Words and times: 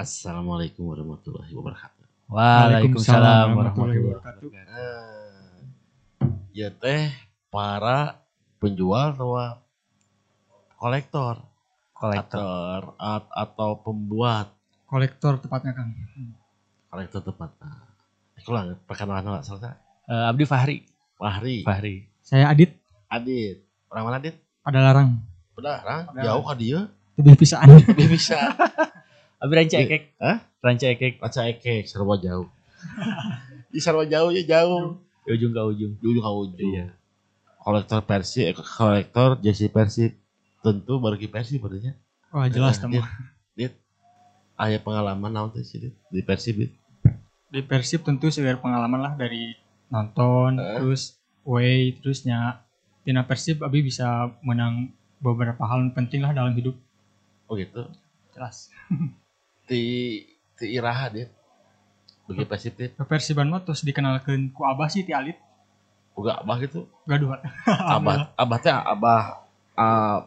Assalamualaikum 0.00 0.96
warahmatullahi 0.96 1.52
wabarakatuh. 1.52 2.04
Waalaikumsalam 2.32 3.52
warahmatullahi 3.52 4.00
wabarakatuh. 4.00 4.48
Eh, 4.48 5.60
ya 6.56 6.72
teh 6.72 7.12
para 7.52 8.16
penjual 8.56 9.12
atau 9.12 9.36
kolektor 10.80 11.44
Kolektor. 11.92 12.96
atau 12.96 12.96
at- 12.96 13.28
atau 13.28 13.76
pembuat 13.84 14.56
Kolektor 14.88 15.36
tepatnya 15.36 15.76
kan. 15.76 15.92
kolektor 16.88 17.20
tepat. 17.20 17.52
Nah, 17.60 17.84
Kulang 18.40 18.80
perkenalan 18.88 19.36
lah 19.36 19.44
selesai. 19.44 19.76
Eh, 20.08 20.24
Abdi 20.32 20.48
Fahri. 20.48 20.80
Fahri, 21.20 21.60
Fahri. 21.60 22.08
Saya 22.24 22.48
Adit 22.48 22.72
Adit, 23.04 23.68
orang 23.92 24.04
mana 24.08 24.16
Adit? 24.16 24.40
pada 24.64 24.80
larang. 24.80 25.20
Udah, 25.60 25.76
orang 25.84 26.00
Udah. 26.08 26.22
jauh 26.24 26.44
ka 26.48 26.54
dia. 26.56 26.88
Lebih 27.20 27.36
pisaan. 27.36 27.68
Dia 27.84 28.08
bisa. 28.08 28.40
Abdi 29.40 29.54
Ranca 29.56 29.76
Di- 29.76 29.84
Ekek. 29.84 30.02
Hah? 30.16 30.38
Ranca 30.60 30.86
Ekek. 30.86 31.14
Baca 31.18 31.40
ekek, 31.42 31.84
serba 31.84 32.14
jauh. 32.16 32.46
Di 33.72 33.78
serba 33.78 34.04
jauh 34.04 34.28
ya 34.28 34.42
jauh. 34.42 35.00
Di 35.22 35.32
ujung 35.32 35.50
ke 35.50 35.60
ujung. 35.64 35.92
Di 35.96 36.06
ujung 36.06 36.20
ke 36.20 36.30
ujung. 36.30 36.60
Iya. 36.70 36.86
Kolektor 37.56 38.00
Persib, 38.02 38.44
eh, 38.46 38.56
kolektor 38.56 39.36
jersey 39.38 39.68
Persib. 39.68 40.16
Tentu 40.58 40.96
bagi 40.96 41.24
Persib 41.24 41.60
berarti 41.60 41.92
Wah 42.30 42.46
jelas 42.46 42.76
Nah, 42.78 43.00
teman. 43.00 43.04
Dit, 43.52 43.72
aya 44.54 44.76
pengalaman 44.76 45.28
naon 45.30 45.50
teh 45.50 45.60
sih 45.60 45.78
Dit? 45.78 45.94
di 46.08 46.20
Persib 46.20 46.56
Dit? 46.56 46.72
Di 47.48 47.60
Persib 47.60 48.00
tentu 48.00 48.28
segar 48.28 48.60
pengalaman 48.60 49.00
lah 49.00 49.12
dari 49.14 49.56
nonton, 49.88 50.56
Eh. 50.56 50.78
terus 50.78 51.16
way, 51.42 51.92
terusnya 51.94 52.62
Tina 53.00 53.24
Persib 53.24 53.60
Abi 53.60 53.80
bisa 53.80 54.06
menang 54.40 54.88
beberapa 55.18 55.60
hal 55.62 55.84
penting 55.90 56.20
lah 56.20 56.30
dalam 56.30 56.52
hidup. 56.52 56.76
Oh 57.44 57.56
gitu. 57.56 57.88
Jelas. 58.30 58.68
Ti 59.70 59.82
ti 60.58 60.66
Iraha 60.74 61.06
Dit. 61.14 61.30
Bagi 62.26 62.42
Dit. 62.74 62.98
Ke 62.98 63.04
Persiban 63.06 63.46
mah 63.46 63.62
terus 63.62 63.86
dikenalkan 63.86 64.50
ku 64.50 64.66
Abah 64.66 64.90
sih 64.90 65.06
ti 65.06 65.14
Alit. 65.14 65.38
Boga 66.10 66.42
abah 66.42 66.56
gitu. 66.58 66.90
Gaduh. 67.06 67.38
Abah 67.96 68.34
abah 68.34 68.58
teh 68.58 68.74
abah 68.74 69.22
ah, 69.78 70.26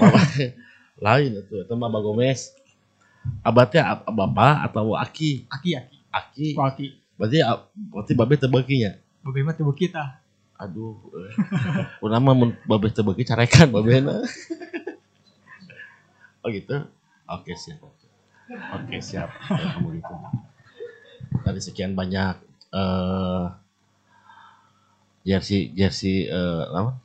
abah 0.00 0.24
lain 1.04 1.42
itu 1.42 1.54
itu 1.66 1.72
mah 1.74 1.90
Abah 1.90 2.00
Gomez. 2.00 2.54
Abah 3.42 3.66
teh 3.66 3.82
ab- 3.82 4.06
bapak 4.06 4.70
atau 4.70 4.94
aki? 4.94 5.50
Aki 5.50 5.70
aki. 5.74 5.96
Aki. 6.14 6.46
Ku 6.54 6.62
Aki. 6.62 6.86
Berarti 7.18 7.38
berarti 7.90 8.12
babe 8.14 8.34
teu 8.38 8.48
beukinya. 8.48 8.94
Bagaimana 9.26 9.58
tubuh 9.58 9.74
kita? 9.74 10.22
Aduh. 10.56 10.94
Urang 11.98 12.22
mah 12.22 12.34
babe 12.70 12.88
beuki 12.94 13.26
carekan 13.26 13.68
babena. 13.74 14.22
oh 16.46 16.48
gitu. 16.54 16.86
Oke 17.28 17.52
siap. 17.58 18.03
Oke 18.50 19.00
siap. 19.00 19.32
Kamu 19.48 19.96
gitu. 19.96 20.14
Dari 21.44 21.60
sekian 21.60 21.96
banyak 21.96 22.36
eh 22.74 23.46
jersey 25.24 25.72
jersey 25.72 26.28
eh 26.28 26.64
apa? 26.68 27.00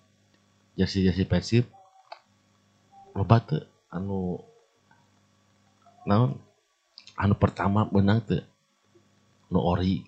Jersey 0.76 1.08
jersey 1.08 1.24
Persib. 1.24 1.66
Loba 3.16 3.40
teu 3.40 3.64
anu 3.92 4.44
naon? 6.04 6.36
Anu 7.16 7.34
pertama 7.40 7.88
menang 7.88 8.20
teu. 8.24 8.44
Nu 9.48 9.64
ori. 9.64 10.04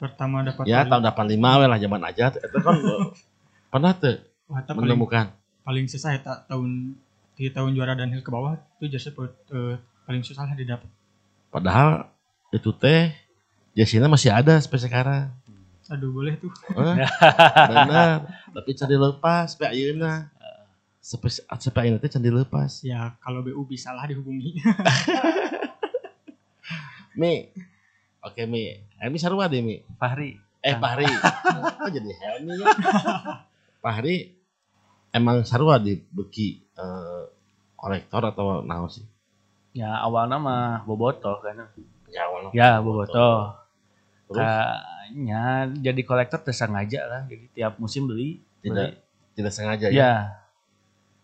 Pertama 0.00 0.40
dapat 0.42 0.64
Ya 0.64 0.82
tahun 0.88 1.04
85 1.04 1.60
we 1.60 1.66
lah 1.68 1.78
zaman 1.78 2.02
aja. 2.02 2.32
Eta 2.34 2.58
kan 2.58 2.76
eh, 2.76 3.08
pernah 3.70 3.94
Wah, 4.50 4.58
eta 4.66 4.74
paling, 4.74 4.98
menemukan 4.98 5.30
paling 5.62 5.86
susah 5.86 6.18
ya 6.18 6.20
tahun 6.50 6.98
di 7.38 7.46
tahun 7.54 7.78
juara 7.78 7.94
dan 7.94 8.10
ke 8.10 8.26
bawah 8.26 8.58
itu 8.82 8.90
jersey 8.90 9.14
eh, 9.14 9.78
paling 10.10 10.26
susah 10.26 10.42
lah 10.42 10.58
didapat. 10.58 10.90
Padahal 11.54 12.10
itu 12.50 12.74
teh 12.74 13.14
Jasina 13.78 14.10
masih 14.10 14.34
ada 14.34 14.58
sampai 14.58 14.82
sekarang. 14.82 15.30
Aduh 15.86 16.10
boleh 16.10 16.34
tuh. 16.34 16.50
Eh, 16.74 17.06
Benar. 17.70 18.26
Tapi 18.50 18.70
can 18.74 18.90
dilepas 18.90 19.54
sampai 19.54 19.70
ayeuna. 19.70 20.26
Sampai 20.98 21.30
sampai 21.30 21.80
ayeuna 21.86 22.02
teh 22.02 22.10
can 22.10 22.26
dilepas. 22.26 22.82
Ya 22.82 23.14
kalau 23.22 23.46
BU 23.46 23.62
bisa 23.70 23.94
lah 23.94 24.02
dihubungi. 24.10 24.58
Mi. 27.22 27.46
Oke 28.26 28.50
Mi. 28.50 28.82
Helmi 28.98 29.18
sarua 29.22 29.46
deh 29.46 29.62
Mi. 29.62 29.78
Fahri. 29.94 30.34
Eh 30.58 30.74
Fahri. 30.74 31.06
Kok 31.86 31.86
jadi 31.86 32.10
Helmi 32.18 32.58
ya? 32.58 32.66
Fahri 33.78 34.34
emang 35.14 35.46
sarua 35.46 35.78
di 35.78 36.02
beki 36.02 36.66
eh, 36.74 37.22
kolektor 37.78 38.26
atau 38.26 38.66
naon 38.66 38.90
sih? 38.90 39.06
Ya 39.72 39.90
awalnya 39.96 40.36
mah 40.36 40.62
Boboto 40.82 41.38
kan. 41.38 41.54
Ya 42.08 42.26
awalnya. 42.26 42.50
Ya 42.50 42.70
Boboto. 42.78 43.54
Terus 44.26 44.38
Kayaknya 44.40 45.42
jadi 45.80 46.00
kolektor 46.02 46.38
tersengaja 46.40 47.00
lah. 47.04 47.22
Jadi 47.26 47.50
tiap 47.52 47.78
musim 47.78 48.06
beli. 48.06 48.38
tidak 48.60 49.00
tidak 49.32 49.50
sengaja 49.50 49.86
Beli. 49.88 49.96
ya. 49.96 50.02
Ya. 50.04 50.14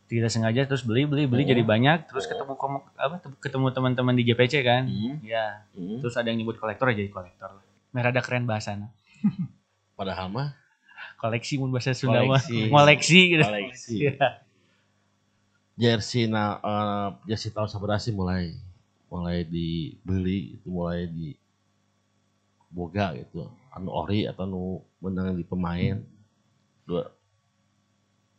Tidak 0.06 0.30
sengaja 0.30 0.62
terus 0.64 0.82
beli 0.82 1.02
beli 1.04 1.26
beli 1.26 1.42
Oh. 1.42 1.48
jadi 1.48 1.62
banyak 1.62 2.06
terus 2.06 2.24
Oh. 2.24 2.30
ketemu 2.30 2.52
apa 2.96 3.14
ketemu 3.36 3.66
teman-teman 3.70 4.14
di 4.14 4.22
JPC 4.24 4.62
kan. 4.62 4.86
Hmm. 4.86 5.18
Ya, 5.20 5.66
Hmm. 5.72 5.98
terus 6.00 6.14
ada 6.14 6.26
yang 6.26 6.38
nyebut 6.38 6.56
kolektor 6.56 6.86
ya 6.88 6.96
jadi 6.96 7.10
kolektor. 7.10 7.50
Merah 7.90 8.08
ada 8.08 8.22
keren 8.22 8.44
bahasana. 8.44 8.88
Padahal 9.94 10.28
mah 10.28 10.54
Koleksi 11.16 11.56
mun 11.56 11.72
bahasa 11.72 11.92
Sunda 11.92 12.20
mah. 12.22 12.36
Koleksi. 12.38 12.68
Koleksi 12.68 13.20
gitu. 13.32 13.42
koleksi. 13.42 13.94
Iya. 14.06 14.26
Jersey 15.76 16.24
na 16.24 16.56
eh, 16.58 17.08
jersey 17.26 17.48
tahun 17.48 17.68
seberapa 17.68 17.96
sih 17.96 18.10
mulai 18.10 18.56
mulai 19.06 19.44
dibeli 19.44 20.56
itu 20.56 20.66
mulai 20.66 21.06
di 21.06 21.36
boga 22.68 23.14
gitu 23.14 23.46
anu 23.70 23.88
ori 23.90 24.24
atau 24.24 24.42
anu 24.42 24.62
menang 24.98 25.32
di 25.32 25.44
pemain 25.44 26.00
dua 26.82 27.12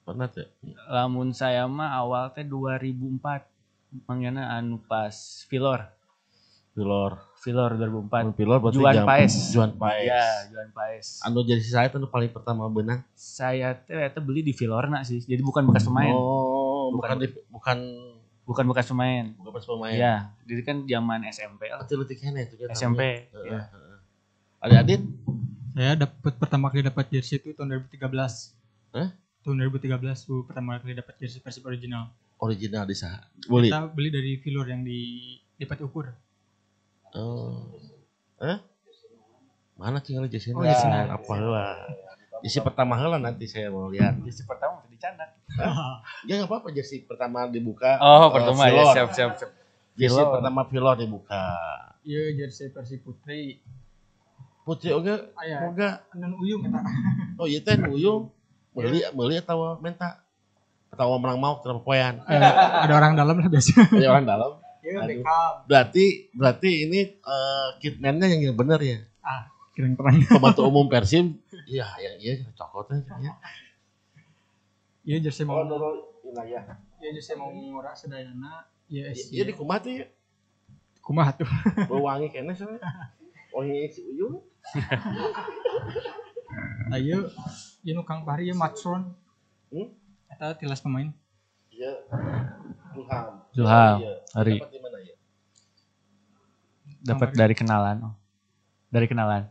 pernah 0.03 0.25
tuh 0.25 0.47
Lamun 0.87 1.29
saya 1.31 1.67
mah 1.67 1.91
awal 1.93 2.31
teh 2.31 2.41
2004. 2.41 3.43
Mangana 4.03 4.51
anu 4.53 4.79
pas 4.81 5.11
Vilor. 5.45 5.83
pilor 6.71 7.11
Vilor 7.37 7.71
anu 7.73 8.05
2004. 8.31 8.31
pilor 8.33 8.57
berarti 8.57 8.77
Juan 8.77 8.95
jam- 8.95 9.07
Paes. 9.07 9.33
Juan 9.49 9.71
Paes 9.73 10.07
Ya, 10.07 10.25
Juan 10.47 10.69
Paes. 10.71 11.07
anu 11.21 11.41
jersey 11.41 11.69
saya 11.69 11.87
tuh 11.87 12.05
paling 12.05 12.29
pertama 12.29 12.67
benang 12.67 13.03
Saya 13.11 13.75
teh 13.75 13.95
beli 14.17 14.41
di 14.41 14.51
Vilorna 14.51 15.01
sih. 15.01 15.19
Jadi 15.19 15.41
bukan 15.41 15.65
bekas 15.65 15.83
pemain. 15.83 16.13
oh 16.13 16.56
bukan 16.97 17.15
Bukan. 17.15 17.29
bukan 17.47 17.77
Bukan 18.43 18.63
bekas 18.65 18.87
pemain. 18.87 19.27
bukan 19.35 19.51
pas 19.51 19.65
pemain 19.65 19.91
Iya, 19.91 20.15
jadi 20.43 20.61
kan 20.63 20.77
zaman 20.81 21.19
SMP 21.27 21.67
letik 21.67 22.17
kene 22.17 22.41
itu 22.43 22.55
kan 22.57 22.71
SMP, 22.71 23.27
namanya. 23.27 23.43
iya. 23.43 23.59
Heeh. 23.67 23.97
Adik-adik 24.57 25.01
Saya 25.69 25.93
dapat 25.95 26.33
pertama 26.35 26.65
kali 26.67 26.81
dapat 26.81 27.05
jersey 27.07 27.37
itu 27.37 27.51
tahun 27.51 27.69
2013. 27.85 28.55
Hah? 28.89 29.11
Tahun 29.43 29.53
2013 29.53 29.93
tuh 30.17 30.41
pertama 30.41 30.75
kali 30.75 30.95
dapat 30.95 31.13
jersey 31.17 31.37
Persib 31.37 31.63
original. 31.63 32.09
original 32.37 32.83
di 32.83 32.93
sana 32.93 33.19
beli 33.43 33.67
Kita 33.67 33.85
beli 33.85 34.09
dari 34.09 34.31
Vilor 34.37 34.65
yang 34.65 34.81
di 34.81 35.01
dapat 35.53 35.77
ukur. 35.81 36.07
Oh. 37.13 37.67
Eh? 38.39 38.57
Mana 39.75 39.99
tinggal 39.99 40.25
jersey 40.25 40.49
Oh, 40.51 40.61
jersey-na. 40.61 41.11
apa 41.11 41.33
lah. 42.37 42.41
Jersey 42.45 42.61
pertama 42.61 42.93
heula 43.01 43.17
nanti 43.17 43.45
saya 43.49 43.73
mau 43.73 43.89
lihat. 43.89 44.21
Jersey 44.21 44.45
pertama 44.45 44.79
tadi 44.85 44.97
canak. 45.01 45.29
Ya 46.29 46.37
enggak 46.37 46.49
apa-apa 46.53 46.69
jersey 46.69 47.01
pertama 47.03 47.49
dibuka. 47.49 47.97
Oh, 47.97 48.29
eh, 48.29 48.29
pertama 48.29 48.61
ya, 48.69 48.83
siap 48.93 49.09
siap 49.13 49.31
siap. 49.41 49.51
Jersey 49.97 50.23
pertama 50.23 50.61
Vilor 50.69 50.95
dibuka. 50.95 51.43
Iya 52.05 52.37
jersey 52.37 52.69
Persib 52.69 53.01
Putri. 53.03 53.59
Putri 54.63 54.91
oge 54.93 55.31
Aya 55.39 55.67
boga. 55.67 56.05
anu 56.13 56.37
uyung 56.43 56.61
eta. 56.67 56.79
Oh 57.41 57.45
iya 57.49 57.59
teh 57.61 57.75
uyung. 57.77 58.31
Meuli 58.77 59.01
meuli 59.11 59.35
atawa 59.41 59.81
menta. 59.81 60.21
Atawa 60.93 61.19
menang 61.19 61.39
mau 61.41 61.59
poean. 61.83 62.23
Eh, 62.29 62.39
ada 62.85 62.93
orang 62.95 63.17
dalam 63.17 63.35
lah 63.41 63.49
biasa. 63.51 63.91
Ada 63.91 64.07
orang 64.07 64.25
dalam. 64.27 64.51
Iya. 64.87 65.19
Berarti 65.67 66.31
berarti 66.31 66.69
ini 66.87 66.99
eh, 67.19 67.67
kitman-nya 67.83 68.31
yang 68.31 68.55
bener 68.55 68.79
ya. 68.79 68.97
Ah, 69.19 69.51
keren-keren. 69.77 70.25
Pembantu 70.33 70.65
umum 70.65 70.89
Persib. 70.89 71.37
Iya, 71.69 71.85
ya 72.01 72.11
iya 72.17 72.33
cokotnya 72.57 73.05
ya. 73.21 73.33
Iya 75.05 75.17
jersey 75.23 75.45
mau 75.45 75.61
nurul 75.61 76.17
wilayah. 76.25 76.65
Iya 76.97 77.09
jersey 77.13 77.37
mau 77.37 77.53
murah 77.53 77.93
sedayana. 77.93 78.65
Iya 78.89 79.13
Iya 79.13 79.43
di 79.45 79.53
kumaha 79.53 79.79
teh 79.85 79.93
ya. 80.01 80.05
kumaha 81.05 81.31
tuh. 81.31 81.47
Bau 81.89 82.03
wangi 82.03 82.27
kene 82.27 82.51
soalnya. 82.51 82.83
Wangi 83.53 83.87
si 83.93 84.01
Uyung. 84.03 84.41
Ayo, 86.87 87.27
ieu 87.83 87.93
nu 87.93 88.01
Kang 88.01 88.23
Fahri 88.23 88.49
ieu 88.49 88.55
Matron. 88.55 89.11
Hmm? 89.69 89.91
Eta 90.27 90.55
tilas 90.55 90.79
pemain. 90.79 91.11
Iya. 91.69 91.91
Zulham. 92.95 93.25
Zulham, 93.53 93.97
Iya. 94.01 94.13
Hari. 94.33 94.55
Dapat 94.57 94.71
di 94.71 94.79
mana 94.81 94.97
ya? 94.99 95.15
Dapat 97.03 97.29
dari 97.35 97.55
kenalan. 97.55 97.97
Oh. 98.03 98.15
Dari 98.87 99.07
kenalan. 99.07 99.43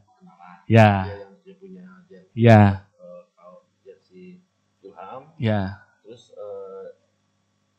Ya, 0.67 1.07
Dia 1.07 1.17
yang 1.23 1.33
punya 1.55 1.85
jersey 2.05 2.35
ya, 2.37 2.61
eh, 2.93 3.23
kaos 3.33 3.67
jersey 3.81 4.43
Zulham, 4.77 5.31
ya. 5.39 5.79
terus 6.03 6.31
eh, 6.33 6.87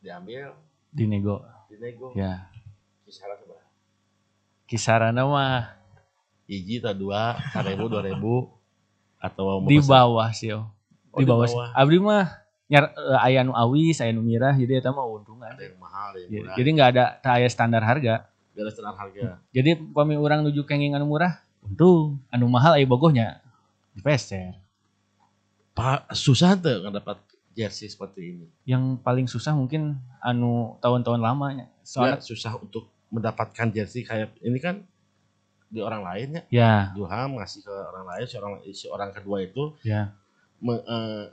diambil 0.00 0.56
Di 0.88 1.04
nego. 1.04 1.44
dinego 1.68 2.16
Ya. 2.16 2.48
kisaran 3.04 3.36
seberapa? 3.36 3.64
Kisaran 4.64 5.12
mah 5.14 5.76
hiji 6.44 6.80
atau 6.80 6.96
dua 6.96 7.36
seribu 7.50 7.84
dua 7.86 8.02
ribu 8.02 8.34
atau 9.18 9.60
mau 9.60 9.68
di 9.68 9.76
pesan- 9.76 9.92
bawah 9.92 10.28
sih. 10.30 10.52
Oh, 10.52 10.64
Di 11.12 11.24
di 11.24 11.24
bawah. 11.24 11.44
bawah. 11.44 11.68
Abdi 11.74 11.98
mah 11.98 12.24
nyar 12.68 12.84
eh, 12.88 13.18
aya 13.22 13.40
nu 13.42 13.52
awis, 13.52 14.00
aya 14.00 14.12
nu 14.12 14.20
mirah 14.20 14.52
jadi 14.54 14.80
eta 14.80 14.92
mah 14.92 15.04
untungan. 15.04 15.52
ada 15.52 15.60
yang 15.60 15.76
mahal 15.76 16.12
ada 16.12 16.20
yang 16.20 16.28
Jadi 16.28 16.40
murah 16.40 16.56
jadi 16.56 16.68
nggak 16.72 16.88
ada 16.88 17.04
tak 17.20 17.32
aya 17.36 17.48
standar 17.48 17.82
harga. 17.84 18.14
Gak 18.52 18.62
ada 18.64 18.72
standar 18.72 18.96
harga 18.96 19.22
Jadi 19.52 19.70
pami 19.92 20.16
orang 20.16 20.40
nuju 20.42 20.64
kenging 20.64 20.92
anu 20.92 21.04
murah, 21.06 21.36
untung 21.68 22.18
anu 22.28 22.48
mahal 22.48 22.74
aya 22.74 22.84
bogohnya 22.84 23.44
dipeser. 23.92 24.56
Pak 25.72 26.10
susah 26.10 26.58
tuh 26.58 26.90
dapat 26.90 27.20
jersey 27.54 27.86
seperti 27.86 28.20
ini 28.34 28.46
Yang 28.64 28.98
paling 28.98 29.26
susah 29.26 29.54
mungkin 29.54 29.94
anu 30.18 30.74
tahun-tahun 30.78 31.18
lamanya. 31.18 31.66
soalnya 31.82 32.18
Soalnya 32.18 32.26
susah 32.26 32.52
untuk 32.56 32.84
mendapatkan 33.08 33.66
jersey 33.70 34.02
kayak 34.02 34.34
ini 34.40 34.58
kan 34.58 34.82
di 35.68 35.80
orang 35.80 36.00
lain 36.00 36.28
ya 36.32 36.42
ya, 36.48 36.72
Duham 36.92 37.36
ngasih 37.36 37.60
ke 37.60 37.72
orang 37.72 38.04
lain 38.06 38.24
si 38.24 38.34
orang 38.36 38.52
si 38.68 38.86
orang 38.88 39.10
kedua 39.12 39.38
itu 39.40 39.76
ya, 39.80 40.12
me- 40.58 40.80
eh, 40.80 41.24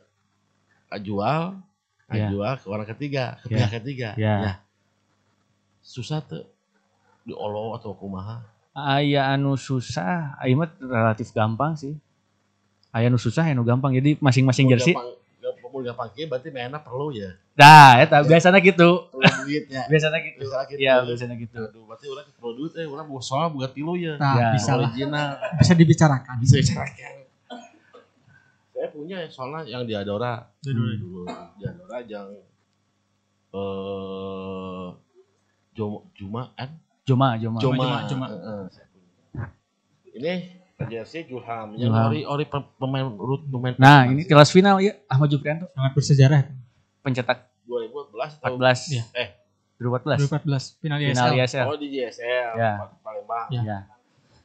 jual 0.99 1.55
Ya. 2.05 2.29
jual 2.29 2.53
ke 2.55 2.67
orang 2.69 2.85
ketiga 2.85 3.41
ke 3.41 3.49
Ya. 3.49 3.65
pihak 3.65 3.71
ketiga 3.81 4.09
Ya. 4.15 4.61
susah 5.81 6.21
tuh 6.21 6.45
diolo 7.23 7.73
atau 7.73 7.93
kumaha 7.93 8.45
aya 8.75 9.31
anu 9.31 9.55
susah, 9.55 10.35
aya 10.35 10.51
mah 10.53 10.67
relatif 10.77 11.31
gampang 11.31 11.73
sih. 11.73 11.95
Aya 12.91 13.07
anu 13.07 13.15
susah, 13.15 13.41
aya 13.41 13.55
anu 13.55 13.63
gampang. 13.63 13.91
Jadi 13.91 14.19
masing-masing 14.19 14.67
jersey. 14.67 14.91
gampang, 14.91 15.15
gampang, 15.39 15.69
mau 15.69 15.79
gampang 15.81 16.07
kieu 16.11 16.25
berarti 16.25 16.49
mainnya 16.49 16.77
perlu 16.77 17.09
ya 17.09 17.31
Nah, 17.55 17.95
eta 17.97 18.19
biasanya 18.21 18.59
gitu. 18.59 19.07
perlu 19.07 19.23
duitnya 19.41 19.87
Biasanya 19.91 20.19
gitu. 20.21 20.37
Misalnya 20.43 20.65
gitu. 20.67 20.79
Iya, 20.79 20.93
biasanya 21.01 21.35
gitu. 21.37 21.59
Aduh, 21.61 21.83
berarti 21.85 22.05
orang 22.07 22.25
perlu 22.33 22.51
duit 22.53 22.71
eh 22.75 22.83
orang 22.83 23.05
mau 23.05 23.19
soal 23.19 23.47
buat 23.49 23.71
tilu 23.71 23.95
ya 23.95 24.15
Nah, 24.15 24.35
Ya. 24.35 24.47
bisa 24.51 24.71
lah. 24.73 24.91
original 24.91 25.27
Bisa 25.55 25.71
dibicarakan. 25.73 26.35
bisa 26.37 26.55
dicarakan 26.59 27.13
saya 28.75 28.91
punya 28.91 29.23
ya 29.23 29.29
soalnya 29.31 29.63
yang 29.65 29.87
di 29.87 29.95
Adora 29.95 30.51
Dulu. 30.59 30.83
dulu 30.99 31.21
di 31.55 31.63
Adora 31.63 31.97
yang 32.03 32.27
eh 33.55 34.87
Juma 35.71 35.99
Jumaan 36.11 36.69
Joma, 37.05 37.37
Joma. 37.37 37.59
Juma, 37.59 37.75
Juma, 37.77 37.97
Juma. 38.07 38.25
Heeh, 38.27 38.63
saya 38.67 38.85
punya. 38.87 39.45
ini 40.11 40.33
jersey 40.87 41.21
Julham 41.23 41.71
yang 41.73 41.87
Julham. 41.87 42.07
ori 42.07 42.21
ori 42.23 42.45
pe- 42.45 42.71
pemain 42.75 43.05
root 43.07 43.45
pemain 43.45 43.73
Nah, 43.75 44.05
ini 44.05 44.23
kelas 44.23 44.49
final 44.49 44.77
ya 44.77 44.97
Ahmad 45.05 45.29
Juprianto 45.29 45.69
Sangat 45.69 45.91
bersejarah. 45.93 46.41
pencetak 46.99 47.37
2014 47.63 48.35
atau 48.35 48.57
14. 48.57 48.89
Iya. 48.91 49.03
eh 49.13 49.29
2014. 49.77 50.17
2014 50.41 50.81
final 50.81 50.97
Final 50.97 51.13
ISL. 51.29 51.37
ISL. 51.37 51.65
oh 51.65 51.77
di 51.77 51.87
JSL 51.91 52.49
Ya. 52.55 52.71
Palembang 52.99 53.47
Ya. 53.49 53.61
Ya. 53.61 53.79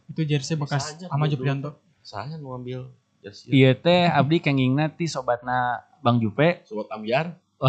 Itu 0.06 0.20
jersey 0.22 0.54
bekas 0.54 1.00
Ahmad. 1.06 1.28
Juprianto. 1.28 1.80
saya 2.00 2.36
nu 2.36 2.50
ambil 2.50 2.92
jersey 3.18 3.48
Iya 3.48 3.72
teh 3.74 4.04
abdi 4.06 4.36
kengingna 4.38 4.88
ti 4.88 5.04
sobatna 5.04 5.80
Bang 5.98 6.16
Jupe 6.16 6.60
sobat 6.62 6.88
Ambiar 6.90 7.32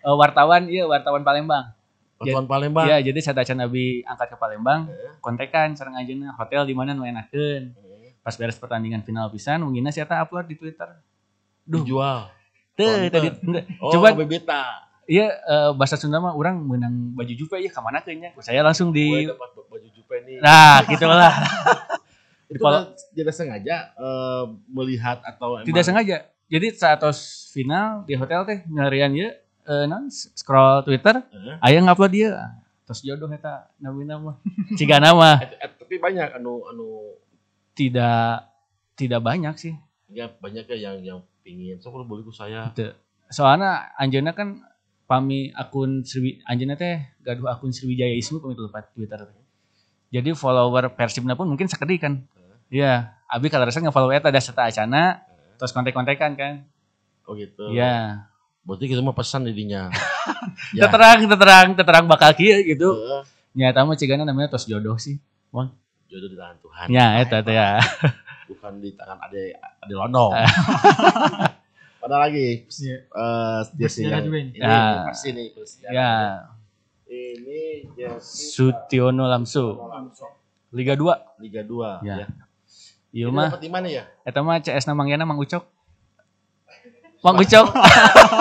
Eh, 0.00 0.16
wartawan 0.16 0.64
iya 0.64 0.84
wartawan 0.84 1.20
Palembang. 1.20 1.76
Wartawan 2.20 2.44
Palembang 2.44 2.84
Iya, 2.84 3.00
jadi 3.00 3.18
saya 3.24 3.40
can 3.48 3.64
abi 3.64 4.04
angkat 4.04 4.28
ke 4.32 4.36
Palembang, 4.36 4.92
kontekan 5.24 5.72
sareng 5.72 5.96
ajeuna 5.96 6.36
hotel 6.36 6.68
di 6.68 6.76
mana 6.76 6.92
nu 6.92 7.08
enakeun. 7.08 7.72
Heeh. 7.72 8.12
Pas 8.20 8.36
beres 8.36 8.60
pertandingan 8.60 9.00
final 9.00 9.32
pisan, 9.32 9.64
mungkin 9.64 9.88
eta 9.88 10.20
upload 10.20 10.44
di 10.44 10.60
Twitter. 10.60 11.00
Duh, 11.64 11.80
dijual 11.80 12.28
teu 12.80 12.88
konten. 12.88 13.10
tadi 13.12 13.28
teu. 13.36 13.60
oh 13.84 13.92
Coba- 13.92 14.16
bebeta 14.16 14.62
Iya 15.10 15.26
eh, 15.26 15.70
bahasa 15.74 15.98
Sunda 15.98 16.22
mah 16.22 16.38
orang 16.38 16.62
menang 16.62 17.10
baju 17.18 17.34
Jupe 17.34 17.58
ya 17.58 17.66
ke 17.66 17.80
mana 17.82 17.98
kayaknya. 17.98 18.30
Saya 18.38 18.62
langsung 18.62 18.94
gue 18.94 19.02
di 19.02 19.26
dapat 19.26 19.58
baju 19.58 19.88
jupe 19.90 20.16
nih 20.22 20.38
Nah, 20.38 20.86
gitu 20.86 21.02
lah. 21.02 21.34
itu 22.50 22.62
kan 22.62 22.94
tidak 23.10 23.34
sengaja 23.34 23.90
eh, 23.98 24.44
melihat 24.70 25.18
atau 25.26 25.66
Tidak 25.66 25.82
sengaja. 25.82 26.30
Jadi 26.46 26.66
saat 26.78 27.02
final 27.50 28.06
di 28.06 28.14
hotel 28.14 28.46
teh 28.46 28.58
nyarian 28.70 29.10
ya 29.18 29.34
eh, 29.64 29.84
non 29.84 30.08
scroll 30.10 30.82
Twitter, 30.82 31.20
Heeh. 31.20 31.56
aya 31.60 31.78
ngupload 31.80 32.12
dia. 32.12 32.30
Tos 32.84 33.00
jodoh 33.00 33.30
eta 33.30 33.70
nabi 33.78 34.02
nama. 34.10 34.34
Ciga 34.74 34.98
nama 34.98 35.38
tapi 35.90 35.98
banyak 35.98 36.38
anu 36.38 36.62
anu 36.66 36.86
tidak 37.74 38.46
tidak 38.94 39.18
banyak 39.20 39.54
sih. 39.58 39.74
ya 40.06 40.26
banyak 40.26 40.66
ya 40.66 40.90
yang 40.90 40.96
yang 41.02 41.18
pingin 41.42 41.78
so 41.78 41.90
kalau 41.90 42.02
boleh 42.02 42.22
ku 42.22 42.30
saya 42.30 42.70
Soalnya 43.26 43.94
Anjana 43.94 44.34
kan 44.34 44.62
pami 45.06 45.50
akun 45.50 46.02
Sriwi 46.02 46.42
Anjana 46.42 46.74
teh 46.74 46.98
gaduh 47.22 47.46
akun 47.46 47.70
Sriwijaya 47.70 48.14
Ismu 48.14 48.38
pami 48.38 48.54
Twitter. 48.94 49.26
Jadi 50.10 50.30
follower 50.34 50.94
Persibna 50.94 51.34
pun 51.34 51.46
mungkin 51.46 51.66
sakedi 51.66 51.98
kan. 51.98 52.26
Iya, 52.70 53.18
abi 53.26 53.50
kalau 53.50 53.66
rasa 53.66 53.82
nge-follow 53.82 54.10
eta 54.10 54.30
ada 54.30 54.38
serta 54.38 54.66
acana 54.66 55.22
terus 55.58 55.70
kontek-kontekan 55.70 56.34
kan. 56.34 56.54
oh 57.26 57.34
gitu 57.34 57.70
Iya. 57.70 58.29
Berarti 58.62 58.84
kita 58.86 59.00
mau 59.00 59.12
pesan 59.12 59.44
jadinya 59.44 59.88
Ya. 60.72 60.86
ya 60.86 60.88
Terang, 60.88 61.20
terang, 61.26 61.68
terang 61.74 62.04
bakal 62.06 62.32
kieu 62.32 62.60
gitu. 62.62 62.92
Heeh. 62.92 63.22
Nyata 63.52 63.82
mah 63.82 63.94
cigana 63.94 64.22
namanya 64.22 64.52
tos 64.52 64.64
jodoh 64.64 64.94
sih. 64.96 65.18
jodoh 66.06 66.26
di 66.26 66.34
tangan 66.34 66.58
Tuhan 66.58 66.86
Ya, 66.88 67.06
eta 67.18 67.38
teh 67.38 67.52
ya. 67.52 67.78
bukan 68.50 68.78
di 68.78 68.90
tangan 68.92 69.18
ade 69.22 69.54
ade 69.54 69.92
londong 69.92 70.34
Mana 72.00 72.16
lagi 72.24 72.66
Iya. 72.66 72.96
eh 73.06 73.60
jersey 73.72 74.06
Bersejarah 74.06 74.10
yang 74.12 74.24
juga 74.24 74.38
ini. 74.38 74.50
Ya. 74.54 74.78
pasti 75.06 75.28
nih. 75.30 75.46
Ya, 75.86 76.12
ini 77.06 77.62
jersey 77.92 78.50
Sutiono 78.50 79.24
Lamsu, 79.24 79.78
Liga 80.70 80.94
2. 80.94 81.38
Liga 81.38 81.62
2 81.62 82.02
Ya. 82.02 82.16
ya. 82.16 82.26
Ini 83.10 83.26
mah 83.28 83.50
dapat 83.50 83.60
di 83.60 83.70
mana 83.70 83.86
ya? 83.86 84.06
eta 84.22 84.38
mah 84.40 84.58
CS 84.58 84.86
na 84.86 84.94
manggana 84.94 85.22
Mang 85.22 85.38
Ucok. 85.38 85.66
Mang 87.20 87.36
Ucok. 87.36 87.66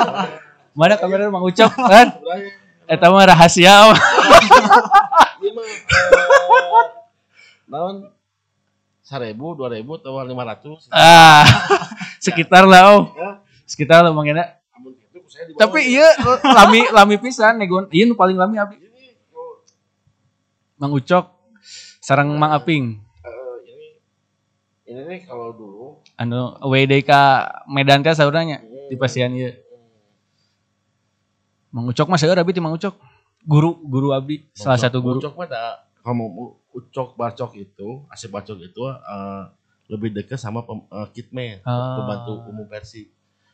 Mana 0.79 0.95
kamera 0.95 1.27
Mang 1.27 1.43
Ucok 1.43 1.71
kan? 1.75 2.15
Eta 2.87 3.11
mah 3.11 3.27
rahasia. 3.27 3.75
Iya 5.39 5.55
mah 5.55 5.63
eh, 5.63 6.87
naon 7.63 8.11
seribu, 8.99 9.55
dua 9.55 9.71
ribu, 9.71 9.95
atau 9.95 10.19
lima 10.27 10.43
ratus. 10.43 10.91
ah, 10.91 11.47
sekitar 12.25 12.67
lah 12.67 12.99
oh. 12.99 13.15
Ya. 13.15 13.39
Sekitar 13.63 14.03
lah 14.03 14.11
manggana. 14.11 14.59
Amun 14.75 14.99
gitu. 14.99 15.23
Tapi 15.55 15.95
iya 15.95 16.11
lami 16.43 16.91
lami 16.91 17.15
pisan 17.23 17.55
negon. 17.55 17.87
Ieu 17.95 18.03
nu 18.03 18.19
paling 18.19 18.35
lami 18.35 18.59
abdi. 18.59 18.83
oh, 19.31 19.63
Mang 20.75 20.91
Ucok 20.91 21.39
sareng 22.03 22.35
Mang 22.35 22.51
Aping. 22.51 22.99
eh, 23.23 23.55
ini 23.63 23.87
ini 24.91 25.01
nih 25.07 25.19
kalau 25.23 25.55
dulu 25.55 26.03
Anu 26.19 26.59
WDK 26.67 27.11
Medan 27.71 28.03
teh 28.03 28.11
sauranya 28.11 28.59
di 28.89 28.95
pasian 28.95 29.31
ieu. 29.31 29.53
Mang 31.69 31.85
Ucok 31.85 32.09
mah 32.09 32.17
seueur 32.17 32.35
abdi 32.35 32.51
ti 32.51 32.61
Mang 32.61 32.73
Ucok. 32.73 32.97
Guru 33.39 33.77
guru 33.81 34.11
abdi, 34.11 34.43
salah 34.51 34.75
Ucok- 34.75 34.83
satu 34.83 34.97
guru. 34.99 35.17
Ucok 35.19 35.33
mah 35.33 35.45
ada 35.45 35.63
kamu 35.99 36.25
ucok 36.71 37.09
bacok 37.13 37.51
itu, 37.55 38.03
asep 38.07 38.27
bacok 38.27 38.57
itu 38.59 38.81
eh, 38.83 39.43
lebih 39.87 40.09
dekat 40.11 40.37
sama 40.37 40.61
pem, 40.61 40.81
eh, 40.81 41.07
kitman, 41.11 41.61
Ah. 41.61 41.95
pembantu 41.95 42.33
umum 42.45 42.65
Persib. 42.65 43.07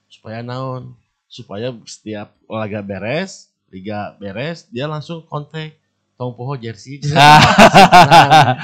Supaya 0.07 0.39
naon? 0.39 0.95
Supaya 1.27 1.73
setiap 1.83 2.31
laga 2.45 2.79
beres, 2.79 3.49
liga 3.67 4.13
beres, 4.15 4.65
dia 4.65 4.85
langsung 4.85 5.21
kontak 5.21 5.75
tong 6.15 6.31
poho 6.31 6.55
jersey. 6.55 7.01
Ah. 7.11 8.55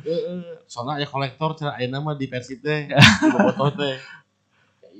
Heeh, 0.00 0.40
soalnya 0.70 1.02
ya 1.02 1.06
kolektor 1.06 1.52
cara 1.54 1.74
aya 1.74 1.86
nama 1.86 2.14
di 2.14 2.26
Persib 2.26 2.60
teh, 2.60 2.86
di 3.20 3.26
bobotoh 3.28 3.74
teh. 3.74 3.96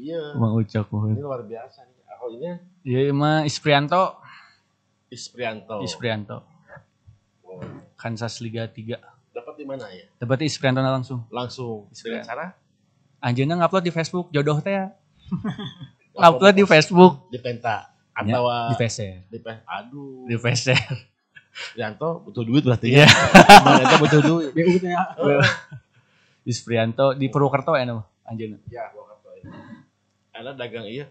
Ya, 0.00 0.16
iya, 0.16 0.20
Mang 0.32 0.56
Ucok. 0.56 0.86
ini 1.06 1.20
luar 1.20 1.44
biasa 1.44 1.84
nih. 1.84 2.00
Aku 2.10 2.24
ini 2.32 2.50
Ieu 2.82 3.12
mah 3.12 3.44
Isprianto, 3.44 4.16
Isprianto. 5.06 5.82
Isprianto. 5.82 6.40
Oh, 7.42 7.60
Kansas 7.94 8.40
Liga 8.40 8.64
3. 8.64 8.96
Dapat 9.30 9.54
di 9.54 9.64
mana 9.64 9.84
ya? 9.90 10.08
Dapat 10.16 10.42
Isprianto 10.42 10.80
na 10.80 10.88
langsung. 10.90 11.28
Langsung 11.28 11.84
dengan 11.86 11.92
Isprianto. 12.22 12.26
cara 12.26 12.46
Anjeunna 13.20 13.54
ngupload 13.54 13.84
di 13.84 13.92
Facebook 13.92 14.26
jodoh 14.30 14.56
teh. 14.58 14.72
ya. 14.72 14.96
Upload 16.18 16.54
di 16.54 16.64
Facebook. 16.64 17.28
di 17.28 17.36
penta 17.36 17.92
Ya, 18.20 18.36
atau 18.36 18.48
di 18.68 18.76
PC. 18.76 18.98
di 19.28 19.38
pe 19.38 19.52
aduh 19.64 20.24
Di 20.24 20.36
PC. 20.36 20.72
Yanto 21.74 22.20
butuh 22.20 22.40
duit 22.42 22.60
berarti 22.62 22.92
Iya. 22.92 23.08
ya 23.66 23.72
Yanto 23.78 23.96
butuh 23.98 24.20
duit 24.20 24.52
ya. 24.86 25.04
Isprianto 26.42 27.12
di 27.12 27.28
Purwokerto 27.28 27.72
ya 27.74 27.84
nama 27.84 28.02
anjeunna. 28.24 28.56
ya 28.66 28.88
gua 28.90 29.04
kata 29.10 29.28
ya. 29.34 29.44
Ada 30.40 30.56
dagang 30.56 30.84
iya 30.84 31.06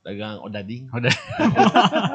dagang 0.00 0.38
odading 0.38 0.86
Udah. 0.94 1.10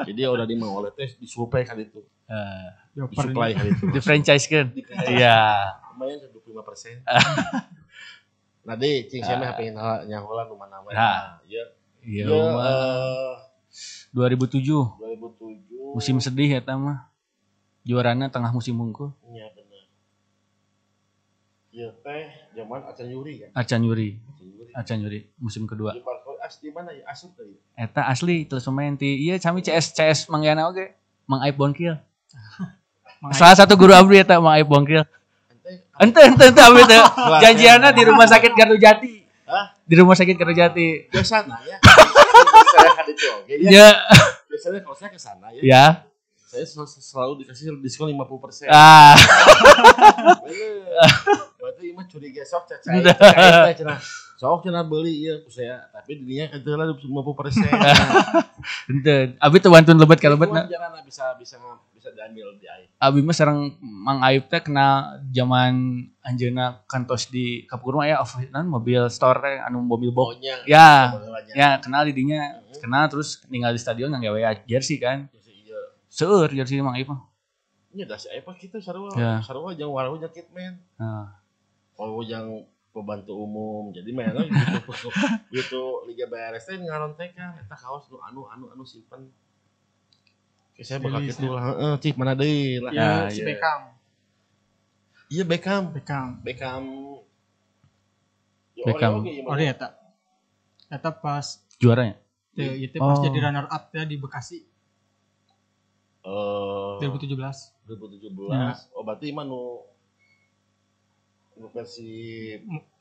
jadi 0.02 0.26
odading 0.26 0.56
mau 0.56 0.80
oleh 0.80 0.90
teh 0.90 1.12
disuplai 1.14 1.62
kali 1.62 1.86
itu 1.86 2.00
Eh, 2.24 2.68
Dioper 2.94 3.28
disuplai 3.28 3.52
kali 3.52 3.68
itu 3.70 3.84
di 3.86 4.00
franchise 4.00 4.48
kan. 4.48 4.72
Iya. 5.04 5.68
lumayan 5.92 6.24
25 6.24 6.64
persen 6.64 6.96
nah 8.66 8.72
deh 8.72 9.04
cing 9.04 9.20
saya 9.20 9.36
mah 9.36 9.52
pengen 9.52 9.76
nyaholan 10.06 10.46
rumah 10.46 10.66
nama 10.66 10.88
ya 10.88 11.64
Iya 12.00 12.24
ya 12.24 12.24
mah. 12.24 12.64
eh, 12.64 13.34
2007 14.16 14.64
2007 14.64 15.92
musim 15.92 16.16
sedih 16.18 16.48
ya 16.50 16.72
mah. 16.72 17.12
juaranya 17.82 18.26
tengah 18.26 18.48
musim 18.50 18.72
hungkul 18.74 19.12
Iya 19.26 19.52
bener. 19.52 19.82
Iya 21.68 21.88
teh 22.00 22.24
zaman 22.54 22.80
Acan 22.84 23.08
Yuri 23.08 23.34
kan. 23.38 23.50
Acan 23.54 23.80
Yuri 23.82 24.08
Acan 24.22 24.46
Yuri. 24.46 24.70
Acan 24.72 24.98
Yuri 25.00 25.20
musim 25.36 25.64
kedua 25.64 25.92
Di 25.92 26.00
Barco 26.52 26.58
as 26.58 26.60
di 26.60 26.68
mana 26.68 26.90
ya? 26.92 27.04
Asup 27.08 27.32
tadi. 27.32 27.54
eta 27.72 28.04
asli 28.04 28.44
terus 28.44 28.62
pemain 28.62 28.92
ti 28.92 29.24
iya 29.24 29.40
kami 29.40 29.64
CS 29.64 29.96
CS 29.96 30.18
manggana 30.28 30.68
oge 30.68 30.92
Mang 31.24 31.40
Aib 31.40 31.56
Bongkil 31.56 31.96
salah 33.32 33.56
satu 33.56 33.72
guru 33.74 33.90
abdi 33.90 34.20
eta 34.20 34.36
Mang 34.36 34.52
Aib 34.52 34.68
Bongkil 34.68 35.00
Ente 35.94 36.20
ente 36.20 36.44
ente 36.44 36.60
abdi 36.60 36.82
teh 36.84 37.00
janjiannya 37.42 37.90
di 37.90 38.02
rumah 38.04 38.26
sakit 38.26 38.52
Gardu 38.52 38.76
Jati 38.76 39.24
Hah? 39.46 39.72
di 39.80 39.94
rumah 39.94 40.12
sakit 40.12 40.34
Gardu 40.34 40.52
Jati 40.52 41.08
biasa 41.08 41.46
nanya. 41.46 41.76
saya 42.72 42.90
kan 42.92 43.06
itu 43.06 43.26
oke 43.30 43.52
ya. 43.58 43.70
ya 43.70 43.88
Biasanya 44.44 44.78
kalau 44.82 44.96
saya 44.98 45.08
ke 45.08 45.16
sana 45.16 45.48
ya, 45.50 45.62
ya 45.62 45.84
saya 46.44 46.64
sel- 46.66 46.84
selalu 46.84 47.40
dikasih 47.40 47.80
diskon 47.80 48.12
50%. 48.12 48.68
ah 48.68 49.16
Bener. 50.44 50.84
Berarti 51.56 51.82
imah 51.88 52.04
curiga 52.04 52.42
sok 52.42 52.68
cacai. 52.68 53.00
Cacai 53.00 53.72
cenah. 53.74 53.96
Sok 54.42 54.66
cenah 54.66 54.82
beli 54.82 55.22
ieu 55.22 55.38
ku 55.46 55.54
saya, 55.54 55.86
tapi 55.94 56.18
dirinya 56.18 56.50
kan 56.50 56.66
teu 56.66 56.74
lah 56.74 56.90
50%. 56.90 56.98
ente 58.90 59.38
abdi 59.38 59.58
teu 59.62 59.70
wantun 59.70 59.94
lebet 59.94 60.18
ka 60.18 60.34
lebet 60.34 60.50
Cuman 60.50 60.66
jangan 60.66 60.98
bisa 61.06 61.30
bisa 61.38 61.62
bisa 61.94 62.10
diambil 62.10 62.58
di 62.58 62.66
air. 62.66 62.90
Abi 62.98 63.22
mah 63.22 63.38
sareng 63.38 63.78
Mang 63.78 64.18
Aib 64.26 64.50
teh 64.50 64.58
kenal 64.58 65.22
zaman 65.30 66.02
anjeuna 66.26 66.82
kantos 66.90 67.30
di 67.30 67.70
Kapur 67.70 67.94
mah 67.94 68.10
ya 68.10 68.18
nan 68.50 68.66
mobil 68.66 69.06
store 69.14 69.46
teh 69.46 69.62
anu 69.62 69.78
mobil 69.78 70.10
box. 70.10 70.42
Ya, 70.66 71.14
ya 71.54 71.78
kenal 71.78 72.02
di 72.02 72.10
dinya, 72.10 72.58
kenal 72.82 73.06
terus 73.06 73.46
tinggal 73.46 73.70
di 73.70 73.78
stadion 73.78 74.10
yang 74.10 74.26
gawe 74.26 74.58
jersey 74.66 74.98
kan. 74.98 75.30
Seueur 76.10 76.50
jersey 76.50 76.82
Mang 76.82 76.98
Aib 76.98 77.14
mah. 77.14 77.30
Nya 77.94 78.10
da 78.10 78.18
si 78.18 78.26
apa 78.26 78.58
kitu 78.58 78.82
sarua. 78.82 79.14
Ya. 79.14 79.38
Sarua 79.38 79.70
jeung 79.78 79.94
warung 79.94 80.18
nyakit 80.18 80.50
men. 80.50 80.82
Nah, 80.98 81.38
Oh 82.00 82.24
yang 82.24 82.64
pembantu 82.92 83.32
umum. 83.34 83.90
Jadi 83.90 84.12
mana 84.12 84.44
gitu 84.44 85.08
gitu 85.56 85.82
Liga 86.06 86.28
BRS 86.28 86.68
teh 86.68 86.76
ngarontekan 86.78 87.58
eta 87.58 87.74
kaos 87.74 88.06
nu 88.12 88.20
anu 88.20 88.46
anu 88.46 88.64
anu 88.70 88.84
simpen. 88.84 89.32
Oke, 90.72 90.84
saya 90.84 91.00
bakal 91.00 91.20
gitu 91.24 91.52
lah. 91.52 91.72
Heeh, 91.72 91.92
cik 92.00 92.16
mana 92.16 92.32
deui 92.32 92.80
lah. 92.80 92.92
Ya, 92.92 93.10
si 93.28 93.40
iya. 93.40 93.46
Beckham. 93.52 93.80
Iya 95.28 95.44
Beckham. 95.48 95.82
Beckham. 95.92 96.28
Beckham. 96.40 96.84
Ya, 98.76 98.84
Beckham. 98.88 99.12
Ori 99.20 99.36
ieu 99.36 99.42
mah. 99.44 99.52
Ori 99.52 99.64
eta. 99.68 99.88
Eta 100.88 101.10
pas 101.12 101.60
juaranya. 101.80 102.16
teu 102.52 102.68
itu 102.76 103.00
pas 103.00 103.16
Oh. 103.16 103.24
jadi 103.24 103.48
runner 103.48 103.64
up 103.64 103.88
ya 103.96 104.04
di 104.04 104.20
Bekasi 104.20 104.60
Eh, 106.22 106.94
2017. 107.00 107.34
2017. 107.88 108.92
Oh 108.94 109.02
berarti 109.02 109.32
mah 109.34 109.42
nu 109.42 109.82
versi 111.70 112.10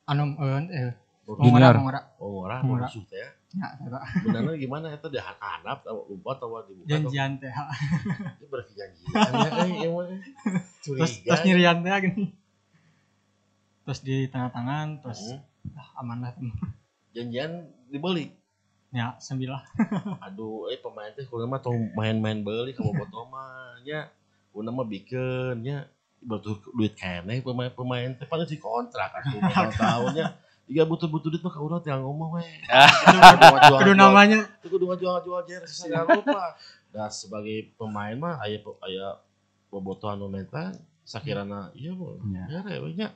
Anu 0.05 0.24
eh 0.38 0.62
eh 0.70 0.91
Junior. 1.31 1.75
Mongora, 1.79 2.01
oh 2.20 2.43
orang 2.43 2.62
Murah. 2.67 2.89
musuh 2.91 3.05
teh. 3.08 3.15
ya. 3.15 3.29
Ya, 3.51 3.67
Benernya 4.24 4.55
gimana 4.58 4.86
eta 4.91 5.08
di 5.08 5.20
handap 5.20 5.84
atau 5.84 6.03
lupa 6.08 6.36
atau 6.36 6.60
dibuka 6.65 6.88
janjian 6.88 7.39
teh. 7.39 7.51
itu 8.36 8.46
berarti 8.51 8.74
janjian 8.75 9.31
ya 9.31 9.50
eh 9.63 9.72
emang 9.88 10.08
Terus 10.84 11.12
curiga. 11.24 11.27
terus 11.31 11.41
nyirian 11.46 11.77
teh 11.79 11.91
gini. 12.03 12.25
Terus 13.81 14.00
di 14.01 14.17
tengah 14.27 14.50
tangan 14.51 14.88
terus 15.00 15.22
Hmm. 15.62 15.77
ah, 15.77 16.01
aman 16.01 16.17
lah. 16.25 16.34
janjian 17.13 17.70
dibeli. 17.88 18.34
Ya, 18.91 19.15
sembilan. 19.15 19.62
Aduh, 20.27 20.67
eh 20.67 20.75
pemain 20.75 21.13
teh 21.13 21.24
kudu 21.24 21.48
mah 21.48 21.63
tong 21.63 21.96
main-main 21.96 22.43
beli 22.43 22.75
ka 22.75 22.84
bobotoh 22.84 23.24
mah 23.25 23.79
nya. 23.86 24.12
Mah 24.51 24.84
bikeun 24.84 25.63
nya. 25.63 25.88
Butuh 26.22 26.62
duit 26.78 26.94
kene 26.94 27.42
pemain-pemain 27.42 28.13
teh 28.13 28.30
pada 28.30 28.46
si 28.46 28.62
kontrak 28.62 29.10
atuh 29.22 29.42
tahun-tahunnya. 29.51 30.25
Jika 30.70 30.84
butuh-butuh 30.86 31.30
duit 31.34 31.42
mah 31.42 31.51
ka 31.51 31.60
urang 31.60 31.82
teh 31.82 31.92
ngomong 31.92 32.38
we. 32.38 32.46
Kudu 33.82 33.94
namanya 33.98 34.46
Itu 34.62 34.70
kudu 34.70 34.86
ngajual-jual 34.88 35.42
jersey 35.50 35.90
saya 35.90 36.06
lupa. 36.06 36.56
Nah, 36.94 37.10
sebagai 37.10 37.74
pemain 37.75 38.13
mah 38.16 38.38
aya 38.40 38.62
aya 38.86 39.18
bobotoh 39.74 40.12
anu 40.13 40.30
menta 40.30 40.75
sakirana 41.04 41.74
iya 41.74 41.92
mah. 41.98 42.16
Ya. 42.30 42.70
Ya 42.70 42.80
we 42.80 42.94
nya. 42.94 43.10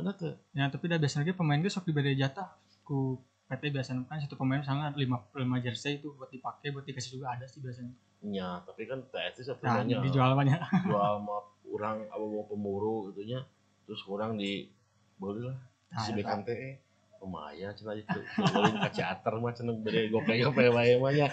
Teh. 0.00 0.32
ya 0.56 0.64
tapi 0.72 0.88
udah 0.88 0.96
biasanya 0.96 1.36
pemain 1.36 1.60
ge 1.60 1.68
sok 1.68 1.84
diberi 1.84 2.16
jatah 2.16 2.56
ku 2.80 3.20
PT 3.50 3.74
biasanya 3.74 4.06
kan 4.06 4.22
satu 4.22 4.38
pemain 4.38 4.62
misalnya 4.62 4.94
lima 4.96 5.20
lima 5.34 5.58
jersey 5.58 5.98
itu 5.98 6.14
buat 6.14 6.30
dipakai 6.32 6.70
buat 6.70 6.86
dikasih 6.86 7.18
juga 7.18 7.34
ada 7.34 7.44
sih 7.44 7.60
biasanya 7.60 7.92
Nya, 8.20 8.60
tapi 8.68 8.84
kan 8.84 9.00
teh 9.08 9.32
itu 9.32 9.40
nah 9.64 9.80
sebenarnya 9.80 9.96
dijual 10.04 10.36
banyak 10.36 10.60
jual 10.84 11.00
sama 11.00 11.36
orang 11.70 12.04
apa 12.10 12.24
mau 12.24 12.44
pemburu 12.46 13.10
gitu 13.14 13.22
nya. 13.26 13.40
Terus 13.86 14.02
kurang 14.02 14.36
di 14.36 14.68
beli 15.16 15.46
lah. 15.46 15.58
Si 16.02 16.10
eta. 16.12 16.18
Beckham 16.18 16.40
teh 16.46 16.54
eh, 16.54 16.74
lumayan 17.22 17.70
cenah 17.74 17.94
itu. 17.98 18.20
Beli 18.38 18.70
ka 18.78 18.90
teater 18.90 19.34
mah 19.38 19.52
cenah 19.54 19.74
beli 19.78 20.10
gope-gope 20.10 20.64
wae 20.74 20.94
mah 20.98 21.12
nya. 21.14 21.28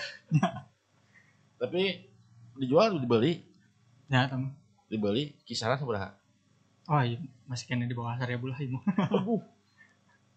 Tapi 1.58 2.06
dijual 2.58 3.01
dibeli? 3.01 3.41
ya 4.08 4.24
tem 4.29 4.56
Dibeli 4.88 5.36
kisaran 5.44 5.75
seberapa? 5.75 6.15
oh 6.88 7.03
iya 7.03 7.20
masih 7.44 7.67
kena 7.67 7.84
di 7.84 7.91
bawah 7.91 8.15
seribu 8.15 8.48
lah 8.48 8.56
ibu. 8.63 8.79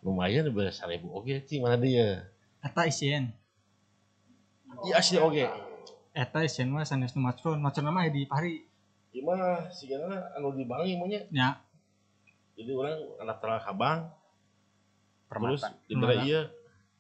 Lumayan 0.02 0.49
dibeli 0.49 0.73
seribu. 0.75 1.12
Oke, 1.14 1.45
cing 1.47 1.62
mana 1.62 1.78
dia? 1.78 2.26
eta 2.61 2.85
isien 2.85 3.33
Iya 4.85 5.00
asli 5.00 5.16
oke. 5.21 5.45
eta 6.12 6.38
isien 6.45 6.69
mah 6.69 6.85
sanes 6.85 7.14
nu 7.16 7.25
macron 7.25 7.57
macron 7.61 7.88
mah 7.88 8.04
di 8.12 8.28
pari 8.28 8.64
Gimana 9.11 9.67
sih 9.69 9.90
anu 9.90 10.55
di 10.55 10.64
bank 10.64 10.87
ya 11.31 11.59
Jadi 12.55 12.71
orang 12.71 12.95
anak 13.19 13.37
telah 13.40 13.61
kabang 13.61 13.99
terus 15.26 15.62
Permata. 15.62 16.23
iya. 16.23 16.43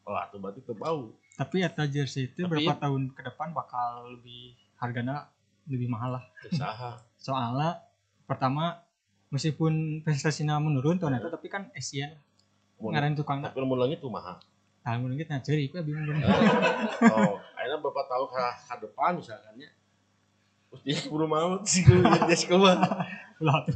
Oh, 0.00 0.16
itu 0.16 0.36
berarti 0.38 0.60
teu 0.62 0.74
bau. 0.74 1.12
tapi 1.36 1.62
eta 1.62 1.86
jersey 1.86 2.26
itu 2.26 2.42
Tapi 2.42 2.66
berapa 2.66 2.76
tahun 2.78 3.14
ke 3.14 3.22
depan 3.22 3.54
bakal 3.54 4.10
lebih 4.10 4.58
harganya 4.76 5.30
lebih 5.64 5.86
mahal 5.86 6.18
lah 6.18 6.24
Teu 6.42 6.50
saha. 6.52 6.98
soalnya 7.26 7.80
pertama 8.26 8.82
meskipun 9.30 10.02
prestasinya 10.02 10.58
menurun 10.58 10.98
tahun 10.98 11.16
itu 11.16 11.30
tapi 11.30 11.46
kan 11.46 11.70
Asian 11.72 12.12
ngaran 12.76 13.14
tukang 13.14 13.40
Tapi 13.40 13.56
mun 13.60 13.78
langit 13.78 14.00
tuh 14.00 14.10
mahal. 14.10 14.40
tahun 14.80 15.04
mungkin 15.04 15.26
nah 15.28 15.40
ceri 15.40 15.68
aku 15.68 15.84
bingung 15.84 16.16
oh, 17.14 17.36
akhirnya 17.54 17.76
beberapa 17.78 18.02
tahun 18.08 18.26
ke, 18.26 18.40
ke 18.66 18.74
depan 18.88 19.10
misalkan 19.16 19.54
ya. 20.70 20.76
Terus 20.78 20.82
dia 20.86 20.94
keburu 21.02 21.26
mau 21.26 21.58
sih 21.66 21.82
gue 21.82 21.98
keluar. 22.46 22.78
ulah 23.40 23.64
tuh 23.64 23.72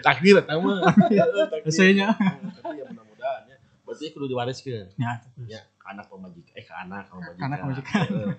Takdir 0.00 0.40
eta 0.40 0.56
mah. 0.56 0.80
Heeh, 0.80 1.44
takdir. 1.52 1.64
Biasanya. 1.68 2.08
Tapi 2.16 2.80
ya 2.80 2.84
mudah-mudahan 2.90 3.42
ya. 3.52 3.56
Berarti 3.84 4.04
kudu 4.16 4.26
diwariskeun. 4.32 4.96
ya. 4.96 5.20
Ya, 5.44 5.60
ke 5.76 5.86
anak 5.92 6.08
pemajikan 6.08 6.52
eh 6.56 6.64
ke 6.64 6.72
anak 6.74 7.04
ke 7.06 7.12
pemajikan. 7.12 7.44
anak 7.44 7.58
pemajikan. 7.60 8.00
Heeh. 8.08 8.34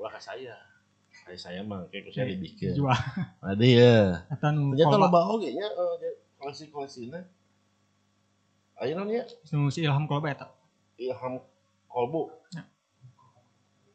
Ulah 0.00 0.10
ke 0.10 0.20
saya. 0.24 0.56
Kayak 1.26 1.40
saya 1.42 1.60
mah 1.62 1.84
kayak 1.92 2.12
saya 2.16 2.32
dibikin. 2.32 2.72
jual 2.72 2.96
Ada 3.44 3.64
ya. 3.66 3.96
eta 4.32 4.48
nu 4.50 4.72
Ternyata 4.72 4.96
loba 4.96 5.20
oge 5.36 5.52
nya 5.52 5.68
eh, 5.68 6.16
koleksi-koleksina. 6.40 7.20
Ayeuna 8.80 9.04
nya 9.04 9.22
nu 9.52 9.68
si 9.68 9.84
Ilham 9.84 10.08
kolba 10.08 10.32
eta 10.32 10.48
Ilham 10.96 11.40
Kolbu. 11.92 12.32
Ya. 12.56 12.62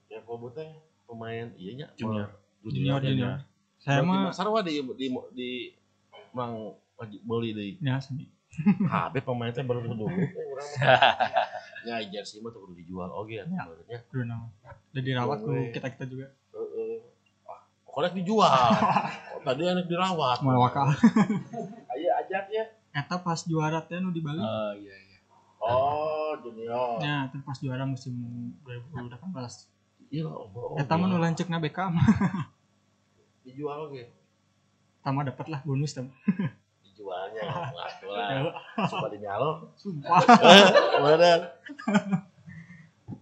Ya 0.10 0.20
Kolbu 0.22 0.54
teh 0.54 0.70
pemain 1.10 1.50
iya 1.58 1.72
nya 1.78 1.88
Junior. 1.98 2.30
Junior 2.64 3.00
junior 3.00 3.42
saya 3.78 4.02
mah 4.02 4.30
sarwa 4.30 4.62
di 4.62 4.78
di 4.94 5.06
di 5.32 5.50
mang 6.32 6.78
beli 7.24 7.50
deui. 7.52 7.72
ya 7.80 7.98
seni 7.98 8.30
HP 8.92 9.24
pemain 9.24 9.48
teh 9.50 9.64
baru 9.64 9.82
dulu. 9.82 10.06
Mah. 10.06 10.20
Ya 11.82 11.98
jersey 12.04 12.38
mah 12.38 12.52
tuh 12.52 12.70
dijual 12.72 13.10
oge 13.10 13.42
ya 13.42 13.46
Ya. 13.48 13.66
udah 13.66 15.02
dirawat 15.02 15.40
Boleh. 15.42 15.74
kita 15.74 15.88
kita 15.90 16.06
juga. 16.06 16.30
Ah, 17.44 17.58
korek 17.84 18.14
dijual. 18.14 18.52
Oh, 19.34 19.42
tadi 19.42 19.66
anak 19.66 19.88
dirawat. 19.88 20.46
mau 20.46 20.62
wakal 20.62 20.94
Ayo 21.90 22.10
ajak 22.22 22.46
ya. 22.48 22.70
eta 22.94 23.18
pas 23.18 23.42
juara 23.42 23.82
teh 23.82 23.98
nu 23.98 24.12
di 24.12 24.22
Bali 24.22 24.38
Oh 24.38 24.72
iya 24.76 24.94
iya. 24.94 25.18
Oh, 25.58 26.38
junior. 26.38 27.02
ya 27.02 27.26
itu 27.26 27.42
pas 27.42 27.58
juara 27.58 27.82
musim 27.84 28.14
2018 28.62 29.02
Iya, 30.12 30.28
oh, 30.28 30.76
eta 30.76 31.00
mah 31.00 31.08
nu 31.08 31.16
lancekna 31.18 31.64
Beckham 31.64 31.96
dijual 33.48 33.88
oge. 33.88 34.12
eta 35.00 35.10
mah 35.10 35.24
dapat 35.24 35.48
lah 35.48 35.60
bonus 35.64 35.96
tem 35.96 36.12
Dijualnya. 36.92 37.42
Lah. 38.06 38.52
Coba 38.86 39.08
dinyalo. 39.10 39.74
sumpah 39.74 40.22
Benar. 41.08 41.40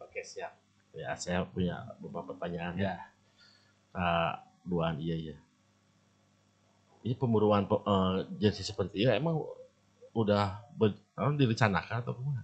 Oke, 0.04 0.20
siap. 0.20 0.52
Ya, 0.92 1.16
saya 1.16 1.46
punya 1.48 1.88
beberapa 2.02 2.34
pertanyaan. 2.36 2.76
Ya. 2.76 2.98
Kak 3.94 4.44
Duan, 4.68 5.00
iya 5.00 5.16
iya. 5.16 5.38
Ini 7.06 7.16
pemburuan 7.16 7.70
pe- 7.70 7.80
eh, 7.80 8.16
jersey 8.42 8.68
seperti 8.68 9.08
ini 9.08 9.16
emang 9.16 9.40
udah 10.12 10.60
ber, 10.76 10.98
anu, 11.16 11.40
direncanakan 11.40 12.04
atau 12.04 12.18
gimana? 12.18 12.44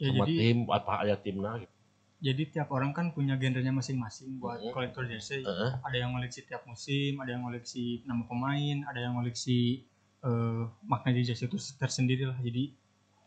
ya 0.00 0.10
Sama 0.10 0.24
jadi 0.26 0.32
tim 0.34 0.58
apa 0.66 0.92
ayat 1.06 1.20
timna 1.22 1.62
gitu. 1.62 1.75
Jadi 2.16 2.48
tiap 2.48 2.72
orang 2.72 2.90
kan 2.90 3.12
punya 3.12 3.36
genrenya 3.36 3.70
masing-masing 3.70 4.40
buat 4.40 4.56
Mhm. 4.58 4.72
kolektor 4.72 5.04
jersey. 5.04 5.44
Heeh. 5.44 5.70
Ada 5.80 5.96
yang 5.96 6.16
ngoleksi 6.16 6.44
tiap 6.44 6.64
musim, 6.64 7.20
ada 7.20 7.28
yang 7.28 7.44
ngoleksi 7.44 8.00
nama 8.02 8.24
pemain, 8.24 8.76
ada 8.84 8.98
yang 8.98 9.14
ngoleksi 9.14 9.84
eh, 10.22 10.62
makna 10.82 11.12
di 11.12 11.22
jersey 11.22 11.46
itu 11.46 11.54
tersendiri 11.76 12.26
lah. 12.26 12.34
Jadi 12.40 12.74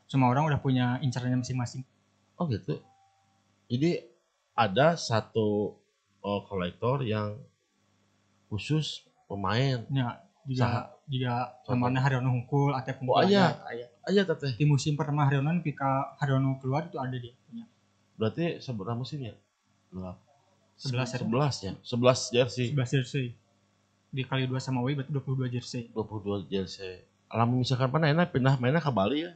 semua 0.04 0.28
orang 0.28 0.50
udah 0.50 0.60
punya 0.60 0.98
incarannya 1.00 1.40
masing-masing. 1.40 1.86
Oh 2.36 2.44
gitu. 2.44 2.82
Jadi 3.70 4.04
ada 4.52 4.98
satu 4.98 5.78
uh, 6.20 6.42
kolektor 6.44 7.00
yang 7.00 7.40
khusus 8.50 9.06
pemain. 9.26 9.86
Ya, 9.88 10.20
juga 10.44 10.60
Saha? 10.60 10.82
juga 11.06 11.34
namanya 11.70 12.02
Haryono 12.02 12.30
Hungkul, 12.34 12.74
Atep 12.74 13.00
Oh, 13.00 13.16
Hungkul. 13.16 13.32
aya. 13.32 13.56
ada. 13.62 13.86
Aja 14.04 14.22
teteh. 14.26 14.58
Di 14.58 14.66
musim 14.66 14.98
pertama 14.98 15.24
Haryono 15.24 15.54
ketika 15.62 16.18
Haryono 16.18 16.58
keluar 16.58 16.90
itu 16.90 16.98
ada 16.98 17.14
dia 17.14 17.32
punya. 17.46 17.64
Berarti 18.20 18.60
seberapa. 18.60 19.00
Sebelas, 20.80 21.12
ya? 21.12 21.20
Sebelas 21.20 21.56
ya. 21.64 21.72
Sebelas 21.84 22.20
jersey. 22.32 22.76
11 22.76 22.96
jersey. 23.00 23.26
Dikali 24.12 24.44
dua 24.48 24.60
sama 24.60 24.84
Wei 24.84 24.96
berarti 24.96 25.12
22 25.16 25.56
jersey. 25.56 25.88
22 25.96 26.52
jersey. 26.52 27.04
Alamun 27.32 27.64
misalkan 27.64 27.88
mana 27.88 28.12
enak 28.12 28.36
pindah 28.36 28.60
mainnya 28.60 28.84
ke 28.84 28.92
Bali 28.92 29.24
ya. 29.24 29.32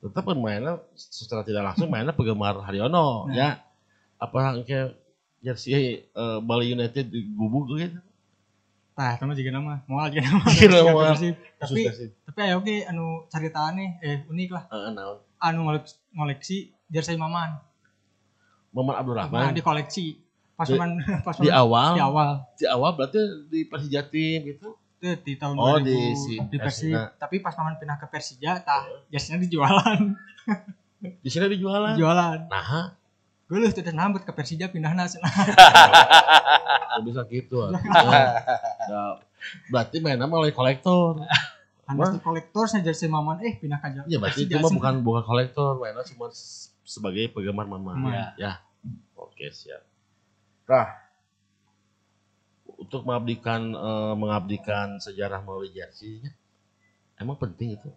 Tetap 0.00 0.24
mainnya 0.32 0.80
secara 0.96 1.44
tidak 1.44 1.62
langsung 1.68 1.92
mainnya 1.92 2.16
penggemar 2.16 2.56
Haryono 2.64 3.28
Nah. 3.28 3.34
ya. 3.36 3.48
Apa 4.16 4.64
kayak 4.64 4.96
jersey 5.44 6.08
eh, 6.08 6.38
Bali 6.40 6.72
United 6.72 7.12
di 7.12 7.28
gubuk 7.36 7.76
gitu. 7.76 8.00
Tah, 8.92 9.16
sama 9.16 9.32
juga 9.32 9.56
nama. 9.56 9.80
Mau 9.88 9.96
aja 9.96 10.20
nama. 10.20 10.44
Tapi-. 11.60 11.88
Tapi 12.28 12.38
ayo 12.44 12.60
oke 12.60 12.74
anu 12.84 13.24
caritaane 13.32 13.96
eh 14.04 14.28
unik 14.28 14.50
lah. 14.52 14.64
Heeh, 14.68 14.90
naon. 14.92 15.18
Anu 15.40 15.58
ngoleksi, 15.64 15.94
ngoleksi 16.12 16.56
jersey 16.92 17.16
Maman. 17.16 17.71
Maman 18.72 18.94
Abdul 18.96 19.14
Nah, 19.14 19.28
Rahman. 19.28 19.52
di 19.52 19.60
koleksi. 19.60 20.06
Pas 20.52 20.64
Di- 20.64 20.74
Maman 20.74 20.90
pas 21.20 21.34
Di 21.34 21.48
awal, 21.48 21.90
di 21.92 22.00
awal 22.00 22.30
di 22.54 22.64
awal 22.66 22.90
berarti 22.92 23.20
di 23.46 23.60
Persija 23.64 24.02
tim 24.04 24.40
gitu. 24.46 24.76
tuh 24.96 25.18
di 25.18 25.34
tahun 25.34 25.56
Oh, 25.56 25.76
2000 25.76 25.82
di 25.82 25.90
di, 25.90 25.98
si 26.14 26.32
Persib. 26.38 26.60
Persina. 26.94 27.02
Tapi 27.12 27.36
pas 27.38 27.52
Maman 27.52 27.74
pindah 27.76 27.96
ke 27.96 28.06
Persija, 28.06 28.60
tah 28.60 28.86
jersey 29.08 29.34
dijualan. 29.36 29.98
Di 31.18 31.26
sini 31.26 31.50
dijualan. 31.50 31.92
dijualan. 31.98 32.38
Nah, 32.46 32.94
Gue 33.44 33.58
lu 33.58 33.68
tuh 33.68 33.84
nambut 33.90 34.22
ke 34.22 34.30
Persija 34.30 34.70
pindah 34.70 34.94
nasi. 34.94 35.18
nggak 35.20 37.02
bisa 37.02 37.20
gitu. 37.26 37.56
atuh. 37.60 37.80
Ya, 38.86 39.02
berarti 39.68 39.98
mainnya 39.98 40.24
melalui 40.24 40.52
kolektor. 40.52 41.20
Anda 41.82 42.16
kolektor 42.16 42.64
saya 42.64 42.80
jersey 42.82 43.10
Maman 43.10 43.42
eh 43.42 43.58
pindah 43.58 43.76
ke 43.76 44.06
Ya 44.06 44.16
berarti 44.16 44.46
itu 44.46 44.54
Persija. 44.54 44.62
mah 44.62 44.72
bukan 44.72 44.94
bukan 45.02 45.22
kolektor, 45.26 45.76
mainnya 45.76 46.06
cuma 46.06 46.30
sebagai 46.82 47.30
penggemar 47.30 47.66
mama. 47.66 48.10
Ya. 48.10 48.26
ya. 48.38 48.52
Oke, 49.14 49.50
siap. 49.54 49.82
Nah, 50.66 50.88
untuk 52.78 53.06
mengabdikan 53.06 53.72
eh, 53.72 54.14
mengabdikan 54.18 54.98
sejarah 54.98 55.42
melalui 55.42 55.70
jersey 55.70 56.22
emang 57.18 57.38
penting 57.38 57.78
itu. 57.78 57.90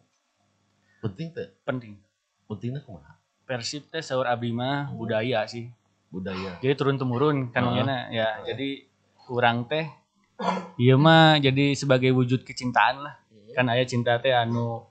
Penting 1.01 1.33
teh. 1.33 1.49
Penting. 1.65 1.97
Pentingnya 2.45 2.81
ke 2.81 2.89
mana? 2.93 3.17
Persib 3.45 3.89
teh 3.89 4.01
sahur 4.01 4.25
abdi 4.25 4.53
mah 4.53 4.89
budaya 4.93 5.45
sih. 5.45 5.69
Budaya. 6.09 6.57
Jadi 6.61 6.73
turun 6.77 6.97
temurun 6.97 7.49
kan 7.49 7.65
ngena 7.65 8.09
ya. 8.13 8.41
Jadi 8.45 8.85
kurang 9.25 9.65
teh 9.65 9.89
Iya 10.75 10.99
mah 10.99 11.39
jadi 11.39 11.71
sebagai 11.73 12.11
wujud 12.11 12.43
kecintaan 12.43 13.07
lah. 13.07 13.15
Kan 13.55 13.71
ayah 13.71 13.87
cinta 13.87 14.19
teh 14.19 14.35
anu 14.35 14.83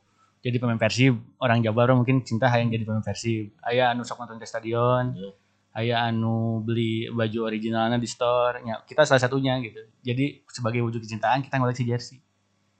jadi 0.44 0.56
pemain 0.58 0.76
Persib. 0.76 1.16
Orang 1.36 1.58
Jabar 1.58 1.88
mungkin 1.90 2.20
cinta 2.20 2.46
hayang 2.46 2.68
jadi 2.68 2.84
pemain 2.84 3.00
Persib. 3.00 3.56
Ayah 3.60 3.90
anu 3.90 4.04
sok 4.04 4.20
nonton 4.20 4.36
ke 4.36 4.44
stadion. 4.44 5.10
Iya. 5.10 5.30
Ayah 5.72 5.98
anu 6.06 6.60
beli 6.60 7.08
baju 7.08 7.48
originalnya 7.48 7.96
di 7.96 8.04
store. 8.04 8.60
Ya, 8.62 8.78
kita 8.80 9.02
salah 9.02 9.18
satunya 9.18 9.56
gitu. 9.58 9.80
Jadi 10.00 10.44
sebagai 10.46 10.78
wujud 10.80 11.00
kecintaan 11.00 11.40
kita 11.40 11.56
ngoleksi 11.56 11.82
jersey. 11.82 12.20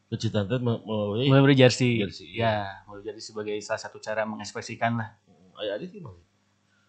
Kecintaan 0.06 0.47
me- 0.61 0.78
melalui 0.78 1.26
beli 1.26 1.56
jersey. 1.56 1.99
Jersey, 1.99 2.30
Ya, 2.30 2.85
mulai 2.85 3.02
jadi 3.02 3.18
sebagai 3.18 3.57
salah 3.59 3.81
satu 3.81 3.98
cara 3.98 4.22
mengekspresikan 4.22 4.94
lah. 4.94 5.16
ayah 5.57 5.74
adik 5.74 5.90
gimana? 5.92 6.20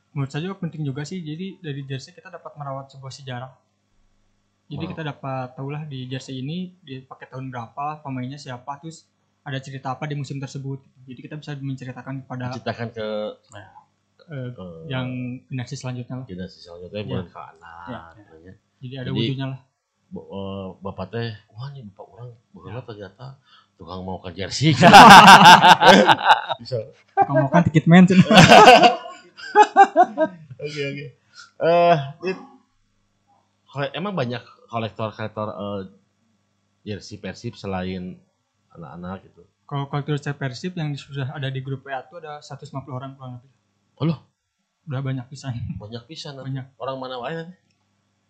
menurut 0.09 0.31
saya 0.31 0.41
juga 0.41 0.55
penting 0.57 0.81
juga 0.81 1.03
sih 1.03 1.19
jadi 1.19 1.59
dari 1.59 1.83
jersey 1.83 2.09
kita 2.09 2.31
dapat 2.31 2.55
merawat 2.55 2.87
sebuah 2.87 3.11
sejarah 3.11 3.51
jadi 4.65 4.79
Wow. 4.79 4.91
kita 4.95 5.01
dapat 5.05 5.47
tahulah 5.53 5.83
di 5.83 6.07
jersey 6.07 6.39
ini 6.39 6.71
dipakai 6.79 7.27
tahun 7.27 7.51
berapa 7.51 7.99
pemainnya 7.99 8.39
siapa 8.39 8.79
terus 8.79 9.03
ada 9.45 9.57
cerita 9.61 9.93
apa 9.93 10.03
di 10.05 10.17
musim 10.17 10.41
tersebut 10.41 10.81
jadi 11.05 11.19
kita 11.21 11.35
bisa 11.37 11.53
menceritakan 11.55 12.25
kepada 12.25 12.49
Citakan 12.51 12.87
ke 12.89 13.07
eh, 13.53 13.69
eh, 14.33 14.49
yang 14.89 15.07
generasi 15.45 15.77
selanjutnya 15.77 16.15
lah 16.19 16.25
generasi 16.25 16.57
selanjutnya 16.59 16.97
Ya. 16.97 17.07
bukan 17.07 17.27
ke 17.29 17.39
anak. 17.39 17.85
Ya, 17.85 17.99
katanya. 18.17 18.53
jadi 18.81 18.95
ada 18.97 19.03
Jadi- 19.05 19.17
wujudnya 19.21 19.45
lah 19.47 19.59
eh, 20.11 20.65
bapak 20.81 21.05
teh 21.09 21.29
wah 21.51 21.69
ini 21.69 21.85
bapak 21.85 22.05
orang 22.09 22.27
bapak 22.51 22.83
ternyata 22.89 23.37
tukang 23.75 24.01
mau 24.01 24.17
ke 24.17 24.31
jersey 24.31 24.71
bisa 26.61 26.77
kalau 27.13 27.43
mau 27.43 27.49
kan 27.51 27.61
tiket 27.63 27.83
cenah. 27.85 28.07
oke 30.63 30.81
oke 30.81 31.05
eh 31.61 31.95
emang 33.93 34.15
banyak 34.15 34.39
kolektor 34.65 35.11
kolektor 35.11 35.47
eh, 35.51 35.81
jersey 36.83 37.19
persib 37.19 37.53
selain 37.53 38.15
anak-anak 38.75 39.23
gitu 39.23 39.41
kalau 39.63 39.85
kultur 39.85 40.15
saya 40.15 40.33
persib 40.33 40.73
yang 40.73 40.93
sudah 40.93 41.31
ada 41.31 41.47
di 41.47 41.59
grup 41.59 41.81
WA 41.81 41.99
itu 41.99 42.15
ada 42.15 42.37
150 42.37 42.69
orang 42.89 43.11
kurang 43.13 43.33
lebih 43.35 43.51
Oh 43.95 44.05
loh? 44.05 44.19
udah 44.85 45.01
banyak 45.01 45.25
pisan 45.25 45.55
banyak 45.81 46.03
pisan 46.05 46.35
banyak 46.35 46.65
orang 46.75 46.95
mana 46.95 47.17
wae 47.17 47.33
nanti? 47.33 47.55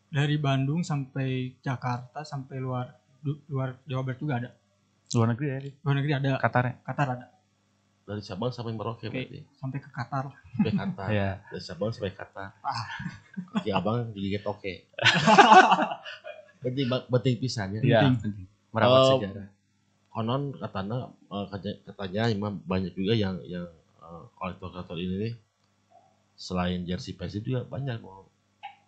dari 0.07 0.37
Bandung 0.37 0.79
sampai 0.79 1.57
Jakarta 1.59 2.21
sampai 2.21 2.57
luar 2.57 2.87
du- 3.17 3.41
luar 3.45 3.75
Jawa 3.83 4.01
Barat 4.01 4.17
juga 4.17 4.33
ada 4.37 4.49
Luar 5.07 5.27
negeri 5.29 5.47
ya. 5.47 5.57
luar 5.79 5.95
negeri 5.95 6.11
ada 6.13 6.29
Qatar 6.37 6.63
ya. 6.63 6.73
Qatar 6.81 7.07
ada 7.09 7.25
dari 8.05 8.21
Sabang 8.21 8.49
sampai 8.49 8.71
Merauke 8.71 9.05
berarti 9.05 9.41
sampai 9.51 9.77
ke 9.77 9.89
Qatar 9.89 10.29
sampai 10.29 10.71
Qatar 10.73 11.07
Iya. 11.11 11.29
dari 11.43 11.59
Sabang 11.59 11.89
sampai 11.89 12.11
Qatar 12.11 12.49
Ah. 12.61 12.85
di 13.59 13.69
abang 13.69 14.07
digigit 14.09 14.45
oke 14.45 14.73
penting 16.61 16.85
ba- 16.91 17.05
penting 17.09 17.35
pisannya 17.37 17.79
Iya, 17.81 18.05
Penting. 18.05 18.15
penting. 18.23 18.47
Merawat 18.71 19.01
sejarah. 19.17 19.47
Konon 20.15 20.55
katanya 20.55 21.11
eh, 21.27 21.45
katanya- 21.51 21.79
katanya 21.85 22.21
emang 22.31 22.53
banyak 22.63 22.95
juga 22.95 23.11
yang 23.13 23.35
yang 23.43 23.67
eh, 23.99 24.23
kolektor-kolektor 24.33 24.95
ini 24.95 25.15
nih. 25.21 25.33
Selain 26.35 26.83
jersey 26.83 27.11
Persib 27.11 27.43
juga 27.43 27.63
banyak 27.63 27.99
mau 27.99 28.27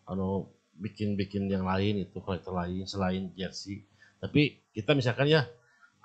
anu 0.03 0.47
bikin-bikin 0.77 1.47
yang 1.47 1.63
lain 1.63 2.03
itu 2.03 2.19
kolektor 2.19 2.51
lain 2.53 2.83
selain 2.83 3.27
jersey. 3.33 3.83
Tapi 4.17 4.55
kita 4.71 4.91
misalkan 4.91 5.27
ya 5.27 5.43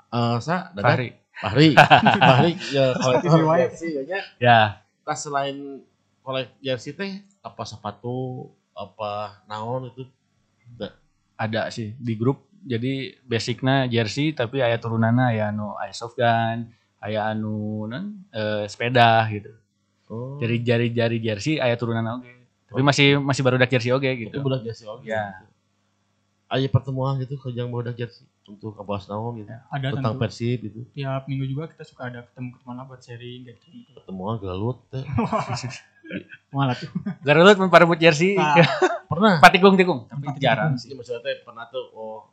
eh 0.08 0.36
sa 0.38 0.70
dadak 0.70 0.98
Fahri. 0.98 1.08
Fahri. 1.32 1.68
Fahri 2.28 2.52
ya 2.70 2.84
kolektor. 2.94 3.38
Jersey 3.58 3.90
ya 3.94 4.02
nya. 4.04 4.20
Ya, 4.38 4.58
Nah, 5.02 5.18
selain 5.18 5.82
kolek 6.22 6.54
jersey 6.58 6.94
teh 6.94 7.10
apa 7.42 7.62
sepatu 7.62 8.46
apa 8.72 9.42
naon 9.44 9.90
itu? 9.90 10.06
Ada 11.34 11.66
sih 11.68 11.90
di 11.98 12.14
grup. 12.14 12.46
Jadi 12.62 13.18
basicnya 13.26 13.90
jersey 13.90 14.30
tapi 14.32 14.62
aya 14.62 14.78
turunanna 14.78 15.34
aya 15.34 15.50
anu 15.50 15.74
aya 15.78 15.90
soft 15.90 16.14
gun, 16.14 16.70
aya 17.02 17.30
anu 17.30 17.86
non 17.90 18.22
eh, 18.30 18.64
sepeda 18.70 19.26
gitu. 19.30 19.50
oh 20.12 20.38
Jadi 20.38 20.62
jari-jari 20.62 21.18
jersey 21.18 21.58
aya 21.58 21.74
turunanna 21.74 22.22
oge. 22.22 22.30
Tapi 22.72 22.82
masih 22.82 23.20
masih 23.20 23.42
baru 23.42 23.58
jersey 23.60 23.90
oge 23.90 24.10
itu 24.10 24.30
gitu. 24.30 24.38
budak 24.40 24.62
jersey 24.62 24.86
oke 24.86 25.02
Ya. 25.06 25.42
Ayo 26.52 26.68
pertemuan 26.68 27.16
gitu 27.16 27.40
ke 27.40 27.48
yang 27.56 27.72
budak 27.72 27.96
jersey 27.96 28.28
untuk 28.48 28.74
ngebahas 28.74 29.06
naon 29.06 29.38
gitu 29.38 29.50
ada 29.70 29.86
tentang 29.94 30.18
tentu 30.18 30.22
Persib 30.26 30.58
gitu 30.66 30.80
tiap 30.98 31.22
minggu 31.30 31.46
juga 31.46 31.70
kita 31.70 31.86
suka 31.86 32.10
ada 32.10 32.26
ketemu 32.26 32.58
ketemu 32.58 32.72
lah 32.74 32.84
buat 32.90 33.00
sharing 33.00 33.40
gitu 33.46 33.66
pertemuan 33.94 34.34
gelut 34.42 34.78
teh 34.90 35.04
malah 36.54 36.76
tuh 36.76 36.90
Garut 37.24 37.56
mun 37.56 37.72
parebut 37.72 37.96
jersey. 37.96 38.36
Nah, 38.36 38.58
pernah 39.10 39.40
Patikung-tikung, 39.40 40.10
tapi 40.10 40.28
Patikung. 40.28 40.42
jarang 40.42 40.72
sih. 40.76 40.92
maksudnya 40.92 41.40
pernah 41.40 41.64
tuh 41.72 41.88
oh 41.96 42.28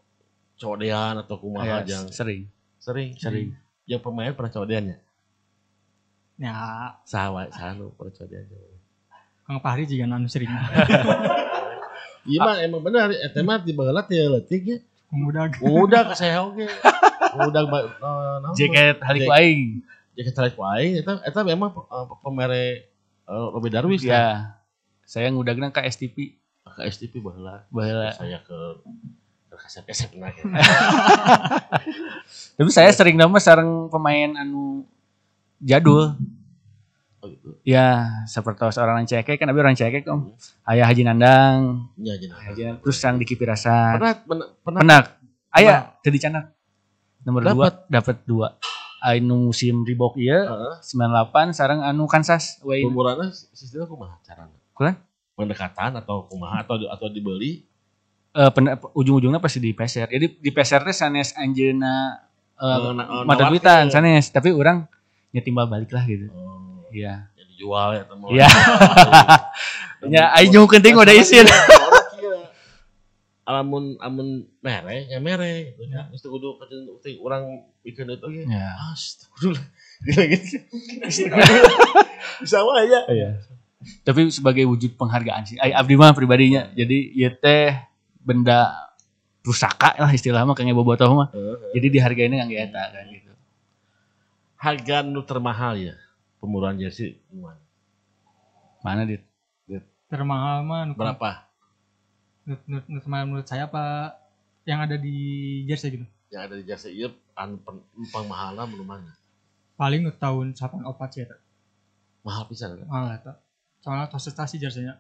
codean 0.59 1.15
atau 1.17 1.35
kumaha 1.35 1.81
Ya, 1.81 1.95
yang 1.95 2.05
sering. 2.09 2.51
sering 2.77 3.15
Sering. 3.15 3.55
yang 3.85 3.99
pemain 3.99 4.31
pernah 4.31 4.51
codeannya 4.51 4.99
ya 6.35 6.55
sawa 7.01 7.47
sanu 7.49 7.91
pernah 7.91 8.13
codean 8.13 8.45
Kang 9.41 9.59
Fahri 9.59 9.83
juga 9.83 10.05
nanu 10.05 10.27
sering 10.27 10.51
iya 12.29 12.39
mah 12.39 12.55
emang 12.59 12.81
benar 12.81 13.09
eta 13.09 13.39
mah 13.39 13.57
di 13.57 13.71
bagelat 13.71 14.05
ya 14.07 14.29
letik 14.29 14.63
ya 14.63 14.77
udah 15.09 15.49
ke 16.05 16.13
saya 16.13 16.43
oke 16.43 16.67
udah 17.31 17.63
ba- 17.65 17.87
eh, 17.87 17.91
naon, 18.39 18.53
Jaket 18.53 18.97
haliku 18.99 19.25
Jek- 19.25 19.35
aing. 19.35 19.61
jaket 20.13 20.33
tarik 20.33 20.55
wae 20.55 20.99
eta 20.99 21.17
eta 21.21 21.39
memang 21.41 21.71
eh, 21.73 22.05
pemere 22.19 22.63
eh, 23.25 23.47
Robby 23.49 23.69
Darwis? 23.69 24.01
Ya. 24.01 24.57
Saya 25.03 25.27
ngudagna 25.27 25.69
ke 25.69 25.81
STP. 25.83 26.37
ke 26.61 26.81
STP 26.85 27.17
baheula 27.17 27.65
Baheula. 27.67 28.13
saya 28.13 28.37
ke 28.39 28.57
nah 30.19 30.31
gitu. 30.33 30.49
Tapi 32.59 32.69
saya 32.71 32.91
sering 32.91 33.15
nama 33.15 33.35
sareng 33.39 33.91
pemain 33.91 34.31
anu 34.39 34.87
jadul. 35.59 36.15
Oh 37.19 37.27
gitu. 37.27 37.59
Ya, 37.67 38.07
seperti 38.23 38.63
orang 38.79 39.03
cekek 39.03 39.35
kan 39.35 39.51
abi 39.51 39.59
orang 39.59 39.75
cekek 39.75 40.07
om. 40.07 40.31
Ayah 40.63 40.87
Haji 40.87 41.03
Nandang, 41.03 41.91
jadi. 41.99 42.31
Haji 42.31 42.61
Nandang. 42.63 42.79
terus 42.83 42.97
sang 42.99 43.19
Diki 43.19 43.35
Pirasa. 43.35 43.99
Pernah 43.99 44.13
pernah 44.23 44.47
pernah 44.63 44.79
Penak. 44.79 45.05
Ayah 45.51 45.79
tadi 45.99 46.17
canak. 46.19 46.55
Nomor 47.27 47.43
Dapat. 47.43 47.55
dua 47.55 47.67
dapat 47.91 48.17
dua. 48.23 48.47
Anu 48.99 49.51
musim 49.51 49.87
Reebok 49.87 50.19
iya 50.19 50.43
Heeh. 50.43 50.75
98 50.83 51.55
sarang 51.55 51.79
anu 51.79 52.03
Kansas 52.07 52.59
Wayne. 52.63 52.91
Umurannya 52.91 53.31
sistemnya 53.31 53.87
kumaha 53.87 54.19
caranya? 54.27 54.59
Kulan? 54.75 54.95
Pendekatan 55.39 55.95
atau 55.95 56.27
kumaha 56.27 56.67
atau 56.67 56.75
atau 56.83 57.07
dibeli? 57.07 57.63
Eh, 58.29 58.51
pen- 58.53 58.77
ujung-ujungnya 58.93 59.41
pasti 59.41 59.57
di 59.57 59.73
peser. 59.73 60.05
Jadi 60.05 60.37
di 60.37 60.51
peser 60.53 60.85
teh 60.85 60.93
sanes 60.93 61.33
anjeuna 61.33 62.13
na- 62.93 63.25
mata 63.25 63.49
duitan 63.49 63.89
sanes, 63.89 64.29
tapi 64.29 64.53
orang 64.53 64.85
ya 65.31 65.41
timbal 65.41 65.65
balik 65.65 65.89
lah 65.89 66.05
gitu. 66.05 66.29
Oh, 66.29 66.85
Iya. 66.89 67.25
ya 67.25 67.43
dijual 67.49 67.89
ya 67.97 68.03
teman. 68.05 68.27
Iya. 68.29 68.47
Ya 69.99 70.31
jeung 70.47 70.63
penting 70.63 70.95
udah 70.95 71.11
isin. 71.11 71.43
Alamun 73.43 73.97
amun 73.97 74.45
mere, 74.61 75.09
ya 75.09 75.17
mere 75.17 75.73
gitu 75.73 75.89
ya. 75.89 76.05
Teu 76.13 76.29
kudu 76.29 76.55
kajen 76.55 76.85
teh 77.01 77.17
urang 77.17 77.65
bikin 77.81 78.05
itu 78.07 78.27
ge. 78.29 78.43
Ya. 78.45 78.77
Ah, 78.77 78.93
kudu 79.33 79.57
lah. 79.57 79.65
Gila 80.05 80.23
gitu. 80.29 80.55
Bisa 82.39 82.61
wae 82.61 82.85
ya. 82.87 83.01
Iya. 83.09 83.29
Tapi 84.05 84.29
sebagai 84.29 84.69
wujud 84.69 84.93
penghargaan 84.95 85.43
sih. 85.43 85.57
Abdi 85.57 85.97
mah 85.97 86.13
pribadinya. 86.13 86.69
Jadi 86.71 87.09
ya 87.11 87.33
teh 87.33 87.88
benda 88.19 88.75
pusaka 89.41 89.95
lah 89.97 90.11
istilah 90.11 90.43
mah 90.43 90.53
kayak 90.53 90.75
bobotoh 90.75 91.09
mah. 91.15 91.27
Heeh. 91.31 91.79
Jadi 91.79 91.87
dihargainnya 91.89 92.43
yang 92.45 92.51
eta 92.51 92.83
kan 92.91 93.05
gitu. 93.09 93.31
Harga 94.59 95.01
nu 95.01 95.23
termahal 95.23 95.79
ya 95.79 95.95
pemurahan 96.43 96.75
jersey 96.75 97.19
gimana? 97.31 97.59
Mana 98.83 99.03
dit? 99.07 99.23
termahal 100.09 100.65
mah 100.65 100.89
nu- 100.89 100.97
Berapa? 100.97 101.45
nu- 102.49 102.65
nu- 102.65 102.87
nu 102.89 102.97
termahal 102.97 103.29
menurut 103.29 103.45
saya 103.45 103.69
apa 103.69 104.17
yang 104.65 104.81
ada 104.81 104.97
di 104.97 105.13
jersey 105.69 105.93
gitu 105.93 106.05
Yang 106.33 106.41
ada 106.49 106.55
di 106.57 106.63
jersey 106.65 106.91
ieu 106.97 107.13
anu 107.37 107.61
pen- 107.61 107.85
pangmahalna 108.09 108.65
nu 108.65 108.81
mana? 108.81 109.13
paling 109.77 110.01
nu 110.01 110.11
tahun 110.11 110.57
8 110.57 110.81
opat 110.81 111.09
sih 111.13 111.21
eta 111.23 111.37
Mahal 112.25 112.49
pisan 112.49 112.75
kan? 112.75 112.87
mahal 112.89 113.07
eta 113.15 113.33
soalnya 113.79 114.09
tos 114.09 114.25
sih 114.27 114.59
jerseynya 114.59 114.97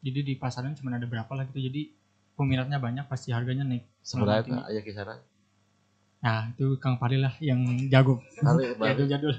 jadi 0.00 0.24
di 0.24 0.34
pasaran 0.38 0.72
cuma 0.72 0.96
ada 0.96 1.04
berapa 1.04 1.28
lah 1.36 1.44
gitu 1.50 1.60
jadi 1.60 1.92
peminatnya 2.40 2.80
banyak 2.80 3.04
pasti 3.04 3.28
harganya 3.28 3.62
naik 3.62 3.84
Seberapa 4.00 4.40
tinggi. 4.40 4.64
aya 4.64 4.80
kisaran? 4.80 5.20
nah 6.18 6.48
itu 6.48 6.76
Kang 6.76 6.96
Fadil 6.96 7.20
lah 7.20 7.36
yang 7.38 7.60
jago 7.86 8.16
jadul 8.80 9.06
jadul 9.06 9.34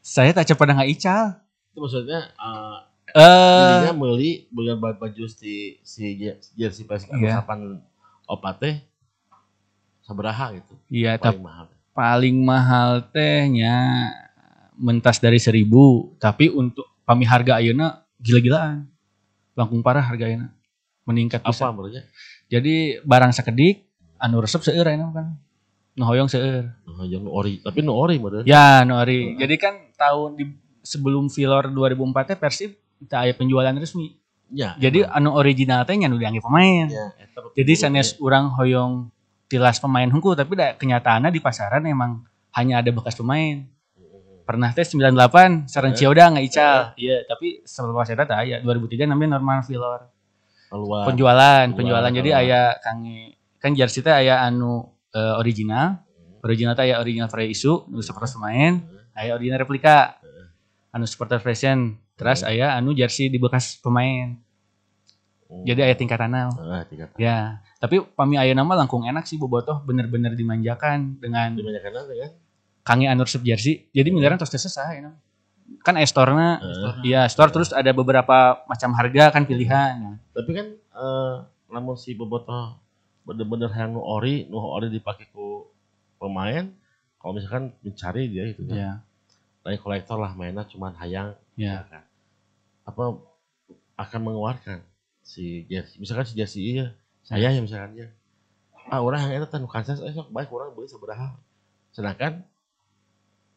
Saya 0.00 0.32
tak 0.32 0.48
pernah 0.54 0.72
nggak 0.74 0.90
ical. 0.90 1.24
itu 1.66 1.78
maksudnya 1.78 2.32
eh 2.32 2.78
Eh, 3.10 3.66
Jadinya 3.82 3.98
beli 3.98 4.46
dengan 4.48 4.78
baju 4.94 5.24
si 5.26 5.82
si 5.82 6.14
je- 6.14 6.38
jersey 6.54 6.86
anu 6.86 7.18
Iya. 7.20 7.42
sapan 7.42 7.82
opat 8.24 8.54
teh 8.56 8.74
sabaraha 10.00 10.54
gitu. 10.54 10.74
iya 10.88 11.14
Paling 11.14 11.24
tapi 11.24 11.38
mahal. 11.40 11.66
paling 11.90 12.36
mahal 12.38 12.90
tehnya 13.10 13.76
mentas 14.72 15.18
dari 15.18 15.36
seribu. 15.36 16.14
Tapi 16.16 16.48
untuk 16.48 16.86
kami 17.02 17.26
harga 17.26 17.58
ayeuna 17.58 18.00
gila-gilaan. 18.16 18.86
Langkung 19.52 19.82
parah 19.82 20.00
harga 20.00 20.24
ayeuna. 20.24 20.54
Meningkat 21.02 21.42
Apa 21.42 21.50
pisan. 21.50 21.74
Jadi 22.50 22.98
barang 23.06 23.30
sakedik 23.30 23.86
anu 24.18 24.42
resep 24.42 24.60
seueur 24.66 24.84
ayeuna 24.84 25.14
kan. 25.14 25.26
Nu 25.94 26.02
hoyong 26.06 26.26
seueur. 26.26 26.66
Nah, 26.86 27.06
yang 27.06 27.22
nu 27.22 27.30
ori, 27.30 27.62
tapi 27.62 27.80
nu 27.80 27.94
ori 27.94 28.18
menurut. 28.18 28.44
Ya, 28.44 28.82
nu 28.82 28.98
ori. 28.98 29.38
Jadi 29.38 29.54
kan 29.54 29.74
tahun 29.94 30.34
di 30.34 30.44
sebelum 30.82 31.30
Vilor 31.30 31.70
2004 31.70 32.34
teh 32.34 32.38
Persib 32.38 32.70
teu 33.06 33.16
aya 33.16 33.32
penjualan 33.32 33.72
resmi. 33.78 34.18
Ya. 34.50 34.74
Jadi 34.82 35.06
anu 35.06 35.38
original 35.38 35.86
teh 35.86 35.94
nya 35.94 36.10
nu 36.10 36.18
dianggap 36.18 36.42
pemain. 36.42 36.86
ya, 36.90 37.06
Jadi 37.54 37.72
sanes 37.78 38.18
urang 38.18 38.50
hoyong 38.58 39.08
tilas 39.50 39.78
pemain 39.82 40.06
hungkul 40.06 40.38
tapi 40.38 40.54
da, 40.54 40.74
kenyataannya 40.78 41.30
di 41.30 41.42
pasaran 41.42 41.82
emang 41.86 42.22
hanya 42.54 42.82
ada 42.82 42.90
bekas 42.90 43.14
pemain. 43.14 43.66
Pernah 44.42 44.74
teh 44.74 44.82
98 44.82 45.70
sareng 45.70 45.94
Eh. 45.94 45.98
Cioda 45.98 46.34
nggak 46.34 46.44
ical. 46.50 46.78
Iya, 46.98 47.22
tapi 47.30 47.62
sebelum 47.62 48.02
eta 48.02 48.26
teh 48.26 48.36
aya 48.36 48.56
2003 48.66 49.06
namanya 49.06 49.38
normal 49.38 49.62
Vilor. 49.62 50.10
Keluar. 50.70 51.04
Penjualan, 51.10 51.66
Penjualan, 51.74 51.76
penjualan. 51.76 52.12
Jadi 52.14 52.30
keluar. 52.30 52.46
aya 52.46 52.62
kange 52.78 53.18
kan 53.60 53.70
jersey 53.76 54.00
teh 54.00 54.14
aya 54.14 54.46
anu 54.46 54.86
eh, 55.10 55.34
original. 55.36 56.00
Original 56.40 56.72
teh 56.72 56.88
aya 56.88 57.02
original 57.02 57.28
free 57.28 57.52
issue, 57.52 57.84
nu 57.90 58.00
seperti 58.00 58.38
pemain, 58.38 58.80
aya 59.12 59.36
original 59.36 59.60
replika. 59.66 60.16
Anu 60.90 61.04
supporter 61.04 61.42
version. 61.42 61.98
Terus 62.16 62.40
aya 62.46 62.78
anu 62.78 62.94
jersey 62.96 63.28
di 63.28 63.36
bekas 63.36 63.76
pemain. 63.82 64.38
Hmm. 65.50 65.64
Jadi 65.66 65.80
aya 65.82 65.94
tingkatanna. 65.98 66.48
ah, 66.54 66.82
tiga 66.86 67.10
tahun. 67.10 67.18
Ya, 67.18 67.58
tapi 67.82 68.00
pami 68.14 68.38
aya 68.38 68.54
nama 68.54 68.78
langkung 68.78 69.02
enak 69.02 69.26
sih 69.26 69.34
bobotoh 69.34 69.82
bener-bener 69.82 70.38
dimanjakan 70.38 71.18
dengan 71.18 71.58
Dibanyakan 71.58 71.90
nanti 71.90 72.16
kan? 72.22 72.30
kange 72.86 73.06
anu 73.10 73.22
resep 73.26 73.42
jersey. 73.42 73.74
Jadi 73.90 74.08
miliaran 74.14 74.38
tos 74.38 74.48
teu 74.50 74.58
selesai 74.62 75.02
ya. 75.02 75.10
Kan 75.80 75.94
e-store-na 75.96 76.58
Eh, 76.60 77.14
Iya, 77.14 77.24
store 77.30 77.50
terus 77.50 77.70
ada 77.70 77.88
beberapa 77.90 78.60
macam 78.66 78.90
harga 78.92 79.30
kan 79.30 79.46
pilihan. 79.46 80.18
Tapi 80.34 80.50
kan 80.50 80.66
eh 80.76 81.34
namun 81.70 81.94
si 81.94 82.12
bobotoh 82.12 82.74
bener-bener 83.22 83.70
yang 83.70 83.94
nu 83.94 84.02
ori, 84.02 84.50
nu 84.50 84.58
ori 84.58 84.90
dipakai 84.90 85.30
ku 85.30 85.70
pemain, 86.18 86.66
kalau 87.16 87.32
misalkan 87.32 87.70
mencari 87.80 88.26
dia 88.26 88.44
itu 88.50 88.66
kan. 88.66 88.74
Ya, 88.76 88.92
Lain 89.62 89.78
kolektor 89.78 90.16
lah 90.16 90.32
mainnya 90.34 90.66
cuman 90.66 90.96
hayang 90.96 91.36
ya. 91.54 91.84
kan. 91.86 92.02
apa 92.82 93.22
akan 93.94 94.20
mengeluarkan 94.24 94.80
si 95.20 95.62
jersey 95.68 96.00
misalkan 96.00 96.26
si 96.26 96.34
jersey 96.34 96.62
iya 96.64 96.86
saya 97.22 97.52
ya 97.52 97.60
misalkan 97.60 97.92
ya 97.94 98.08
ah 98.88 98.98
orang 98.98 99.28
yang 99.30 99.44
itu 99.44 99.56
nu 99.60 99.68
Kansas 99.68 100.00
eh 100.00 100.10
sok 100.10 100.32
baik 100.32 100.48
orang 100.50 100.72
beli 100.74 100.88
seberapa 100.88 101.36
sedangkan 101.92 102.42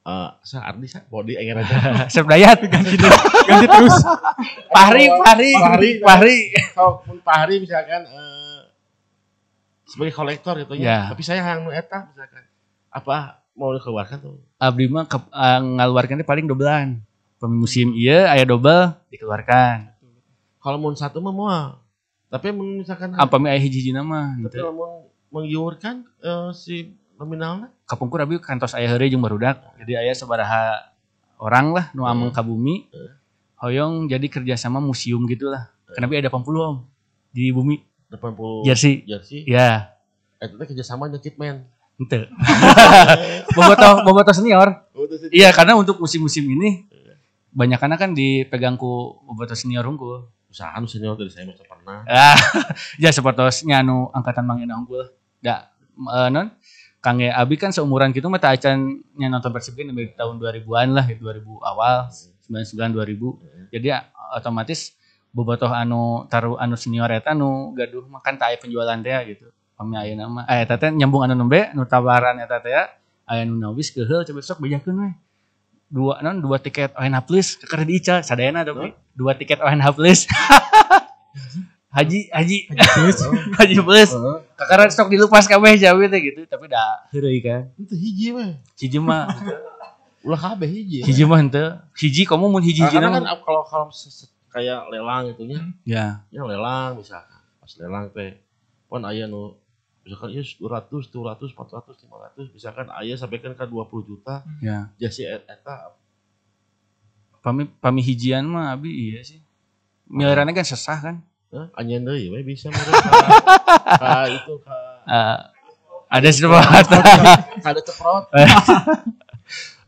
eh 0.03 0.29
sa 0.41 0.57
Ardi 0.63 0.83
sa 0.85 0.99
body 1.01 1.33
enggak 1.33 1.63
aja 1.63 2.07
Chef 2.11 2.27
Dayat 2.27 2.59
ganti 2.59 2.99
ganti 2.99 3.65
terus. 3.65 3.95
Fahri, 4.67 5.07
Fahri, 5.07 5.51
Fahri. 5.55 5.89
Fahri. 5.99 6.37
kalau 6.75 6.99
pun 6.99 7.17
Pak 7.17 7.35
Hari 7.39 7.55
misalkan 7.59 8.03
eh 8.03 8.59
sebagai 9.83 10.11
kolektor 10.11 10.57
gitu 10.57 10.73
Ya. 10.75 11.07
ya 11.07 11.15
tapi 11.15 11.21
saya 11.21 11.39
yang 11.45 11.69
eta 11.69 12.09
misalkan 12.09 12.43
apa 12.89 13.39
mau 13.53 13.71
dikeluarkan 13.71 14.17
tuh 14.19 14.41
Abdi 14.57 14.85
mah 14.87 15.05
ke, 15.05 15.17
uh, 15.19 15.59
ngaluarkan 15.59 16.17
teh 16.17 16.25
paling 16.25 16.45
dobelan. 16.45 16.99
Musim 17.39 17.91
iya 17.91 18.27
aya 18.27 18.43
double 18.43 18.95
dikeluarkan. 19.07 19.91
kalau 20.57 20.79
mau 20.79 20.91
satu 20.93 21.19
mah 21.19 21.31
mau 21.31 21.51
tapi 22.27 22.51
misalkan 22.51 23.11
Apa 23.13 23.35
mi 23.35 23.47
aya 23.47 23.59
hiji-hiji 23.59 23.91
nama. 23.91 24.31
tapi 24.41 24.57
kalau 24.57 24.73
mau 24.73 24.91
menggiurkan 25.29 26.07
eh, 26.19 26.49
si 26.51 26.95
nominalnya 27.17 27.69
Kapungkur 27.85 28.23
abi 28.23 28.39
kantos 28.41 28.73
aya 28.73 28.89
heureuy 28.89 29.11
jeung 29.13 29.21
barudak. 29.21 29.61
Jadi 29.77 29.93
aya 29.99 30.13
sabaraha 30.15 30.93
orang 31.37 31.75
lah 31.75 31.85
nu 31.93 32.07
ameng 32.07 32.33
ka 32.33 32.41
bumi. 32.41 32.89
Hoyong 33.59 34.09
jadi 34.11 34.27
kerjasama 34.27 34.81
museum 34.83 35.23
gitulah. 35.29 35.71
Kenapa 35.93 36.17
ada 36.17 36.31
80 36.31 36.41
om 36.57 36.77
di 37.29 37.53
bumi 37.53 37.81
80 38.09 38.65
jersey. 38.65 39.05
jersey 39.05 39.41
Ya, 39.45 39.93
itu 40.41 40.55
teh 40.59 40.67
kerjasama 40.69 41.09
dengan 41.09 41.21
Kitman 41.23 41.55
ente. 41.97 42.27
bobotoh 43.55 44.03
bobotoh 44.03 44.33
senior. 44.35 44.89
Iya, 45.31 45.53
karena 45.55 45.77
untuk 45.77 46.01
musim-musim 46.01 46.43
ini 46.45 46.89
banyak 47.53 47.79
kan 47.79 48.11
dipegang 48.11 48.75
ku 48.75 49.21
bobotoh 49.25 49.57
senior 49.57 49.85
unggul. 49.87 50.29
usaha 50.53 50.77
nu 50.77 50.85
senior 50.85 51.17
dari 51.17 51.33
saya 51.33 51.49
macam 51.49 51.65
pernah 51.65 52.05
Ah, 52.05 52.37
ya 53.01 53.09
sepertosnya 53.09 53.81
anu 53.81 54.13
angkatan 54.13 54.45
mangina 54.45 54.77
unggul. 54.77 55.09
Da 55.41 55.73
eh, 55.97 56.29
non 56.29 56.53
Kang 57.03 57.19
Abi 57.19 57.59
kan 57.59 57.75
seumuran 57.75 58.15
gitu 58.15 58.31
mah 58.31 58.39
tah 58.39 58.55
acan 58.55 59.03
nya 59.19 59.27
nonton 59.27 59.51
Persib 59.51 59.75
kan 59.75 59.91
dari 59.91 60.15
tahun 60.15 60.39
2000-an 60.39 60.87
lah, 60.95 61.03
2000 61.11 61.43
awal, 61.59 62.07
99 62.47 62.95
2000. 62.95 63.75
Jadi 63.75 63.85
ya, 63.91 64.07
otomatis 64.31 64.95
bobotoh 65.33 65.67
anu 65.67 66.29
taruh 66.29 66.55
anu 66.61 66.77
senior 66.77 67.09
eta 67.09 67.33
anu 67.33 67.73
gaduh 67.73 68.05
makan 68.05 68.37
aya 68.39 68.55
penjualan 68.55 68.95
teh 69.01 69.35
gitu. 69.35 69.51
Pami 69.73 69.97
aya 69.97 70.13
nama 70.13 70.45
eh 70.45 70.63
teh 70.63 70.93
nyambung 70.93 71.25
anu 71.25 71.33
nembe 71.33 71.73
nu 71.73 71.83
tawaran 71.89 72.37
eta 72.37 72.61
teh 72.61 72.71
aya 73.27 73.41
nu 73.43 73.57
nawis 73.57 73.89
keheul 73.89 74.21
coba 74.23 74.39
sok 74.45 74.61
bejakeun 74.61 74.95
we. 74.95 75.11
Dua 75.89 76.21
non 76.21 76.39
dua 76.39 76.61
tiket 76.61 76.93
ONH 76.93 77.25
plus 77.25 77.57
keur 77.57 77.81
diical 77.83 78.21
sadayana 78.21 78.61
ada 78.61 78.71
we. 78.77 78.93
Dua 79.11 79.33
tiket 79.33 79.59
ONH 79.59 79.91
plus. 79.97 80.23
Haji 81.93 82.19
Haji 82.33 82.57
Haji 83.53 83.75
plus. 83.87 84.11
Kakara 84.57 84.89
stok 84.89 85.13
dilupas 85.13 85.45
kabeh 85.45 85.77
jawi 85.77 86.09
teh 86.09 86.19
gitu 86.25 86.41
tapi 86.49 86.65
da 86.65 87.05
heureuy 87.13 87.37
kan. 87.37 87.69
itu 87.77 87.93
hiji 87.93 88.27
weh 88.33 88.51
Hiji 88.81 88.97
mah 88.97 89.29
ulah 90.25 90.39
kabeh 90.39 90.65
hiji 90.65 91.05
hiji 91.05 91.23
mah 91.29 91.37
henteu. 91.37 91.77
Hiji 91.93 92.25
kamu 92.25 92.49
mun 92.49 92.63
hiji-hiji 92.65 92.97
karena 92.97 93.13
kan 93.13 93.23
mah. 93.23 93.37
kalau 93.45 93.61
kalau 93.69 93.93
kayak 94.49 94.89
lelang 94.89 95.29
gitu 95.33 95.45
nya 95.45 95.59
Ya, 95.85 96.05
ya 96.33 96.41
lelang 96.41 96.97
misalkan 96.97 97.41
pas 97.61 97.71
lelang 97.77 98.09
teh 98.09 98.41
pun 98.89 99.01
aya 99.05 99.29
nu 99.29 99.53
misalkan 100.01 100.33
ya 100.33 100.41
200 100.41 101.13
200 101.13 101.53
400 101.53 101.93
500 102.09 102.57
misalkan 102.57 102.85
aya 102.89 103.13
sampai 103.15 103.37
kan 103.37 103.53
ke 103.53 103.65
20 103.69 104.09
juta 104.09 104.41
ya. 104.65 104.89
jasi 104.97 105.29
eta 105.29 105.93
Pami 107.43 107.67
pami 107.67 107.99
hijian 107.99 108.47
mah 108.47 108.71
abi 108.71 108.87
iya 109.11 109.19
sih. 109.19 109.43
Miliarannya 110.07 110.55
kan 110.55 110.63
sesah 110.63 110.95
kan. 111.03 111.15
Hah? 111.53 111.69
Anjeun 111.77 112.01
deui 112.01 112.33
we 112.33 112.41
bisa 112.41 112.73
meureun 112.73 112.97
ka, 112.97 113.21
ka 114.01 114.13
itu 114.25 114.53
ka 114.65 114.77
Eh, 115.03 115.37
ada 116.09 116.27
ka 116.31 116.59
ada 117.61 117.81
ceprot. 117.83 118.23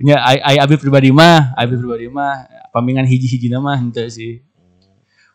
Ya, 0.04 0.17
ai, 0.30 0.38
ai 0.43 0.58
abi 0.60 0.75
pribadi 0.75 1.10
mah, 1.10 1.56
abi 1.56 1.73
pribadi 1.80 2.06
mah 2.12 2.45
pamingan 2.75 3.08
hiji-hiji 3.08 3.47
mah 3.56 3.80
henteu 3.80 4.12
sih. 4.12 4.43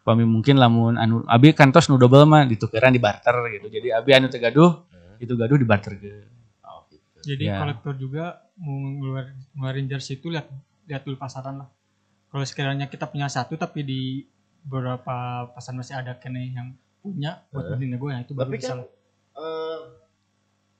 Pami 0.05 0.25
mungkin 0.29 0.57
lamun 0.61 0.97
anu 0.97 1.25
abi 1.29 1.53
kantos 1.57 1.88
nu 1.88 1.97
double 2.01 2.25
mah 2.29 2.45
ditukeran 2.45 2.93
di 2.93 3.01
barter 3.01 3.37
gitu. 3.57 3.66
Jadi 3.73 3.88
abi 3.88 4.11
anu 4.16 4.29
teu 4.29 4.40
gaduh, 4.40 4.85
itu 5.21 5.33
gaduh 5.37 5.57
di 5.57 5.66
barter 5.69 5.93
ke. 5.97 6.12
Oh, 6.64 6.85
gitu. 6.93 7.35
Jadi 7.37 7.45
Ya. 7.49 7.61
kolektor 7.61 7.95
juga 7.97 8.45
mau 8.61 8.77
ngeluar, 8.77 9.25
ngeluarin 9.57 9.87
jersey 9.88 10.16
itu 10.21 10.29
lihat 10.33 10.49
lihat 10.88 11.05
dulu 11.05 11.16
pasaran 11.21 11.64
lah. 11.64 11.69
Kalau 12.31 12.45
sekiranya 12.45 12.87
kita 12.88 13.09
punya 13.09 13.29
satu 13.29 13.57
tapi 13.57 13.81
di 13.85 14.03
beberapa 14.62 15.16
pasar 15.51 15.73
masih 15.73 15.94
ada 15.94 16.12
kene 16.14 16.51
yang 16.51 16.68
punya 17.01 17.40
buat 17.49 17.64
Eh. 17.64 17.70
beli 17.73 17.87
nego 17.88 18.07
ya 18.07 18.20
itu 18.20 18.33
baru 18.33 18.46
Tapi 18.46 18.57
bisa 18.57 18.68
kan 18.70 18.81
eh 19.33 19.79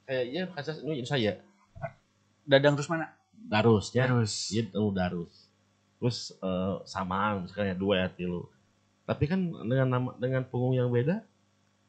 kayaknya 0.05 0.43
kasus 0.53 0.77
ini 0.83 1.01
saya 1.03 1.41
Dadang 2.43 2.75
terus 2.75 2.91
mana? 2.91 3.15
Darus 3.41 3.89
ya. 3.91 4.05
Terus. 4.05 4.51
Iya 4.51 4.67
tahu 4.69 4.91
Darus. 4.91 5.47
Terus 5.97 6.19
eh, 6.35 6.75
samaan 6.85 7.47
misalnya 7.47 7.73
dua 7.73 7.95
ya 8.03 8.09
tilu. 8.11 8.49
Tapi 9.07 9.25
kan 9.25 9.39
dengan 9.65 9.87
nama 9.89 10.11
dengan 10.17 10.43
punggung 10.45 10.75
yang 10.75 10.89
beda 10.89 11.23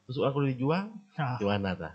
terus 0.05 0.17
kudu 0.17 0.47
dijual 0.47 0.91
Nah, 1.15 1.37
gimana 1.37 1.71
tah? 1.73 1.93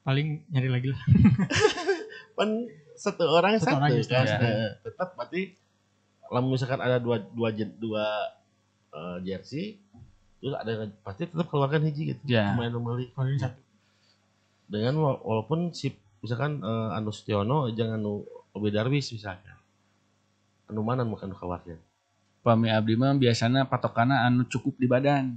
paling 0.00 0.40
nyari 0.48 0.68
lagi 0.68 0.88
lah. 0.88 1.02
Kan 2.38 2.64
satu 2.96 3.28
orang 3.28 3.60
Satu 3.60 3.76
satu, 3.76 3.76
orang 3.76 3.92
ya, 3.92 4.04
kan. 4.08 4.24
Eh, 4.40 4.70
tetap 4.80 5.08
berarti 5.12 5.42
kalau 6.22 6.40
misalkan 6.48 6.80
ada 6.80 6.96
dua 6.96 7.20
dua 7.20 7.48
jen- 7.52 7.76
dua 7.76 8.04
eh, 8.90 9.18
jersey 9.22 9.76
terus 10.38 10.54
ada 10.54 10.72
pasti 11.02 11.26
tetap 11.26 11.46
keluarkan 11.46 11.82
hiji 11.84 12.14
gitu. 12.14 12.22
Ya. 12.24 12.54
Main 12.54 12.70
beli 12.72 13.10
Kalau 13.10 13.26
ini 13.26 13.36
satu. 13.36 13.58
dengan 14.68 14.94
wa- 14.98 15.18
walaupun 15.18 15.72
si 15.72 15.90
misalkan 16.20 16.60
eh, 16.60 16.88
anu 16.92 17.10
Setiono 17.10 17.66
jangan 17.70 17.98
anu 17.98 18.22
Obi 18.52 18.70
Darwis 18.70 19.10
misalkan. 19.10 19.56
Anu 20.66 20.80
mana 20.80 21.02
nu 21.02 21.14
kan 21.14 21.30
khawatir. 21.30 21.80
Pami 22.38 22.68
abdi 22.68 22.94
mah 22.94 23.12
biasana 23.12 23.64
patokana 23.64 24.24
anu 24.24 24.44
cukup 24.44 24.76
di 24.76 24.86
badan. 24.86 25.36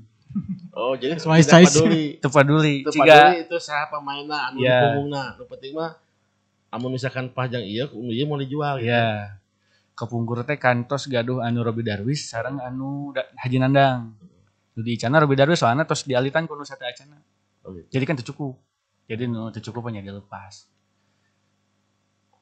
Oh, 0.71 0.95
jadi 0.95 1.19
size. 1.19 1.49
peduli. 1.49 2.05
Teu 2.17 2.29
peduli. 2.29 2.75
Itu 2.83 2.91
Ciga 2.93 3.03
peduli 3.27 3.43
itu 3.43 3.57
siapa 3.57 3.99
mainnya 3.99 4.47
anu 4.47 4.59
Ya. 4.59 4.69
di 4.71 4.85
punggungna. 4.85 5.35
Nu 5.35 5.43
penting 5.43 5.73
mah 5.73 5.97
amun 6.69 6.93
misalkan 6.93 7.27
pajang 7.27 7.65
iya, 7.65 7.83
anu 7.83 8.11
iya 8.11 8.23
mau 8.23 8.37
dijual 8.37 8.79
gitu. 8.79 8.87
Kepungkur 9.97 10.41
teh 10.47 10.57
kantos 10.57 11.05
gaduh 11.05 11.43
anu 11.45 11.61
Robi 11.61 11.83
Darwis 11.85 12.31
sareng 12.31 12.57
anu 12.57 13.11
Da- 13.13 13.27
Haji 13.37 13.57
Nandang. 13.61 14.17
Nu 14.73 14.79
di 14.81 14.95
Icana 14.95 15.19
Robi 15.21 15.35
Darwis 15.35 15.59
soalnya 15.61 15.83
tos 15.85 16.07
dialitan 16.07 16.47
kuno 16.47 16.63
sate 16.63 16.87
acana. 16.87 17.19
Oh, 17.61 17.75
gitu. 17.75 17.87
Jadi 17.91 18.03
kan 18.07 18.15
teu 18.17 18.25
cukup. 18.33 18.55
Jadi 19.05 19.27
nu 19.29 19.51
teu 19.53 19.61
cukup 19.61 19.91
hanya 19.91 20.01
dilepas. 20.01 20.65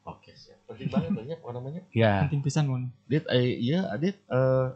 Oke, 0.08 0.34
siap. 0.34 0.58
Penting 0.66 0.90
banget 0.90 1.12
banyak 1.14 1.38
apa 1.42 1.52
namanya? 1.54 1.82
Ya. 1.94 2.26
Penting 2.26 2.42
pisan 2.42 2.66
mon. 2.66 2.90
Adit, 3.06 3.26
eh, 3.30 3.58
iya 3.60 3.80
Adit 3.94 4.18
eh, 4.26 4.68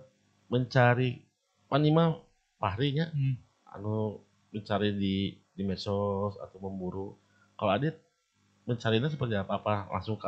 mencari 0.52 1.24
panima 1.66 2.14
pahrinya 2.62 3.10
Hmm. 3.10 3.38
anu 3.66 4.22
mencari 4.54 4.94
di 4.94 5.16
di 5.54 5.62
medsos 5.66 6.38
atau 6.38 6.58
memburu. 6.62 7.18
Kalau 7.58 7.72
Adit 7.74 7.98
mencarinya 8.66 9.10
seperti 9.10 9.34
apa? 9.38 9.58
Apa 9.58 9.74
langsung 9.90 10.18
ke 10.18 10.28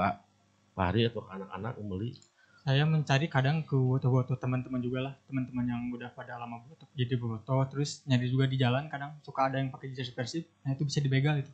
pahri 0.74 1.06
atau 1.06 1.22
ke 1.22 1.32
anak-anak 1.34 1.74
membeli? 1.78 2.18
Saya 2.66 2.82
mencari 2.84 3.30
kadang 3.30 3.62
ke 3.62 3.78
foto-foto 3.78 4.34
teman-teman 4.36 4.82
juga 4.82 5.00
lah, 5.00 5.14
teman-teman 5.30 5.66
yang 5.70 5.82
udah 5.94 6.10
pada 6.12 6.34
lama 6.36 6.58
foto. 6.66 6.90
Jadi 6.92 7.14
foto 7.14 7.54
terus 7.70 8.02
nyari 8.04 8.26
juga 8.26 8.50
di 8.50 8.58
jalan 8.58 8.90
kadang 8.90 9.14
suka 9.22 9.46
ada 9.46 9.62
yang 9.62 9.70
pakai 9.70 9.94
jersey 9.94 10.10
Persib. 10.12 10.50
Nah 10.66 10.74
itu 10.74 10.82
bisa 10.82 10.98
dibegal 10.98 11.38
itu. 11.38 11.52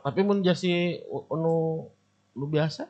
Tapi 0.00 0.20
mun 0.24 0.40
jasi 0.40 0.96
anu 1.28 1.84
nu 2.32 2.46
biasa, 2.48 2.88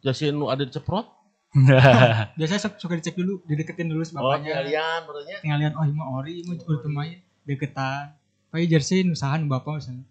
jasi 0.00 0.32
nu 0.32 0.48
ada 0.48 0.64
ceprot. 0.64 1.04
Biasanya 2.38 2.62
suka- 2.62 2.78
suka 2.78 2.94
dicek 2.94 3.14
dulu, 3.14 3.42
dideketin 3.44 3.90
dulu 3.90 4.00
Oh, 4.00 4.06
sebapaknya. 4.06 4.62
kalian 4.62 5.00
tinggal 5.42 5.58
lihat 5.58 5.74
oh 5.74 5.82
ini 5.82 5.92
mah 5.92 6.08
ori 6.14 6.32
ini 6.40 6.48
mah 6.48 6.62
udah 6.62 6.86
main 6.88 7.18
deketan 7.42 8.14
pakai 8.48 8.70
jersey 8.70 9.02
usahaan 9.02 9.42
bapak 9.44 9.82
misalnya 9.82 10.06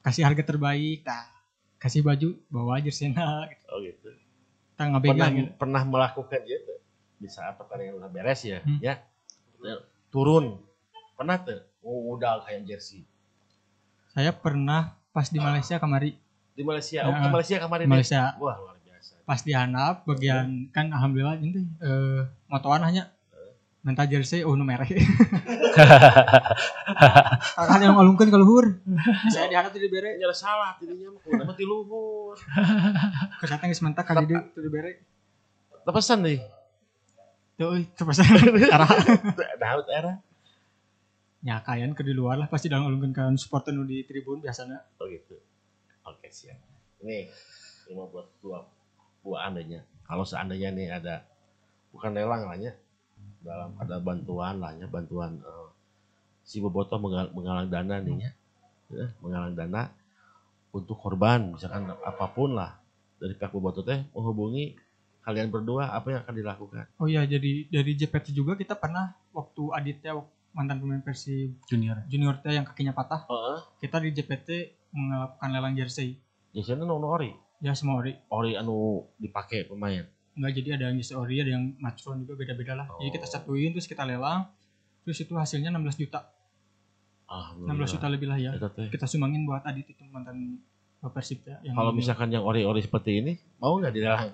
kasih 0.00 0.22
harga 0.22 0.46
terbaik 0.46 1.02
nah 1.02 1.26
kasih 1.76 2.06
baju 2.06 2.30
bawa 2.46 2.78
jersey 2.78 3.10
nah 3.12 3.42
gitu. 3.50 3.64
Oh 3.68 3.82
gitu. 3.82 4.06
Begal 4.78 5.02
Pernah 5.02 5.28
gitu 5.34 5.50
pernah 5.54 5.82
melakukan 5.82 6.40
gitu 6.44 6.72
di 7.18 7.26
saat 7.26 7.54
pertandingan 7.54 7.98
udah 7.98 8.08
beres 8.08 8.40
ya, 8.42 8.62
Hmm. 8.62 8.78
ya. 8.78 8.94
Turun. 10.08 10.62
Pernah 11.12 11.36
tuh 11.38 11.60
modal 11.82 12.42
kayak 12.42 12.62
jersey. 12.64 13.02
saya 14.08 14.30
pernah 14.30 14.94
pas 15.10 15.26
di 15.26 15.38
Malaysia 15.38 15.76
kemari 15.76 16.14
Di 16.52 16.62
Malaysia, 16.62 17.02
oh, 17.02 17.10
Ya. 17.10 17.22
ke 17.22 17.28
Malaysia 17.28 17.56
kemarin 17.56 17.82
di 17.82 17.86
ya? 17.86 17.94
Malaysia 17.94 18.20
Wah, 18.36 18.56
luar 18.56 18.76
biasa. 18.78 19.12
pas 19.22 19.40
di 19.40 19.52
Hanap 19.52 20.02
bagian 20.04 20.46
kan 20.68 20.86
alhamdulillah 20.88 21.38
ini 21.38 21.62
eh, 21.78 22.22
motoan 22.46 22.82
hanya 22.82 23.10
minta 23.88 24.04
jersey 24.04 24.44
oh 24.44 24.52
nu 24.52 24.68
merek 24.68 24.92
kakak 27.56 27.80
yang 27.80 27.96
ngolongkan 27.96 28.28
ke 28.28 28.36
luhur 28.36 28.76
saya 29.32 29.48
di 29.48 29.56
Hanap 29.56 29.72
tidak 29.72 29.88
bere 29.88 30.20
Nyala 30.20 30.36
salah 30.36 30.76
tidinya 30.76 31.08
mah 31.16 31.20
kudu 31.24 31.42
mah 31.48 31.56
ti 31.56 31.64
luhur. 31.64 32.36
kesehatan 33.40 33.72
geus 33.72 33.80
mentak 33.80 34.04
kali 34.04 34.28
dia 34.28 34.44
tidak 34.52 34.68
bere 34.70 34.92
Tepesan 35.88 36.20
nih. 36.20 36.44
tuh 37.56 37.80
terus 37.96 38.20
arah 38.76 38.90
Daud 39.56 39.88
era. 39.88 40.20
ya 41.40 41.64
kalian 41.64 41.96
ke 41.96 42.04
di 42.04 42.12
luar 42.12 42.36
lah 42.36 42.46
pasti 42.50 42.68
dalam 42.68 42.84
ngolongkan 42.84 43.10
kan 43.16 43.32
supporter 43.40 43.72
nu 43.72 43.88
di 43.88 44.04
tribun 44.04 44.44
biasanya 44.44 44.84
Oh 45.00 45.08
gitu. 45.08 45.40
Oke 46.04 46.28
siap. 46.28 46.60
Ini 47.00 47.30
cuma 47.88 48.04
buat 48.10 48.28
dua 48.44 48.68
buah 49.24 49.48
andanya. 49.48 49.80
Kalau 50.04 50.28
seandainya 50.28 50.70
nih 50.76 50.86
ada 50.92 51.24
bukan 51.88 52.12
lelang 52.12 52.44
lah 52.44 52.58
ya, 52.58 52.72
dalam 53.40 53.70
ada 53.76 53.96
bantuan 53.98 54.58
lah 54.58 54.72
ya, 54.74 54.86
bantuan 54.86 55.38
eh, 55.38 55.68
si 56.42 56.58
bobotoh 56.58 56.96
menggal- 56.96 57.30
menggalang 57.30 57.68
dana 57.68 57.96
nih 57.98 58.16
ya, 58.20 58.32
Ya, 58.88 59.06
menggalang 59.20 59.52
dana 59.52 59.92
untuk 60.70 60.96
korban 60.96 61.52
misalkan 61.52 61.84
apa 61.92 62.26
pun 62.28 62.52
lah 62.52 62.80
dari 63.16 63.32
pihak 63.32 63.50
bobotoh 63.50 63.82
teh 63.82 64.00
menghubungi 64.10 64.76
kalian 65.20 65.48
berdua 65.48 65.92
apa 65.92 66.08
yang 66.08 66.20
akan 66.22 66.34
dilakukan? 66.34 66.84
Oh 66.96 67.04
iya, 67.04 67.20
jadi 67.22 67.68
dari 67.68 67.92
JPT 67.92 68.32
juga 68.32 68.56
kita 68.56 68.72
pernah 68.72 69.12
waktu 69.30 69.60
Aditya 69.70 70.16
mantan 70.50 70.80
pemain 70.80 70.98
Persib 70.98 71.52
Junior. 71.66 72.00
junior 72.06 72.40
teh 72.40 72.50
yang 72.50 72.64
kakinya 72.64 72.90
patah, 72.90 73.28
Heeh. 73.28 73.58
kita 73.78 74.00
di 74.00 74.10
JPT 74.10 74.48
melakukan 74.90 75.48
lelang 75.52 75.76
jersey. 75.76 76.16
Biasanya 76.48 76.82
nono 76.82 77.12
ori, 77.12 77.28
Ya 77.60 77.76
semua 77.76 78.00
ori. 78.00 78.16
ori 78.28 78.56
anu 78.56 79.04
dipakai 79.18 79.68
pemain. 79.68 80.08
Enggak 80.38 80.52
jadi 80.62 80.68
ada 80.78 80.84
yang 80.94 80.96
ori, 81.18 81.36
ada 81.42 81.50
yang 81.50 81.64
matchron 81.82 82.22
juga 82.22 82.38
beda-beda 82.38 82.78
lah. 82.78 82.86
Jadi 83.02 83.10
kita 83.10 83.26
Oh. 83.26 83.32
satuin 83.34 83.70
terus 83.74 83.90
kita 83.90 84.06
lelang. 84.06 84.46
Terus 85.02 85.18
itu 85.26 85.34
hasilnya 85.34 85.74
16 85.74 85.98
juta. 85.98 86.30
Ah, 87.26 87.52
16 87.58 87.98
juta 87.98 88.06
lebih 88.06 88.30
lah 88.30 88.38
ya. 88.38 88.54
Teh. 88.54 88.86
Kita 88.86 89.10
sumbangin 89.10 89.42
buat 89.44 89.66
Adit 89.66 89.90
itu 89.90 90.02
mantan 90.08 90.62
Persib 90.98 91.42
ya. 91.42 91.58
yang 91.66 91.74
Kalau 91.74 91.90
misalkan 91.90 92.30
yang 92.30 92.46
ori-ori 92.46 92.82
seperti 92.82 93.18
ini, 93.18 93.32
mau 93.58 93.78
nggak 93.78 93.94
dilelang? 93.94 94.30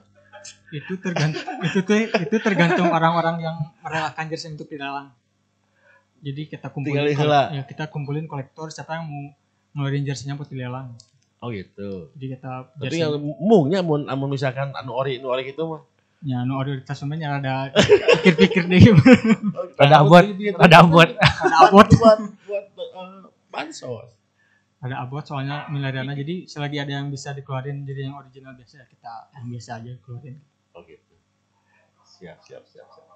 itu 0.68 0.92
tergantung 1.00 1.40
itu 1.64 1.78
tuh 1.80 1.96
itu 2.04 2.36
tergantung 2.36 2.92
orang-orang 2.92 3.40
yang 3.40 3.56
merelakan 3.80 4.24
jersey 4.28 4.52
untuk 4.52 4.68
dilelang. 4.68 5.08
Jadi 6.20 6.48
kita 6.48 6.68
kumpulin 6.72 7.16
ya 7.16 7.62
kita 7.64 7.88
kumpulin 7.88 8.28
kolektor 8.28 8.68
siapa 8.68 9.00
yang 9.00 9.08
mau 9.08 9.32
ngeluarin 9.76 10.04
jersey-nya 10.04 10.36
buat 10.36 10.48
dilelang. 10.48 10.92
Oh 11.40 11.48
gitu. 11.52 12.12
Jadi 12.16 12.26
kita 12.36 12.52
Tapi 12.76 12.82
jersey 12.88 13.00
yang 13.04 13.20
mungnya 13.20 13.80
mun 13.84 14.04
misalkan 14.28 14.72
anu 14.72 14.92
ori 14.96 15.20
anu 15.20 15.32
ori 15.32 15.48
gitu 15.48 15.68
mah. 15.68 15.82
Ya 16.24 16.40
nu 16.42 16.56
orientas 16.56 16.96
sebenarnya 16.96 17.28
ada 17.36 17.54
pikir-pikir 18.18 18.64
deh 18.64 18.80
Rada 19.78 20.00
abot, 20.00 20.24
rada 20.56 20.76
abot. 20.80 21.10
ada 21.20 21.56
abot 21.68 21.88
buat 21.90 22.18
buat 22.46 22.64
eh, 22.72 23.22
bansos. 23.48 24.08
ada 24.80 25.00
abot 25.00 25.20
soalnya 25.20 25.68
miliarannya 25.68 26.16
jadi 26.16 26.34
selagi 26.44 26.76
ada 26.78 26.96
yang 26.96 27.08
bisa 27.08 27.32
dikeluarin 27.32 27.84
jadi 27.84 28.08
yang 28.08 28.16
original 28.16 28.52
biasa 28.52 28.80
ya 28.80 28.86
kita 28.86 29.12
yang 29.32 29.46
biasa 29.48 29.70
aja 29.78 29.92
keluarin 30.00 30.36
Oh 30.72 30.82
gitu. 30.82 31.14
Siap 32.04 32.42
siap 32.42 32.66
siap 32.66 32.88
siap. 32.88 33.06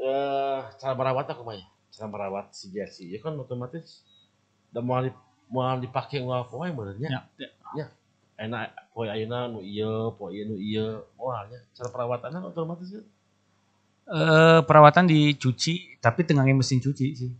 Eh 0.00 0.60
cara 0.78 0.92
merawat 0.94 1.26
aku 1.28 1.42
mah 1.42 1.58
ya. 1.58 1.66
Cara 1.90 2.06
merawat 2.06 2.54
si 2.54 2.70
jersey. 2.70 3.10
Ya 3.10 3.18
kan 3.18 3.34
otomatis 3.34 4.06
udah 4.70 4.78
mau 4.80 5.02
di, 5.02 5.10
mau 5.50 5.66
dipakai 5.76 6.22
mau 6.22 6.40
apa 6.40 6.54
wae 6.54 6.70
benernya. 6.70 7.26
ya, 7.36 7.48
Ya. 7.74 7.86
Enak 8.40 8.72
poe 8.96 9.04
ayeuna 9.04 9.52
nu 9.52 9.60
ieu, 9.60 10.16
poe 10.16 10.32
ieu 10.32 10.48
nu 10.48 10.56
ieu. 10.56 11.04
Moalnya 11.20 11.60
cara 11.76 11.88
perawatannya 11.92 12.40
otomatis 12.40 12.88
kan. 12.88 13.04
Eh 14.10 14.60
perawatan 14.64 15.04
dicuci, 15.04 16.00
tapi 16.00 16.24
tengahnya 16.24 16.56
mesin 16.56 16.80
cuci 16.80 17.06
sih. 17.12 17.30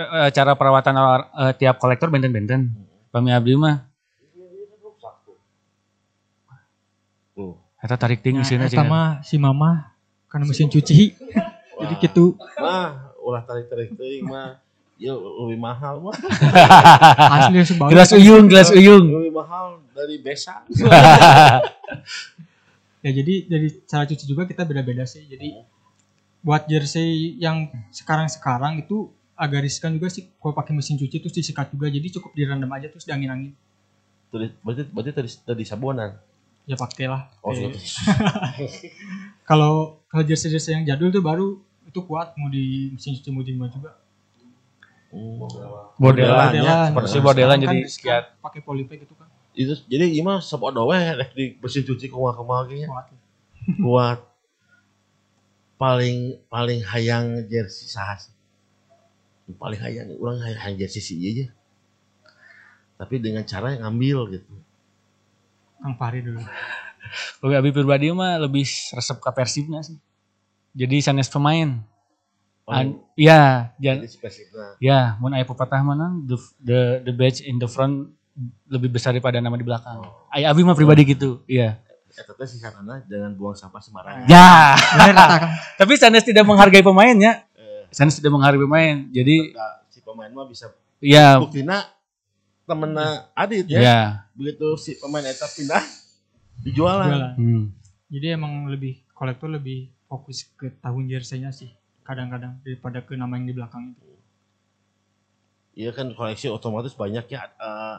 eh, 0.00 0.28
cara 0.32 0.56
perawatan 0.56 0.96
eh, 0.96 1.52
tiap 1.60 1.76
kolektor 1.76 2.08
benten-benten. 2.08 2.72
Pami 3.12 3.36
abdi 3.36 3.52
mah 3.52 3.84
Rusak 4.80 5.14
tuh. 5.28 5.36
Tuh, 7.36 7.54
Eta 7.84 8.00
tarik 8.00 8.24
ting 8.24 8.40
Nah, 8.40 8.46
isina 8.48 8.66
mah 8.86 9.20
si 9.20 9.36
mama 9.36 9.92
karena 10.32 10.48
mesin 10.48 10.72
cuci. 10.72 11.12
Jadi 11.80 11.94
gitu 12.00 12.36
Mah, 12.60 13.12
ulah 13.20 13.44
tarik-tarik 13.44 13.92
teuing 13.96 14.24
mah. 14.24 14.60
Ya 15.00 15.16
lebih 15.16 15.56
mahal 15.56 16.04
mah. 16.04 16.12
asli 17.40 17.64
sebalik. 17.64 17.96
Gelas 17.96 18.12
uyung, 18.12 18.44
gelas 18.52 18.68
uyung. 18.68 19.08
Lebih 19.08 19.32
mahal 19.32 19.80
dari 19.96 20.20
besa. 20.20 20.60
Ya 23.00 23.16
jadi 23.16 23.48
dari 23.48 23.68
cara 23.88 24.04
cuci 24.04 24.28
juga 24.28 24.44
kita 24.44 24.60
beda-beda 24.68 25.08
sih. 25.08 25.24
Jadi 25.24 25.56
buat 26.44 26.68
jersey 26.68 27.32
yang 27.40 27.72
sekarang-sekarang 27.88 28.84
itu 28.84 29.08
agak 29.40 29.64
riskan 29.64 29.96
juga 29.96 30.12
sih 30.12 30.28
kalau 30.36 30.52
pakai 30.52 30.76
mesin 30.76 31.00
cuci 31.00 31.16
terus 31.16 31.32
disikat 31.32 31.72
juga. 31.72 31.88
Jadi 31.88 32.12
cukup 32.20 32.36
direndam 32.36 32.68
aja 32.68 32.92
terus 32.92 33.08
diangin-angin. 33.08 33.56
Berarti 34.28 34.84
berarti 34.92 35.10
tadi 35.16 35.30
tadi 35.32 35.64
sabonan. 35.64 36.12
Ya 36.68 36.76
pakailah. 36.76 37.32
Oh. 37.40 37.56
Kalau 39.48 39.98
kalau 40.06 40.22
jersey-jersey 40.22 40.78
yang 40.78 40.84
jadul 40.86 41.10
tuh 41.10 41.24
baru 41.24 41.58
itu 41.88 42.00
kuat 42.06 42.38
mau 42.38 42.46
di 42.46 42.94
mesin 42.94 43.18
cuci 43.18 43.30
mau 43.34 43.42
di 43.42 43.56
mana 43.56 43.72
juga. 43.72 43.96
Hmm. 45.10 45.42
Bordelan 45.98 46.54
ya, 46.54 46.62
ya. 46.62 46.76
seperti 46.94 47.18
bordelan 47.18 47.58
Sekarang 47.58 47.60
jadi 47.66 47.78
kan 47.82 47.90
sekian. 47.90 48.22
pakai 48.38 48.60
polybag 48.62 48.98
gitu 49.02 49.14
kan 49.18 49.26
Itu 49.50 49.74
jadi 49.90 50.06
gimana 50.06 50.38
sepodo 50.38 50.86
we 50.86 50.94
rek 50.96 51.34
di 51.34 51.58
mesin 51.58 51.82
cuci 51.82 52.06
kumaha-kumaha 52.06 52.70
ge 52.70 52.86
nya. 52.86 52.88
kuat. 52.88 53.06
Buat 53.76 54.20
paling 55.74 56.38
paling 56.46 56.80
hayang 56.86 57.42
jersey 57.46 57.90
saha 57.90 58.20
sih? 58.20 58.32
Paling 59.58 59.82
hayang 59.82 60.14
orang 60.16 60.38
hayang, 60.46 60.60
hayang 60.62 60.76
jersey 60.78 61.02
si 61.02 61.18
ieu 61.18 61.30
aja. 61.34 61.46
Tapi 62.94 63.18
dengan 63.18 63.42
cara 63.42 63.74
yang 63.74 63.90
ngambil 63.90 64.38
gitu. 64.38 64.52
Kang 65.80 65.96
Fahri 65.98 66.22
dulu. 66.22 66.38
Kalau 67.40 67.56
Abi 67.56 67.72
pribadi 67.72 68.12
mah 68.12 68.38
lebih 68.38 68.62
resep 68.94 69.18
ke 69.18 69.30
Persibnya 69.32 69.82
sih. 69.82 69.98
Jadi 70.76 71.02
sanes 71.02 71.26
pemain. 71.26 71.82
An, 72.70 72.86
ya, 73.18 73.74
jadi 73.76 74.06
jan, 74.06 74.08
spesifiknya. 74.08 74.78
ya, 74.78 75.00
mun 75.18 75.34
aya 75.34 75.44
pepatah 75.44 75.82
mana 75.82 76.14
the, 76.24 76.36
the 76.62 76.80
the 77.04 77.12
badge 77.12 77.42
in 77.42 77.58
the 77.58 77.66
front 77.66 78.14
lebih 78.70 78.94
besar 78.94 79.12
daripada 79.12 79.42
nama 79.42 79.58
di 79.58 79.66
belakang. 79.66 80.06
Aya 80.30 80.54
Abi 80.54 80.62
mah 80.62 80.78
pribadi 80.78 81.02
gitu. 81.04 81.42
Iya. 81.50 81.82
Eta 82.10 82.34
teh 82.34 82.46
sih 82.46 82.58
karena 82.58 83.02
jangan 83.06 83.32
buang 83.38 83.56
sampah 83.56 83.80
sembarangan. 83.82 84.26
Ya, 84.26 84.74
Kang. 85.14 85.40
tapi 85.80 85.94
sanes 85.94 86.26
tidak 86.26 86.42
menghargai 86.42 86.82
pemainnya. 86.82 87.46
Eh, 87.54 87.86
Sanes 87.94 88.18
tidak 88.18 88.34
menghargai 88.34 88.60
pemain. 88.60 89.06
Jadi 89.10 89.54
nah, 89.54 89.82
si 89.90 89.98
pemain 90.02 90.30
mah 90.30 90.46
bisa 90.46 90.74
ya, 90.98 91.38
buktina 91.38 91.86
temenna 92.66 93.30
Adit 93.34 93.66
ya. 93.70 93.80
ya. 93.80 94.00
Begitu 94.34 94.74
si 94.78 94.98
pemain 94.98 95.22
eta 95.22 95.46
pindah 95.46 95.82
dijualan. 96.66 97.08
Jualan. 97.08 97.34
Hmm. 97.38 97.64
Jadi 98.10 98.26
emang 98.34 98.66
lebih 98.66 99.00
kolektor 99.14 99.46
lebih 99.46 99.90
fokus 100.10 100.50
ke 100.58 100.74
tahun 100.82 101.06
jersey-nya 101.06 101.54
sih 101.54 101.70
kadang-kadang 102.06 102.58
daripada 102.64 102.98
ke 103.04 103.14
nama 103.14 103.36
yang 103.36 103.46
di 103.48 103.54
belakang 103.54 103.94
itu. 103.94 104.08
Iya 105.78 105.90
kan 105.94 106.12
koleksi 106.12 106.50
otomatis 106.50 106.92
banyak 106.98 107.24
ya. 107.30 107.46
Eh 107.46 107.98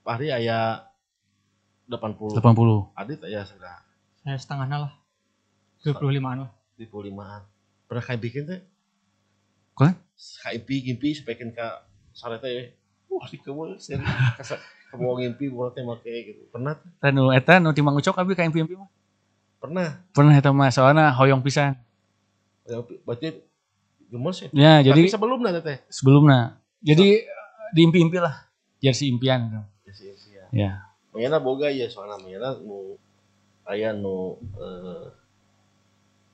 Pahri 0.00 0.32
aya 0.32 0.88
80. 1.86 2.40
80. 2.40 2.96
Adit 2.96 3.20
aya 3.26 3.44
sudah 3.44 3.84
Saya 4.24 4.36
setengahnya 4.36 4.88
lah. 4.88 4.92
25-an 5.84 6.48
lah. 6.48 6.50
25-an. 6.76 7.42
Pernah 7.88 8.04
kayak 8.04 8.20
bikin 8.20 8.42
teh? 8.48 8.60
Kok? 9.76 9.96
Kayak 10.44 10.68
ngimpi 10.68 11.08
sepekin 11.16 11.52
ka 11.52 11.84
sare 12.12 12.36
teh. 12.40 12.76
Wah, 13.10 13.26
di 13.26 13.40
keueul 13.40 13.80
seri. 13.80 14.04
Kasa 14.38 14.60
kamu 14.92 15.24
ngimpi 15.24 15.48
buat 15.52 15.72
teh 15.72 15.84
make 15.84 16.04
gitu. 16.04 16.48
Pernah? 16.52 16.78
teh? 16.78 17.10
Nu 17.12 17.32
eta 17.32 17.58
nu 17.58 17.72
timang 17.72 17.96
ucok 17.96 18.20
abi 18.20 18.36
ka 18.36 18.44
impi-impi 18.44 18.76
mah. 18.76 18.90
Pernah. 19.60 19.88
Pernah 20.12 20.34
eta 20.36 20.52
mah 20.52 20.72
soalna 20.72 21.12
hoyong 21.16 21.40
pisan. 21.44 21.76
Ya, 22.68 22.82
berarti 23.04 23.28
gemes 24.10 24.36
ya. 24.42 24.48
Ya, 24.52 24.74
jadi 24.92 25.00
Tapi 25.06 25.14
sebelumnya 25.14 25.60
teh. 25.60 25.78
sebelumnya. 25.88 26.60
Jadi 26.80 27.24
diimpi-impi 27.72 28.18
lah. 28.18 28.48
Jersey 28.80 29.12
impian 29.12 29.46
gitu. 29.48 29.60
Ya, 29.86 29.92
sih, 29.92 30.08
sih, 30.16 30.32
ya. 30.34 30.46
Ya. 30.50 30.72
Mayana 31.12 31.42
boga 31.42 31.68
ya 31.68 31.90
soalnya 31.90 32.16
Mayana 32.22 32.54
nu 32.62 32.94
aya 33.66 33.90
nu 33.92 34.38
eh 34.56 35.06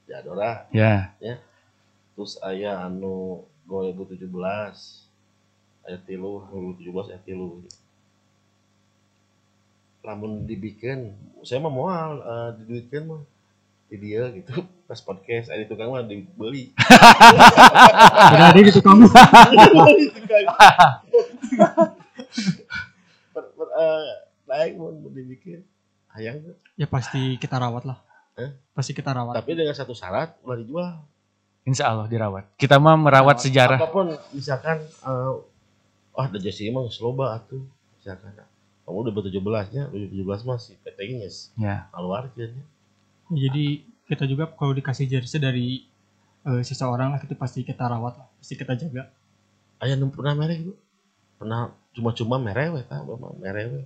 Jadora 0.06 0.68
Ya. 0.70 1.16
terus 2.14 2.38
aya 2.40 2.84
anu 2.86 3.42
2017 3.66 4.30
aya 5.84 5.98
tilu 6.06 6.44
2017 6.52 7.12
aya 7.12 7.20
tilu 7.24 7.64
lamun 10.06 10.46
dibikin 10.46 11.18
saya 11.42 11.58
mah 11.58 11.72
moal 11.74 12.10
uh, 12.22 12.50
diduitkeun 12.62 13.04
mah 13.10 13.22
di 13.90 13.96
dia 13.98 14.30
gitu 14.30 14.54
pas 14.86 15.02
podcast 15.02 15.50
ada 15.50 15.66
tukang 15.66 15.90
mah 15.90 16.06
dibeli 16.06 16.70
ada 18.46 18.54
gitu 18.62 18.78
kamu. 18.78 19.10
per, 23.34 23.44
per, 23.50 23.68
uh, 23.74 24.06
naik 24.46 24.78
mau 24.78 24.94
mau 24.94 25.10
dibikin 25.10 25.66
hayang 26.14 26.38
tuh. 26.38 26.54
ya 26.78 26.86
pasti 26.86 27.34
kita 27.36 27.58
rawat 27.58 27.82
lah. 27.82 27.98
Eh? 28.38 28.54
Pasti 28.72 28.94
kita 28.94 29.10
rawat. 29.10 29.34
tapi 29.34 29.58
dengan 29.58 29.74
satu 29.74 29.90
syarat 29.90 30.38
ulah 30.46 30.56
dijual 30.56 31.02
Insya 31.66 31.90
Allah 31.90 32.06
dirawat. 32.06 32.46
Kita 32.54 32.78
mah 32.78 32.94
merawat 32.94 33.42
sejarah. 33.42 33.82
apa 33.82 33.90
pun 33.90 34.14
misalkan 34.30 34.86
uh, 35.02 35.42
oh 36.14 36.22
ada 36.22 36.38
jersey 36.38 36.70
emang 36.70 36.86
sloba 36.94 37.34
atuh 37.34 37.60
misalkan 37.98 38.32
kamu 38.86 38.96
udah 39.02 39.12
ber-17 39.18 39.66
nya 39.74 39.82
udah 39.90 40.08
17 40.46 40.46
masih 40.46 40.74
geus 40.78 41.50
Ya. 41.58 41.90
Ya, 43.34 43.50
jadi 43.50 43.82
kita 44.06 44.24
juga 44.24 44.46
kalau 44.48 44.72
dikasih 44.72 45.06
jersey 45.06 45.36
dari 45.36 45.82
eh, 46.42 46.62
seseorang 46.62 47.10
lah 47.10 47.20
itu 47.20 47.34
pasti 47.34 47.60
kita 47.60 47.84
rawat 47.84 48.14
lah. 48.16 48.28
Pasti 48.36 48.54
kita 48.54 48.74
jaga. 48.74 49.10
aya 49.76 49.92
nu 49.92 50.08
pernah 50.08 50.32
merek 50.32 50.62
itu 50.62 50.72
pernah 51.36 51.68
cuma-cuma 51.92 52.38
merewe 52.38 52.80
tah 52.82 52.96
bapak 52.98 53.36
merewe 53.36 53.84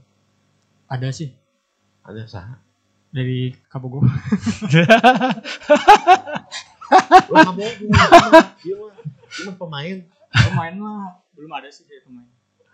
Ada 0.86 1.10
sih 1.10 1.34
ada 2.00 2.22
saha 2.24 2.54
dari 3.08 3.50
Kabogo. 3.66 4.06
Wah, 7.26 7.42
mah 7.46 7.70
ieu 8.60 8.90
mah 9.40 9.54
pemain 9.56 9.96
Pemain 10.30 10.74
lah 10.76 11.02
belum 11.32 11.50
ada 11.52 11.66
sih 11.68 11.82
dari 11.84 12.02
pemain. 12.02 12.26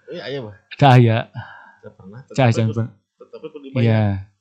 eh 0.06 0.20
aya 0.20 0.38
mah 0.40 0.56
Cahaya. 0.72 1.28
Tidak 1.80 1.92
pernah 1.94 2.20
Cahaya. 2.26 2.52
tetapi 2.52 2.52
Cahaya. 2.52 2.64
kudu- 2.68 2.92
tetapi 3.18 4.35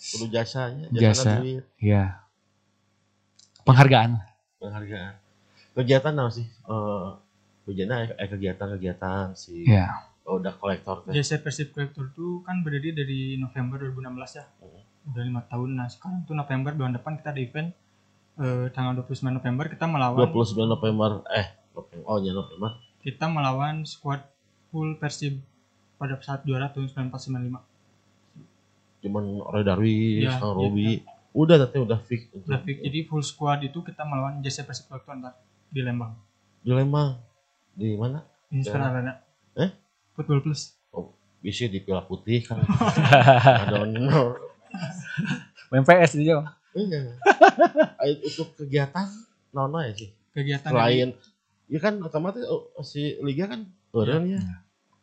kudu 0.00 0.26
Iya. 0.26 0.32
kudu 0.32 0.32
jasanya 0.32 0.86
Jasa. 0.90 1.32
duit 1.38 1.64
Iya. 1.76 2.04
Penghargaan. 3.60 4.12
penghargaan 4.56 5.14
kegiatan 5.72 6.12
apa 6.12 6.30
sih 6.30 6.44
eh 6.44 7.06
bejana 7.62 7.94
eh 8.10 8.28
kegiatan-kegiatan 8.28 9.32
si 9.32 9.64
Iya. 9.64 9.88
oh, 10.22 10.36
udah 10.36 10.52
kolektor 10.54 11.00
teh 11.02 11.12
Jersey 11.12 11.38
Persib 11.38 11.70
Collector 11.70 12.10
tuh 12.10 12.40
kan 12.42 12.60
berdiri 12.60 12.92
dari 12.92 13.20
November 13.36 13.80
2016 13.82 14.36
ya. 14.36 14.44
Udah 15.02 15.22
lima 15.22 15.40
tahun. 15.42 15.74
Nah 15.74 15.88
sekarang 15.88 16.22
tuh 16.22 16.34
November 16.34 16.72
bulan 16.72 16.92
depan 16.92 17.16
kita 17.16 17.32
ada 17.32 17.40
event 17.40 17.72
eh, 18.36 18.68
tanggal 18.70 18.92
29 18.98 19.32
November 19.32 19.64
kita 19.66 19.84
melawan 19.84 20.28
29 20.28 20.60
November 20.66 21.10
eh 21.30 21.46
November 21.72 22.04
oh 22.04 22.18
ya 22.18 22.32
November 22.32 22.70
kita 23.00 23.24
melawan 23.26 23.84
squad 23.84 24.20
full 24.68 24.92
Persib 24.96 25.40
pada 25.96 26.16
saat 26.18 26.44
juara 26.44 26.68
tahun 26.68 26.88
1995. 27.08 27.69
Cuman 29.00 29.24
Roy 29.42 29.62
Darwis, 29.62 30.22
Iya, 30.22 30.36
Kang 30.36 30.50
iya. 30.50 30.58
Robi 30.58 30.88
udah 31.30 31.56
tapi 31.58 31.76
udah 31.78 31.98
fix 32.00 32.26
Udah 32.34 32.58
fix. 32.60 32.76
Jadi 32.80 32.98
full 33.04 33.22
squad 33.22 33.62
itu 33.62 33.80
kita 33.80 34.02
melawan 34.02 34.40
Jersey 34.40 34.62
Persib 34.62 34.86
Collector 34.86 35.14
ntar 35.16 35.34
di 35.66 35.80
Lembang. 35.80 36.18
di 36.58 36.70
Lembang 36.70 37.16
di 37.72 37.94
mana 37.94 38.20
Inspire 38.48 38.76
Ya. 38.76 38.90
Arena. 38.90 39.12
Eh? 39.56 39.70
Football 40.12 40.42
Plus. 40.42 40.74
bisa 41.40 41.64
di 41.64 41.80
Piala 41.80 42.04
Putih 42.04 42.44
kan 42.44 42.60
ada 42.60 43.80
honor 43.80 44.36
MPS 45.70 46.12
dia. 46.14 46.36
iya 46.70 47.16
itu 48.20 48.44
kegiatan 48.54 49.08
nono 49.50 49.80
ya 49.80 49.88
sih 49.90 50.12
Kegiatan 50.30 50.68
dari 50.68 50.76
selain 51.00 51.08
ya 51.64 51.78
kan 51.78 51.96
otomatis 51.98 52.44
oh, 52.44 52.68
si 52.82 53.16
liga 53.20 53.48
kan 53.48 53.64
orang 53.90 54.28
ya 54.28 54.40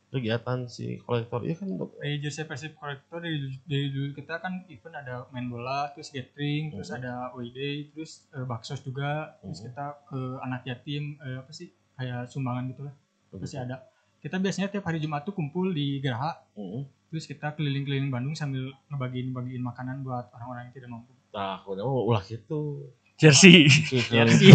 kegiatan 0.08 0.72
si 0.72 1.04
kolektor 1.04 1.44
ya 1.44 1.52
kan 1.60 1.68
dari 2.00 2.16
Jersey 2.18 2.48
Persib 2.48 2.80
Collector 2.80 3.20
dari, 3.20 3.60
dari 3.68 3.92
dulu 3.92 4.16
kita 4.16 4.40
kan 4.40 4.64
event 4.72 4.96
ada 4.96 5.28
main 5.36 5.52
bola, 5.52 5.92
terus 5.92 6.08
gathering, 6.10 6.72
terus 6.72 6.88
Mhm. 6.88 6.98
ada 6.98 7.14
away 7.36 7.52
day, 7.52 7.92
terus 7.92 8.24
eh, 8.32 8.46
baksos 8.48 8.80
juga, 8.82 9.36
terus 9.44 9.60
Mhm. 9.60 9.66
kita 9.68 9.86
ke 10.08 10.20
anak 10.42 10.62
yatim 10.64 11.20
eh, 11.20 11.38
apa 11.38 11.52
sih 11.52 11.68
kayak 12.00 12.32
sumbangan 12.32 12.72
gitu 12.72 12.88
lah 12.88 12.96
pasti 13.36 13.58
ada. 13.60 13.84
Kita 14.18 14.40
biasanya 14.40 14.72
tiap 14.72 14.88
hari 14.88 14.98
Jumat 14.98 15.28
tuh 15.28 15.36
kumpul 15.36 15.76
di 15.76 16.00
Geraha, 16.00 16.40
Heeh. 16.56 16.88
terus 17.12 17.28
kita 17.28 17.52
keliling-keliling 17.54 18.08
Bandung 18.08 18.34
sambil 18.34 18.72
ngebagiin 18.88 19.36
bagiin 19.36 19.62
makanan 19.62 20.02
buat 20.02 20.32
orang-orang 20.32 20.72
yang 20.72 20.76
tidak 20.76 20.90
mampu. 20.90 21.12
Nah, 21.36 21.62
aku 21.62 21.76
mau 21.78 22.08
ulah 22.08 22.24
gitu. 22.24 22.90
Jersey. 23.18 23.66
Jersey. 24.14 24.54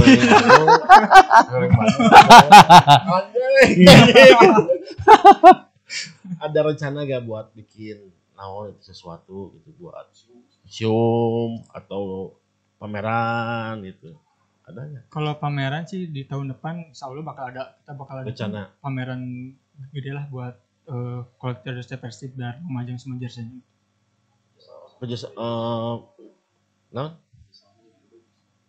Ada 6.38 6.58
rencana 6.62 7.02
gak 7.04 7.22
buat 7.26 7.50
bikin 7.58 8.14
naon 8.38 8.70
itu 8.72 8.82
sesuatu 8.86 9.52
gitu 9.58 9.74
buat 9.82 10.06
museum 10.62 11.58
atau 11.74 12.32
pameran 12.78 13.82
gitu? 13.82 14.14
Ada 14.62 14.80
nggak? 14.88 15.04
Kalau 15.10 15.34
pameran 15.42 15.82
sih 15.90 16.06
di 16.06 16.22
tahun 16.22 16.54
depan 16.54 16.94
insya 16.94 17.10
Allah 17.10 17.26
bakal 17.26 17.50
ada. 17.50 17.74
Kita 17.82 17.92
bakal 17.98 18.22
ada 18.22 18.30
rencana. 18.30 18.70
pameran 18.78 19.52
gede 19.90 20.10
lah 20.14 20.30
buat 20.30 20.54
kolektor 21.42 21.74
jersey 21.78 21.98
Persib 21.98 22.38
biar 22.38 22.62
memajang 22.62 22.94
semua 22.98 23.18
jersey. 23.18 23.46
kerja 25.02 25.26
eh 25.34 25.96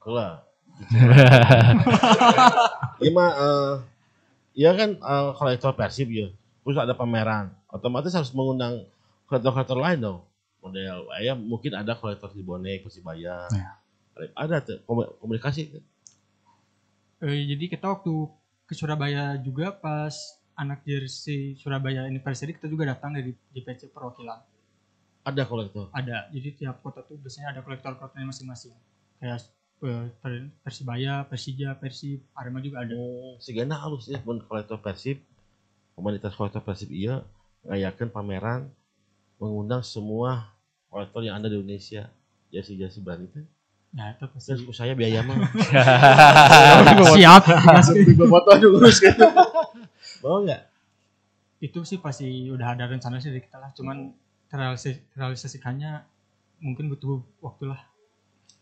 Kela. 0.03 0.43
Iya 3.03 3.11
mah 3.11 3.29
eh 3.35 3.73
iya 4.55 4.71
kan 4.73 4.89
eh, 4.95 5.29
kolektor 5.35 5.73
Persib 5.73 6.09
ya. 6.09 6.27
Terus 6.63 6.77
ada 6.79 6.95
pameran. 6.95 7.51
Otomatis 7.67 8.13
harus 8.15 8.31
mengundang 8.31 8.87
kolektor-kolektor 9.27 9.75
lain 9.75 9.99
dong. 9.99 10.19
Model 10.63 11.03
ya 11.19 11.35
mungkin 11.35 11.75
ada 11.75 11.91
kolektor 11.93 12.31
di 12.31 12.39
bonek 12.39 12.87
Persibaya. 12.87 13.47
Ya. 13.51 13.71
Ada 14.37 14.61
tuh 14.63 14.77
komu- 14.87 15.11
komunikasi 15.19 15.73
tuh. 15.73 15.83
Eh, 17.23 17.43
jadi 17.49 17.65
kita 17.71 17.87
waktu 17.89 18.13
ke 18.63 18.73
Surabaya 18.75 19.35
juga 19.39 19.75
pas 19.75 20.13
anak 20.53 20.85
jersey 20.85 21.57
Surabaya 21.57 22.05
Anniversary 22.05 22.53
kita 22.53 22.69
juga 22.69 22.87
datang 22.87 23.11
dari 23.15 23.33
JPC 23.51 23.91
perwakilan. 23.91 24.39
Ada 25.23 25.43
kolektor. 25.43 25.87
Ada. 25.91 26.31
Jadi 26.31 26.63
tiap 26.63 26.79
kota 26.79 27.03
tuh 27.03 27.15
biasanya 27.19 27.55
ada 27.55 27.59
kolektor-kolektornya 27.63 28.27
masing-masing. 28.27 28.75
Kayak 29.19 29.43
Persibaya, 30.63 31.27
Persija, 31.27 31.75
Persib, 31.75 32.23
Arema 32.31 32.63
juga 32.63 32.83
ada. 32.87 32.95
Oh, 32.95 33.35
sigana 33.37 33.75
halus 33.79 34.07
ya 34.07 34.23
mun 34.23 34.39
kolektor 34.43 34.79
Persib. 34.79 35.19
Komunitas 35.93 36.33
kolektor 36.33 36.63
Persib 36.63 36.89
iya 36.89 37.21
ngayakeun 37.67 38.09
pameran 38.11 38.71
mengundang 39.39 39.83
semua 39.83 40.51
kolektor 40.87 41.21
yang 41.23 41.37
ada 41.37 41.51
di 41.51 41.59
Indonesia. 41.59 42.07
Jasi-jasi 42.53 43.01
brand 43.01 43.25
itu. 43.25 43.41
Nah, 43.93 44.13
itu 44.13 44.25
pasti. 44.29 44.49
Terus 44.53 44.77
saya 44.77 44.93
biaya 44.93 45.25
mah. 45.25 45.35
Siap. 47.17 47.43
Gue 48.13 48.27
foto 48.29 48.49
dulu 48.57 48.85
gitu. 48.89 49.25
Mau 50.21 50.45
nggak? 50.45 50.73
itu 51.63 51.79
sih 51.87 51.95
pasti 52.03 52.51
udah 52.51 52.75
ada 52.75 52.91
rencana 52.91 53.23
sih 53.23 53.31
dari 53.31 53.39
kita 53.39 53.55
lah. 53.55 53.71
Cuman 53.71 54.11
terrealisasi, 54.51 55.15
terrealisasikannya 55.15 56.03
mungkin 56.59 56.91
butuh 56.91 57.23
waktu 57.39 57.71
lah. 57.71 57.79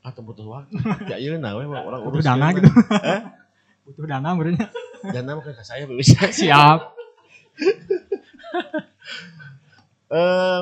Atau 0.01 0.21
butuh 0.25 0.45
waktu. 0.49 0.73
Ya 1.11 1.17
iya 1.21 1.37
nah 1.37 1.53
orang 1.53 2.01
Butuh 2.05 2.21
urus 2.21 2.25
dana 2.25 2.49
kan, 2.49 2.57
gitu. 2.57 2.69
Hah? 2.89 3.21
butuh 3.85 4.05
dana 4.09 4.29
berarti. 4.33 4.57
Dana 5.01 5.29
mah 5.37 5.43
ke 5.45 5.63
saya 5.65 5.85
bisa. 5.89 6.19
Siap. 6.29 6.79
Eh 10.11 10.61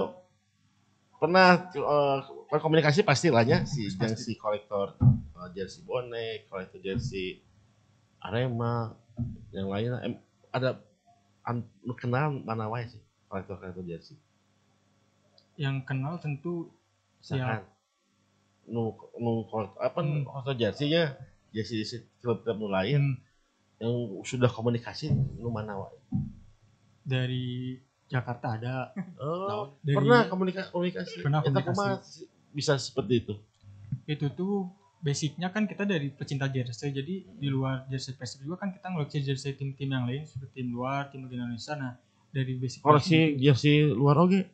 pernah 1.20 1.68
eh, 1.76 2.20
komunikasi 2.62 3.04
pasti 3.04 3.28
lah 3.28 3.44
ya 3.44 3.68
si 3.68 3.92
yang 4.00 4.16
si 4.16 4.40
kolektor 4.40 4.96
eh, 5.02 5.50
jersey 5.52 5.84
bonek, 5.84 6.48
kolektor 6.48 6.80
jersey 6.80 7.44
Arema, 8.20 8.96
yang 9.56 9.72
lainnya 9.72 10.00
em, 10.04 10.16
ada 10.52 10.80
an, 11.44 11.64
kenal 11.96 12.36
mana 12.44 12.72
wae 12.72 12.88
sih 12.88 13.00
kolektor 13.28 13.60
kolektor 13.60 13.84
jersey. 13.84 14.16
Yang 15.60 15.84
kenal 15.84 16.16
tentu 16.24 16.72
Misalkan 17.20 17.68
nu 18.70 18.94
nu 19.16 19.46
apa 19.76 20.00
Hmm. 20.00 20.24
jersey 20.54 20.94
jersey 21.50 21.76
jersey 21.78 22.00
klub-klub 22.20 22.70
lain 22.70 23.18
yang 23.78 23.94
sudah 24.22 24.48
komunikasi 24.48 25.10
nu 25.12 25.50
mana 25.50 25.76
wae. 25.78 25.98
dari 27.02 27.74
Jakarta 28.06 28.54
ada. 28.54 28.76
Oh, 29.18 29.78
Dari- 29.80 29.94
pernah 29.96 30.26
komunikasi 30.26 30.70
komunikasi. 30.70 31.16
Pernah 31.22 31.42
komunikasi. 31.42 32.26
bisa 32.50 32.74
seperti 32.76 33.22
itu. 33.22 33.34
Itu 34.06 34.30
tuh 34.30 34.66
basicnya 35.00 35.48
kan 35.48 35.64
kita 35.64 35.86
dari 35.86 36.10
pecinta 36.10 36.46
jersey. 36.46 36.90
Jadi 36.90 37.30
di 37.32 37.48
luar 37.48 37.86
jersey 37.86 38.14
Persib 38.14 38.42
juga 38.42 38.58
kan 38.60 38.70
kita 38.70 38.90
ngeluarin 38.90 39.22
jersey 39.24 39.54
tim-tim 39.54 39.86
yang 39.88 40.06
lain 40.06 40.26
seperti 40.26 40.60
tim 40.60 40.70
luar, 40.70 41.10
tim 41.10 41.26
di 41.26 41.34
Indonesia. 41.34 41.74
Nah, 41.74 41.94
dari 42.28 42.58
basic 42.58 42.82
Koleksi 42.82 43.38
jersey 43.38 43.86
luar 43.86 44.18
oge. 44.20 44.50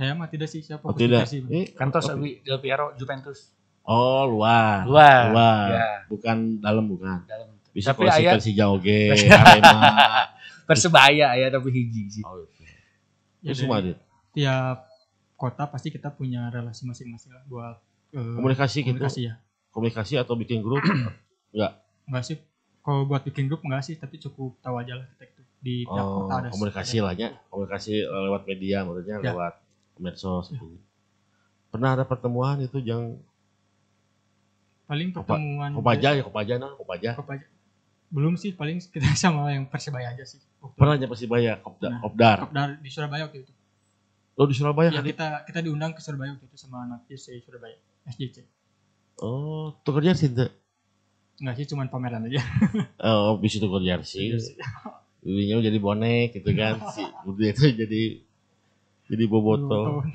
Saya 0.00 0.16
mah 0.16 0.26
tidak 0.26 0.48
sih 0.48 0.60
siapa 0.60 0.80
Oh, 0.82 0.96
tidak. 0.96 1.28
Eh, 1.28 1.68
Kantos? 1.70 2.08
Abi 2.08 2.40
Del 2.40 2.56
Piero 2.56 2.96
Juventus. 2.96 3.52
Oh, 3.82 4.24
luar. 4.24 4.82
Luar. 4.82 5.22
Luar. 5.28 5.68
Ya, 5.68 5.88
Bukan 6.08 6.36
dalam 6.58 6.88
bukan. 6.88 7.20
dalam. 7.22 7.52
Bisa 7.70 7.92
Tapi 7.92 7.98
koleksi 8.02 8.22
aya- 8.22 8.32
Persija 8.34 8.64
oge, 8.66 9.00
Arema. 9.44 9.80
Persebaya 10.64 11.28
ya 11.34 11.46
tapi 11.48 11.68
hiji 11.68 12.08
sih. 12.10 12.22
Oh, 12.22 12.40
itu. 12.40 12.64
Ya, 13.40 13.52
Itu 13.52 13.60
semua 13.60 13.84
tiap 14.30 14.88
kota 15.34 15.64
pasti 15.66 15.88
kita 15.88 16.08
punya 16.08 16.48
relasi 16.48 16.84
masing-masing 16.84 17.30
lah 17.30 17.44
buat 17.44 17.76
eh, 18.10 18.20
Komunikasi 18.36 18.80
gitu. 18.80 18.96
komunikasi 18.96 19.20
ya. 19.22 19.34
Komunikasi 19.70 20.12
atau 20.16 20.34
bikin 20.34 20.60
grup? 20.60 20.80
Enggak. 21.52 21.72
Enggak 22.04 22.24
sih 22.24 22.36
kalau 22.80 23.04
buat 23.04 23.20
bikin 23.20 23.44
grup 23.44 23.60
enggak 23.60 23.82
sih, 23.82 23.94
tapi 23.94 24.16
cukup 24.18 24.56
tahu 24.58 24.76
aja 24.76 24.94
lah 24.94 25.04
kita 25.10 25.24
itu 25.26 25.42
di 25.60 25.74
tiap 25.84 26.00
Oh, 26.00 26.24
kota 26.24 26.34
ada 26.38 26.48
komunikasi 26.48 26.96
lah 26.98 27.12
ya. 27.12 27.28
Komunikasi 27.48 27.92
lewat 28.02 28.42
media 28.46 28.78
maksudnya 28.82 29.16
Ya. 29.18 29.30
lewat 29.30 29.54
medsos 30.00 30.48
gitu. 30.50 30.64
Pernah 31.70 31.94
ada 31.94 32.04
pertemuan 32.04 32.58
itu 32.58 32.80
yang 32.80 33.20
Paling 34.90 35.14
pertemuan 35.14 35.70
Kopaja 35.70 36.18
ya 36.18 36.22
Kopaja 36.26 36.54
nah 36.58 36.74
Kopaja. 36.74 37.14
Kopaja. 37.14 37.46
Belum 38.10 38.34
sih, 38.34 38.50
paling 38.50 38.82
kita 38.82 39.06
sama 39.22 39.54
yang 39.54 39.70
Persebaya 39.70 40.10
aja 40.10 40.26
sih. 40.26 40.42
Waktu 40.58 40.74
Pernah 40.74 40.94
aja 40.98 41.06
Persibaya 41.06 41.52
Kopdar. 41.62 41.90
Nah. 41.94 42.00
Kopdar. 42.02 42.36
Kopdar 42.42 42.68
di 42.82 42.90
Surabaya 42.90 43.22
waktu 43.30 43.46
itu. 43.46 43.52
Lo 44.34 44.50
di 44.50 44.56
Surabaya 44.56 44.90
Ya, 44.90 44.98
kan? 44.98 45.06
kita 45.06 45.26
kita 45.46 45.60
diundang 45.62 45.94
ke 45.94 46.02
Surabaya 46.02 46.34
waktu 46.34 46.46
itu 46.48 46.56
sama 46.58 46.82
anak 46.82 47.06
JC 47.06 47.38
Surabaya, 47.38 47.78
SJC. 48.10 48.42
Oh, 49.22 49.78
tuker 49.86 50.02
jersey 50.02 50.32
tuh. 50.32 50.50
Enggak 51.38 51.54
sih, 51.60 51.66
cuman 51.70 51.86
pameran 51.86 52.26
aja. 52.26 52.40
Oh, 53.06 53.38
bisa 53.38 53.62
tuker 53.62 53.78
jersey. 53.80 54.34
Dulunya 55.22 55.60
jadi 55.62 55.78
bonek 55.78 56.34
gitu 56.34 56.50
kan. 56.56 56.80
si 56.90 57.04
Budi 57.22 57.52
itu 57.52 57.68
jadi 57.70 58.02
jadi 59.10 59.24
boboto. 59.26 60.06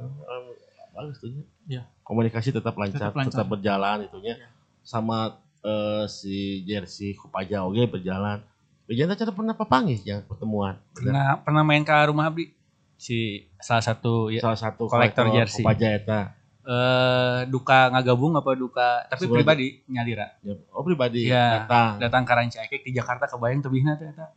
Bagus 0.94 1.18
tuh 1.18 1.28
ya. 1.28 1.42
Iya. 1.66 1.82
Komunikasi 2.00 2.52
tetap 2.52 2.74
lancar, 2.74 3.10
Tetap 3.10 3.12
tetap, 3.12 3.20
lancar. 3.34 3.44
berjalan 3.48 3.98
itunya. 4.04 4.34
Iya. 4.36 4.48
Sama 4.80 5.34
eh, 5.60 6.04
si 6.06 6.62
Jersey 6.62 7.12
Kopaja 7.12 7.62
oke 7.62 7.82
berjalan. 7.90 8.38
Bejana 8.84 9.12
cara 9.12 9.32
pernah 9.32 9.52
papangis 9.52 10.00
ya 10.02 10.20
pertemuan. 10.20 10.76
Pernah 10.92 11.40
pernah 11.40 11.62
main 11.62 11.80
ke 11.80 11.94
rumah 12.04 12.28
Abi 12.28 12.52
si 12.94 13.42
salah 13.58 13.82
satu 13.82 14.28
ya 14.28 14.38
Salah 14.38 14.60
satu 14.60 14.86
kolektor 14.86 15.26
jersey. 15.30 15.60
Kopaja 15.60 15.88
eta. 15.90 16.20
eh 16.64 17.44
duka 17.44 17.92
ngagabung 17.92 18.32
apa 18.32 18.56
duka 18.56 19.04
tapi 19.04 19.28
Sebenarnya- 19.28 19.36
pribadi 19.44 19.66
nyalira 19.84 20.32
Ya, 20.40 20.56
oh 20.72 20.80
pribadi 20.80 21.28
Iya. 21.28 21.60
datang. 21.60 22.00
datang 22.00 22.22
ke 22.24 22.32
Rancaikek 22.32 22.80
di 22.80 22.96
Jakarta 22.96 23.28
kebayang 23.28 23.60
tebihna 23.60 24.00
teh 24.00 24.08
eta 24.08 24.32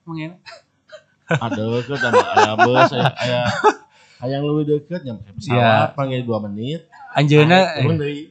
Ada 1.24 1.63
ke 1.82 1.95
sama 1.95 2.20
aya 2.36 2.51
bus 2.57 2.91
aya 2.91 3.47
aya 4.18 4.34
hayang 4.34 4.43
leuwih 4.43 4.65
deukeut 4.65 5.01
nyampe 5.01 5.30
pesawat 5.32 5.55
Iya. 5.55 5.93
panggil 5.93 6.22
2 6.22 6.45
menit. 6.45 6.82
Anjeuna 7.11 7.59
Turun 7.78 7.97
eh, 7.99 8.30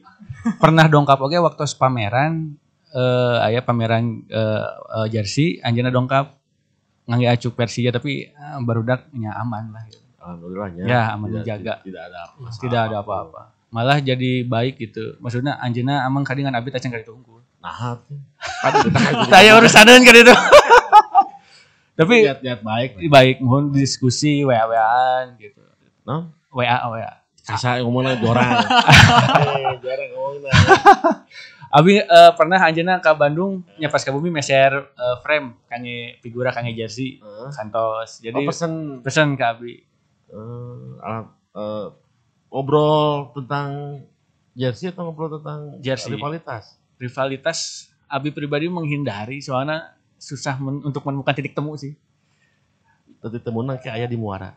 pernah 0.55 0.85
dongkap 0.85 1.15
oke 1.17 1.37
waktu 1.37 1.63
pameran 1.73 2.55
eh 2.89 3.37
aya 3.41 3.59
pameran 3.59 4.23
eh, 4.25 4.67
eh, 4.93 5.07
jersey 5.09 5.59
Anjeuna 5.59 5.87
dongkap 5.87 6.35
ngangge 7.05 7.27
acuk 7.29 7.53
Persija 7.53 7.89
tapi 7.89 8.25
eh, 8.25 8.57
barudak 8.61 9.07
nya 9.11 9.31
aman 9.33 9.71
lah 9.71 9.83
gitu. 9.85 10.03
Alhamdulillah 10.17 10.67
Ya, 10.81 11.01
aman 11.09 11.27
Tidak- 11.29 11.39
dijaga. 11.41 11.73
Tidak 11.81 12.03
ada 12.03 12.21
masalah 12.35 12.59
tidak 12.59 12.81
ada 12.85 12.97
apa-apa 12.99 13.41
malah 13.67 13.99
jadi 13.99 14.43
baik 14.43 14.79
gitu 14.81 15.19
maksudnya 15.19 15.55
Anjeuna 15.57 15.99
amang 16.01 16.23
kadingan 16.23 16.51
abi 16.51 16.67
tacang 16.67 16.87
kali 16.89 17.03
Nah, 17.57 17.99
kita 18.79 18.95
kan 18.95 19.13
jadi- 19.19 19.27
saya 19.29 19.51
urusaneun 19.53 20.01
kan 20.01 20.15
itu 20.15 20.35
tapi 21.99 22.15
lihat-lihat 22.23 22.61
baik. 22.61 22.89
baik 23.07 23.35
mohon 23.41 23.73
diskusi 23.73 24.39
wa-waan 24.41 25.35
gitu 25.35 25.66
No? 26.07 26.31
WA 26.49 26.87
WA 26.87 27.11
Kasa 27.43 27.79
ngomongnya 27.79 28.15
jorang. 28.17 28.49
Eh, 29.39 29.71
jorang 29.79 30.09
ngomongnya. 30.09 30.51
Abi 31.69 31.99
eh, 31.99 32.31
pernah 32.33 32.59
anjeuna 32.61 32.99
ke 32.99 33.11
Bandung 33.13 33.63
nya 33.75 33.87
pas 33.87 33.99
ke 33.99 34.07
bumi 34.07 34.27
meser 34.27 34.71
eh, 34.73 35.15
frame 35.19 35.55
kange 35.65 36.15
figura 36.17 36.49
kange 36.49 36.71
jersey 36.71 37.19
Heeh. 37.19 37.47
Santos. 37.51 38.19
Jadi 38.19 38.35
Oh, 38.37 38.43
pesen 38.43 38.71
pesen 38.99 39.35
ke 39.35 39.43
Abi. 39.43 39.73
eh, 40.27 40.87
alat 41.01 41.27
eh, 41.53 41.87
ngobrol 42.47 43.31
tentang 43.33 43.99
jersey 44.53 44.89
atau 44.89 45.05
ngobrol 45.05 45.31
tentang 45.33 45.79
Jersey. 45.79 46.15
rivalitas? 46.15 46.75
Rivalitas 46.97 47.59
Abi 48.07 48.31
pribadi 48.31 48.67
menghindari 48.67 49.39
soalnya 49.39 49.91
susah 50.17 50.55
men- 50.57 50.81
untuk 50.81 51.03
menemukan 51.03 51.31
titik 51.31 51.51
temu 51.51 51.75
sih. 51.75 51.95
Tadi 53.17 53.41
temunan 53.41 53.75
kayak 53.81 53.97
ayah 53.97 54.09
di 54.09 54.17
Muara. 54.17 54.53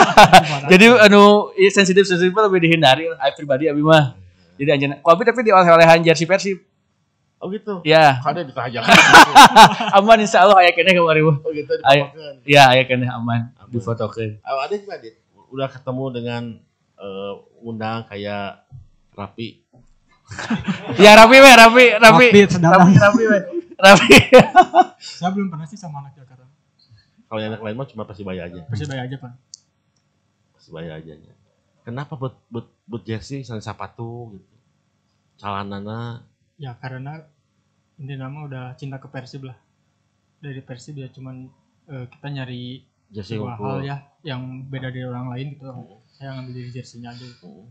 Jadi 0.72 0.90
anu 0.90 1.54
iya, 1.54 1.70
sensitif 1.70 2.02
sensitif 2.04 2.34
lebih 2.34 2.58
dihindari 2.66 3.06
lah. 3.06 3.18
Abi 3.22 3.38
pribadi 3.38 3.70
Abi 3.70 3.78
mah. 3.80 4.18
Jadi 4.58 4.68
anjeuna 4.74 4.94
ku 4.98 5.08
Abi 5.08 5.22
tapi 5.22 5.46
di 5.46 5.54
oleh-olehan 5.54 6.02
jersey 6.02 6.26
Persib. 6.26 6.58
Oh 7.42 7.50
gitu. 7.50 7.82
Ya, 7.82 8.22
Ada 8.22 8.46
ditanya. 8.46 8.86
aman 9.98 10.18
insya 10.22 10.46
Allah 10.46 10.62
aya 10.62 10.70
kene 10.70 10.94
kemarin 10.94 11.26
oh 11.26 11.50
gitu 11.50 11.74
dipakai. 11.74 12.14
Ya 12.46 12.70
aya 12.70 12.86
kene 12.86 13.10
aman 13.10 13.50
Aman. 13.58 13.70
difotokeun. 13.70 14.38
Oh, 14.46 14.62
ada 14.62 14.74
juga 14.78 14.94
Dit. 15.02 15.18
Udah 15.50 15.66
ketemu 15.66 16.04
dengan 16.14 16.42
eh, 17.02 17.32
undang 17.58 18.06
kayak 18.06 18.62
Rapi 19.12 19.62
Ya 20.96 21.12
rapi 21.12 21.36
we, 21.36 21.50
rapi, 21.52 21.84
rapi. 22.00 22.26
Rapi. 22.32 22.46
Rapi, 22.62 22.92
rapi 22.96 23.22
we. 23.28 23.38
Rapi. 23.76 24.08
Saya 24.96 25.30
belum 25.34 25.50
pernah 25.52 25.66
sih 25.68 25.76
sama 25.76 26.00
anak 26.00 26.16
Jakarta. 26.16 26.41
Kalau 27.32 27.40
yang 27.40 27.56
lain 27.56 27.76
mah 27.80 27.88
cuma 27.88 28.04
Persibaya 28.04 28.44
aja 28.44 28.60
Persibaya 28.68 29.08
aja 29.08 29.16
pak. 29.16 29.32
Persibaya 30.52 31.00
aja 31.00 31.16
nya. 31.16 31.32
kenapa 31.80 32.12
buat 32.20 32.36
buat 32.52 32.68
buat 32.84 33.02
jersey 33.08 33.40
misalnya 33.40 33.64
sepatu 33.64 34.36
gitu 34.36 34.52
calanana 35.40 36.28
Ya 36.60 36.76
karena 36.78 37.24
ini 37.98 38.14
nama 38.14 38.46
udah 38.46 38.64
cinta 38.78 39.00
ke 39.02 39.10
Persib 39.10 39.50
lah. 39.50 39.58
Dari 40.38 40.62
Persib 40.62 40.94
ya 41.00 41.10
cuman 41.10 41.50
eh, 41.90 42.06
kita 42.06 42.26
nyari 42.30 42.86
jersey 43.10 43.34
sebuah 43.40 43.58
hal 43.58 43.78
ya 43.82 43.96
yang 44.22 44.68
beda 44.70 44.94
dari 44.94 45.02
orang 45.02 45.34
lain 45.34 45.58
gitu. 45.58 45.66
Saya 46.14 46.38
ngambil 46.38 46.52
dari 46.54 46.70
jersinya 46.70 47.10
aja. 47.10 47.24
gitu. 47.24 47.66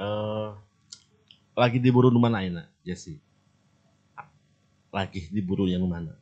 Eh, 0.00 0.48
lagi 1.52 1.76
diburu 1.76 2.08
di 2.08 2.16
mana 2.16 2.40
Aina 2.40 2.64
jersey 2.80 3.20
lagi 4.92 5.32
diburu 5.32 5.64
yang 5.64 5.88
mana 5.88 6.12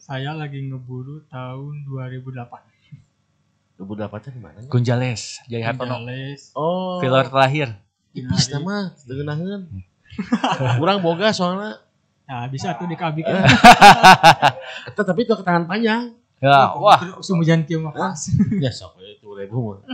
Saya 0.00 0.32
lagi 0.32 0.62
ngeburu 0.62 1.26
tahun 1.26 1.84
2008. 1.84 2.70
Ibu 3.80 3.92
dapatnya 3.96 4.30
di 4.30 4.40
mana 4.40 4.58
Gonjales, 4.68 5.40
Jaya 5.50 5.72
Hartono. 5.72 6.04
Oh 6.54 7.00
Filler 7.02 7.26
terakhir. 7.26 7.74
tipis 8.10 8.46
Ginari. 8.46 8.62
nama 8.66 8.76
dengenaheun 9.06 9.62
kurang 10.82 10.98
boga 11.00 11.30
soalnya 11.30 11.78
Ya 12.26 12.46
bisa 12.46 12.74
tuh 12.78 12.86
di 12.86 12.94
KB 12.94 13.26
kan. 13.26 13.42
Eta 14.90 15.02
tapi 15.02 15.26
itu 15.26 15.34
ke 15.34 15.42
tangan 15.42 15.66
panjang 15.66 16.14
Ya, 16.40 16.72
wah. 16.72 16.96
Sumujan 17.20 17.68
kieu 17.68 17.82
mah 17.82 17.92
pas. 17.92 18.16
ya 18.62 18.70
sok 18.72 18.96
itu 19.02 19.28
ribu 19.28 19.74
mah 19.74 19.78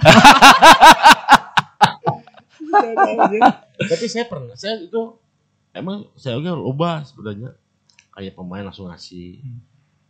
tapi 3.89 4.05
saya 4.07 4.29
pernah 4.29 4.53
saya 4.55 4.79
itu 4.79 5.17
emang 5.73 6.07
saya 6.15 6.37
oke 6.37 6.47
loba 6.47 7.03
sebenarnya 7.03 7.57
kayak 8.17 8.33
pemain 8.33 8.65
langsung 8.65 8.89
ngasih 8.89 9.39
Hmm. 9.39 9.61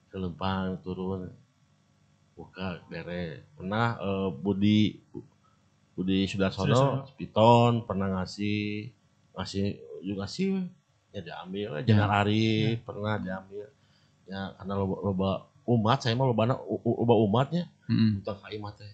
ke 0.07 0.17
lempang 0.17 0.79
turun 0.81 1.27
buka 2.33 2.79
bere 2.87 3.43
pernah 3.53 3.99
eh, 3.99 4.29
Budi 4.33 4.97
Budi 5.93 6.25
Sudarsono. 6.25 7.09
Piton 7.17 7.83
pernah 7.83 8.13
ngasih 8.15 8.89
ngasih 9.33 9.65
juga 10.01 10.25
ngasih 10.25 10.47
ya 11.11 11.21
diambil 11.21 11.81
jangan 11.83 12.11
Arif 12.15 12.81
pernah 12.83 13.17
diambil 13.17 13.67
ya 14.25 14.53
karena 14.55 14.73
loba, 14.75 14.97
loba 15.03 15.31
umat 15.67 15.99
saya 15.99 16.15
mah 16.15 16.27
loba 16.27 16.55
loba 16.79 17.15
umatnya 17.19 17.67
Mm. 17.87 18.19
Utang 18.19 18.35
kai 18.43 18.59
mah 18.59 18.75
teh. 18.75 18.91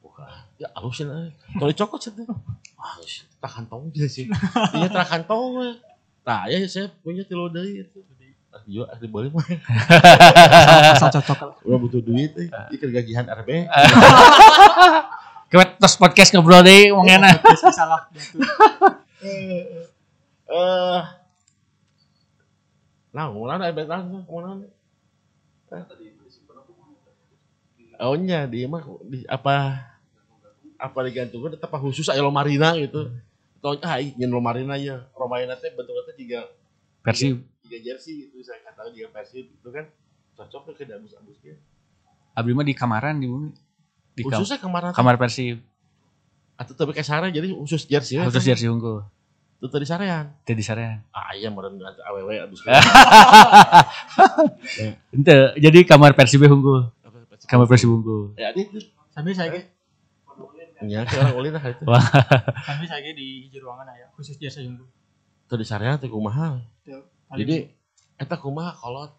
Buka. 0.00 0.24
Ya 0.56 0.64
alusin 0.72 1.12
aja. 1.12 1.28
Kalau 1.60 1.68
dicokot 1.68 2.00
sih 2.00 2.08
tuh. 2.08 2.24
Ah, 2.72 2.96
geus, 2.96 3.28
tak 3.36 3.52
kantong 3.52 3.92
sih. 4.08 4.24
Iya 4.72 4.88
tak 4.88 5.04
kantong. 5.12 5.60
Nah, 6.24 6.48
ya 6.48 6.56
saya 6.64 6.88
punya 7.04 7.20
tilu 7.28 7.52
deui 7.52 7.84
itu. 7.84 8.00
Ah, 8.54 8.62
juga 8.70 8.86
ah, 8.94 8.98
dibeli 9.02 9.34
mah. 9.34 9.42
Asal 10.94 11.10
cocok 11.10 11.38
lah. 11.42 11.54
Udah 11.66 11.78
butuh 11.82 11.98
duit 11.98 12.30
euy. 12.38 12.46
Ieu 12.70 12.86
gajian 12.94 13.26
RB. 13.26 13.66
Kita 15.50 15.74
terus 15.74 15.98
podcast 15.98 16.30
ngobrol 16.30 16.62
deh, 16.62 16.94
mau 16.94 17.02
ngena. 17.02 17.34
Terus 17.34 17.74
salah 17.74 18.06
tuh. 18.06 18.38
Eh 20.54 21.02
Nah, 23.14 23.30
ke 23.30 23.38
mana 23.38 23.70
ada 23.70 23.82
langsung 23.86 24.26
ke 24.26 24.32
mana? 24.34 24.66
Oh 28.02 28.18
nya 28.18 28.42
dia 28.50 28.66
mah 28.66 28.82
di 29.06 29.22
apa 29.30 29.86
apa 30.74 30.98
digantungkan 31.06 31.54
tetap 31.54 31.70
khusus 31.78 32.10
ayo 32.10 32.26
Marina 32.34 32.74
gitu. 32.74 33.14
Tahu 33.62 33.78
ah 33.86 34.02
ingin 34.02 34.34
Marina 34.42 34.74
ya. 34.74 35.06
Romarina 35.14 35.54
teh 35.54 35.70
bentuknya 35.70 36.02
teh 36.10 36.14
juga 36.18 36.50
Versi 37.06 37.38
tiga 37.64 37.78
jersey 37.82 38.12
gitu 38.22 38.38
saya 38.40 38.60
katakan 38.62 38.92
juga 38.92 39.08
versi 39.10 39.46
itu 39.46 39.68
kan 39.68 39.88
cocok 40.34 40.60
tuh 40.66 40.74
ke 40.74 40.84
abus-abus 40.84 41.36
gitu. 41.40 41.56
abdi 42.32 42.52
mah 42.52 42.62
di 42.62 42.74
kamaran 42.74 43.16
di 43.16 43.26
bumi. 43.26 43.50
Di 44.12 44.22
kam- 44.22 44.36
Khususnya 44.36 44.58
kemarin 44.58 44.90
kamar 44.90 45.16
Persib. 45.16 45.58
atau 46.54 46.70
tapi 46.70 46.92
kayak 46.92 47.02
sare 47.02 47.26
jadi 47.28 47.50
khusus 47.50 47.82
jersey. 47.84 48.18
Khusus 48.20 48.44
jersey 48.44 48.68
unggul. 48.68 49.02
Itu 49.56 49.66
tadi 49.66 49.82
sarean. 49.82 50.30
Teu 50.42 50.52
di 50.52 50.62
sarean. 50.62 51.02
Ah 51.08 51.32
iya 51.32 51.48
meureun 51.48 51.78
awewe 51.80 52.36
abus. 52.38 52.62
Ente, 55.10 55.34
jadi 55.56 55.78
kamar 55.82 56.12
Persib 56.12 56.42
unggul. 56.44 56.90
Kamar 57.46 57.66
Persib 57.66 57.90
unggul. 57.90 58.34
Ya 58.36 58.50
itu. 58.52 58.78
Sambil 59.10 59.32
saya 59.32 59.50
Ya, 60.84 61.00
ke 61.06 61.16
orang 61.16 61.38
ulin 61.38 61.52
lah 61.54 61.64
itu. 61.64 61.80
Sambil 62.60 62.86
saya 62.86 63.10
di 63.14 63.48
hiji 63.48 63.56
ruangan 63.56 63.88
aya 63.88 64.04
khusus 64.12 64.36
jasa 64.36 64.60
junggu. 64.60 64.84
Itu 65.46 65.54
di 65.56 65.64
sarean 65.64 65.96
teh 65.96 66.10
kumaha. 66.10 66.60
Tuh, 66.84 67.00
Jadi 67.32 67.72
eta 68.20 68.36
kumaha 68.36 68.76
kolot. 68.76 69.12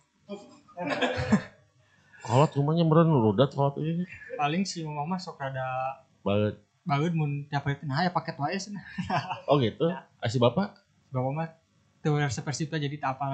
kolot 2.26 2.52
kumanya 2.54 2.84
meureun 2.86 3.10
rudat 3.22 3.54
kolot 3.54 3.78
ieu. 3.82 4.06
paling 4.36 4.68
si 4.68 4.84
mama 4.84 5.16
mah 5.16 5.20
sok 5.22 5.40
rada 5.40 5.96
Banget. 6.20 6.60
bageud 6.84 7.14
mun 7.16 7.48
tiap 7.48 7.64
hari 7.64 7.80
nah 7.88 8.04
ya 8.04 8.12
paket 8.12 8.36
wae 8.36 8.58
cenah. 8.60 8.84
Oh 9.50 9.58
gitu. 9.58 9.88
Asih 10.20 10.42
bapak? 10.44 10.76
Bapak 11.14 11.32
mah 11.32 11.48
teu 12.04 12.14
resep 12.22 12.46
Persib 12.46 12.70
teh 12.70 12.78
jadi 12.78 13.02
tak 13.02 13.18
apa 13.18 13.26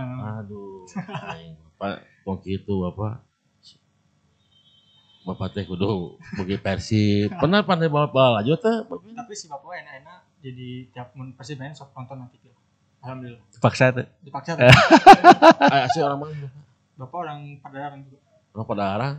Aduh. 0.45 0.87
aing, 1.35 1.59
Bapak 1.75 2.07
kok 2.23 2.37
gitu 2.47 2.87
bapak. 2.87 3.19
Bapak 5.21 5.47
teh 5.53 5.65
kudu 5.65 6.15
bagi 6.37 6.55
Persib. 6.61 7.29
Pernah 7.41 7.65
pandai 7.65 7.89
bawa 7.91 8.39
aja 8.39 8.53
teh. 8.55 8.77
Tapi 8.89 9.33
si 9.35 9.49
bapak 9.49 9.73
enak-enak 9.83 10.19
jadi 10.39 10.69
tiap 10.93 11.11
mun 11.17 11.33
Persib 11.33 11.57
main 11.59 11.73
sok 11.73 11.91
nonton 11.97 12.21
nanti 12.21 12.37
gitu. 12.39 12.60
Alhamdulillah. 13.01 13.41
Paksa 13.57 13.85
tuh. 13.91 14.05
Dipaksa 14.21 14.51
tuh. 14.55 14.65
Ah, 15.71 15.85
asih 15.87 16.01
orang 16.03 16.19
mana? 16.21 16.47
bapak 16.97 17.17
orang 17.17 17.39
Padalarang 17.57 18.01
juga. 18.05 18.19
Orang 18.53 18.65
pada 18.67 18.85
arang. 18.93 19.15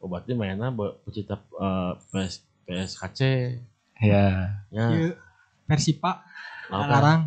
Obatnya 0.00 0.34
mainnya 0.34 0.68
be- 0.68 0.96
pecinta 1.02 1.40
eh, 1.40 1.92
PS, 2.10 2.34
PSKC. 2.64 3.20
Ya. 4.00 4.60
Ya. 4.68 4.84
Ieu 4.90 5.12
Persipa 5.64 6.20
Apa? 6.66 6.84
Padalarang. 6.84 7.20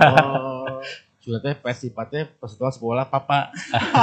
Oh, 0.00 0.80
sudah 1.18 1.40
teh 1.40 1.52
Persipa 1.52 2.04
teh 2.04 2.24
peserta 2.24 2.70
sekolah 2.70 3.04
papa. 3.04 3.52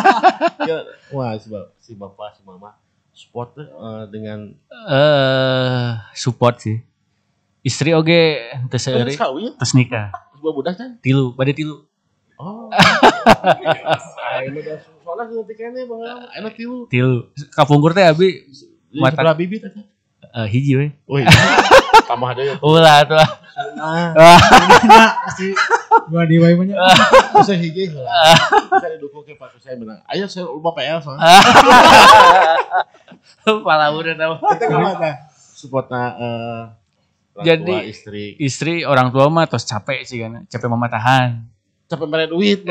ya, 0.69 0.85
wah 1.09 1.33
si, 1.37 1.49
ba- 1.49 1.69
si 1.77 1.93
bapak 1.93 2.35
si 2.35 2.41
mama 2.43 2.77
teh 3.11 3.65
eh, 3.65 4.03
dengan 4.09 4.53
Eh, 4.69 5.89
support 6.13 6.61
sih. 6.61 6.77
Istri 7.61 7.93
oge 7.93 8.49
terus 9.57 9.73
nikah. 9.73 10.09
Sebuah 10.41 10.53
budak 10.57 10.73
kan? 10.73 10.97
Tilu, 11.05 11.37
bade 11.37 11.53
tilu. 11.53 11.85
Oh. 12.41 12.73
Ayo 14.33 14.49
udah 14.57 14.81
soalnya 15.05 15.23
nanti 15.29 15.53
kayaknya 15.53 15.85
bang, 15.85 16.01
enak 16.41 16.53
tilu. 16.57 16.89
Tilu. 16.89 17.29
Kapungkur 17.53 17.93
teh 17.93 18.01
abi 18.01 18.49
Mata- 18.97 19.21
sebelah 19.21 19.37
bibit 19.37 19.61
eh, 19.69 20.47
hiji 20.49 20.73
we. 20.73 20.87
Wih, 21.05 21.29
tambah 22.09 22.33
ada 22.33 22.41
ya. 22.41 22.55
Ulah 22.65 23.05
tuh. 23.05 23.21
Ah, 23.77 24.41
Si 25.37 25.53
gua 26.09 26.25
di 26.25 26.41
wae 26.41 26.57
nya. 26.65 26.81
bisa 27.37 27.53
hiji 27.53 27.93
lah. 27.93 28.33
Bisa 28.73 28.87
didukung 28.97 29.21
ke 29.21 29.37
Pak 29.37 29.61
saya 29.61 29.77
menang. 29.77 30.01
Ayo 30.09 30.25
saya 30.25 30.49
lupa 30.49 30.73
PL 30.73 30.97
soalnya. 30.97 31.21
Pala 33.45 33.93
udah 33.93 34.15
tahu. 34.17 34.33
Kita 34.57 34.65
ke 34.65 34.77
mana? 34.81 35.11
Supportnya 35.53 36.03
eh 36.17 36.80
orang 37.33 37.45
Jadi- 37.45 37.65
tua, 37.67 37.81
istri. 37.85 38.23
Istri 38.35 38.73
orang 38.83 39.07
tua 39.09 39.25
mah 39.27 39.45
terus 39.45 39.63
capek 39.63 40.03
sih 40.03 40.19
kan. 40.19 40.43
Capek 40.45 40.67
mama 40.67 40.87
tahan. 40.87 41.47
Capek 41.87 42.07
mere 42.07 42.25
duit. 42.31 42.63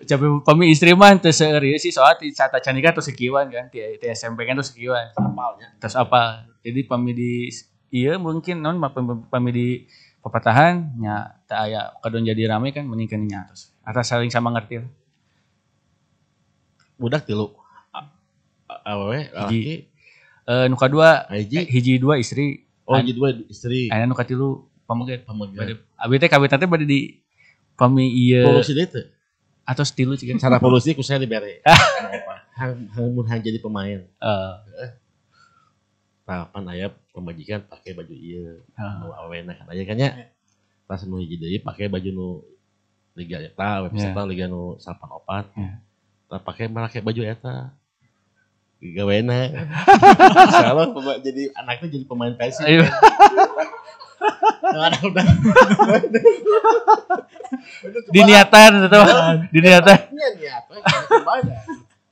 Capek 0.00 0.28
pami 0.40 0.72
istri 0.72 0.96
mah 0.96 1.12
teu 1.16 1.28
seuri 1.28 1.76
sih 1.76 1.92
soal 1.92 2.16
di 2.16 2.32
saat 2.32 2.48
acan 2.50 2.72
nikah 2.72 2.96
terus 2.96 3.04
sekiwan 3.06 3.52
kan. 3.52 3.68
Di, 3.68 4.00
di 4.00 4.06
SMP 4.08 4.48
kan 4.48 4.56
terus 4.56 4.72
sekiwan. 4.72 5.12
Terus 5.76 5.94
apa? 5.94 6.48
Jadi 6.64 6.80
pami 6.84 7.12
di 7.12 7.32
iya 7.92 8.16
mungkin 8.16 8.64
non 8.64 8.80
pami, 9.28 9.50
di 9.50 9.68
pepatahan 10.20 10.96
nya 10.96 11.36
tak 11.44 11.68
aya 11.68 11.92
kadon 12.00 12.24
jadi 12.24 12.48
rame 12.48 12.72
kan 12.72 12.84
meningkan 12.84 13.20
nya 13.20 13.44
terus. 13.48 13.76
Atas 13.84 14.08
saling 14.08 14.32
sama 14.32 14.48
ngerti. 14.52 14.80
Budak 16.96 17.24
tilu. 17.24 17.52
A- 17.92 18.08
a- 18.68 18.82
Awewe, 18.92 19.28
laki, 19.32 19.88
Eh 20.44 20.64
nu 20.66 20.74
kadua 20.74 21.26
hiji. 21.30 21.66
hiji 21.66 21.92
dua 21.96 22.16
istri. 22.16 22.64
Oh, 22.84 22.96
hiji 22.96 23.12
dua 23.12 23.30
istri. 23.46 23.88
Aya 23.88 24.04
nu 24.04 24.12
katilu 24.12 24.66
pamegat. 24.84 25.24
Pamegat. 25.24 25.78
Abi 25.94 26.16
teh 26.16 26.26
kawin 26.26 26.48
teh 26.48 26.64
bade 26.64 26.84
di 26.84 27.20
pami 27.74 28.08
ieu 28.10 28.44
Polusi 28.44 28.72
dia 28.72 28.84
tuh. 28.84 29.04
atau 29.62 29.84
tilu 29.86 30.12
cigan. 30.14 30.36
Cara 30.36 30.58
polusi 30.58 30.92
ku 30.92 31.00
saya 31.00 31.16
dibere. 31.16 31.62
Hang 32.60 32.92
hang 32.92 33.08
mun 33.10 33.24
hang 33.24 33.40
jadi 33.40 33.56
pemain. 33.56 34.04
Eh, 34.04 34.52
Tahapan 36.22 36.64
aya 36.68 36.86
pemajikan 37.10 37.64
pakai 37.64 37.90
baju 37.90 38.12
ieu. 38.12 38.60
eh. 38.60 38.92
Nu 39.00 39.10
awena 39.10 39.54
kan 39.54 39.66
aya 39.66 39.82
kan 39.82 39.96
nya. 39.96 40.28
Pas 40.84 41.02
nu 41.02 41.18
hiji 41.18 41.34
deui 41.34 41.58
pakai 41.58 41.86
baju 41.86 42.10
nu 42.10 42.26
liga 43.14 43.38
eta, 43.38 43.82
we 43.82 43.90
peserta 43.90 44.22
liga 44.22 44.44
nu 44.44 44.76
84. 44.76 45.50
Ya. 45.56 45.82
Tah 46.26 46.38
pakai 46.38 46.66
make 46.66 47.00
baju 47.00 47.22
eta. 47.24 47.74
Gawena 48.80 49.52
kalau 50.50 50.84
pema- 50.96 51.20
jadi 51.20 51.52
anaknya 51.52 51.88
jadi 51.90 52.04
pemain 52.04 52.32
Persib 52.32 52.64
Ayo. 52.64 52.82
Nah, 54.62 54.88
ada 54.88 54.98
udah 55.00 55.24
Diniatan 58.10 58.70
itu. 58.84 59.00
Diniatan. 59.50 59.98
Iya, 60.12 60.28
niatan. 60.36 60.80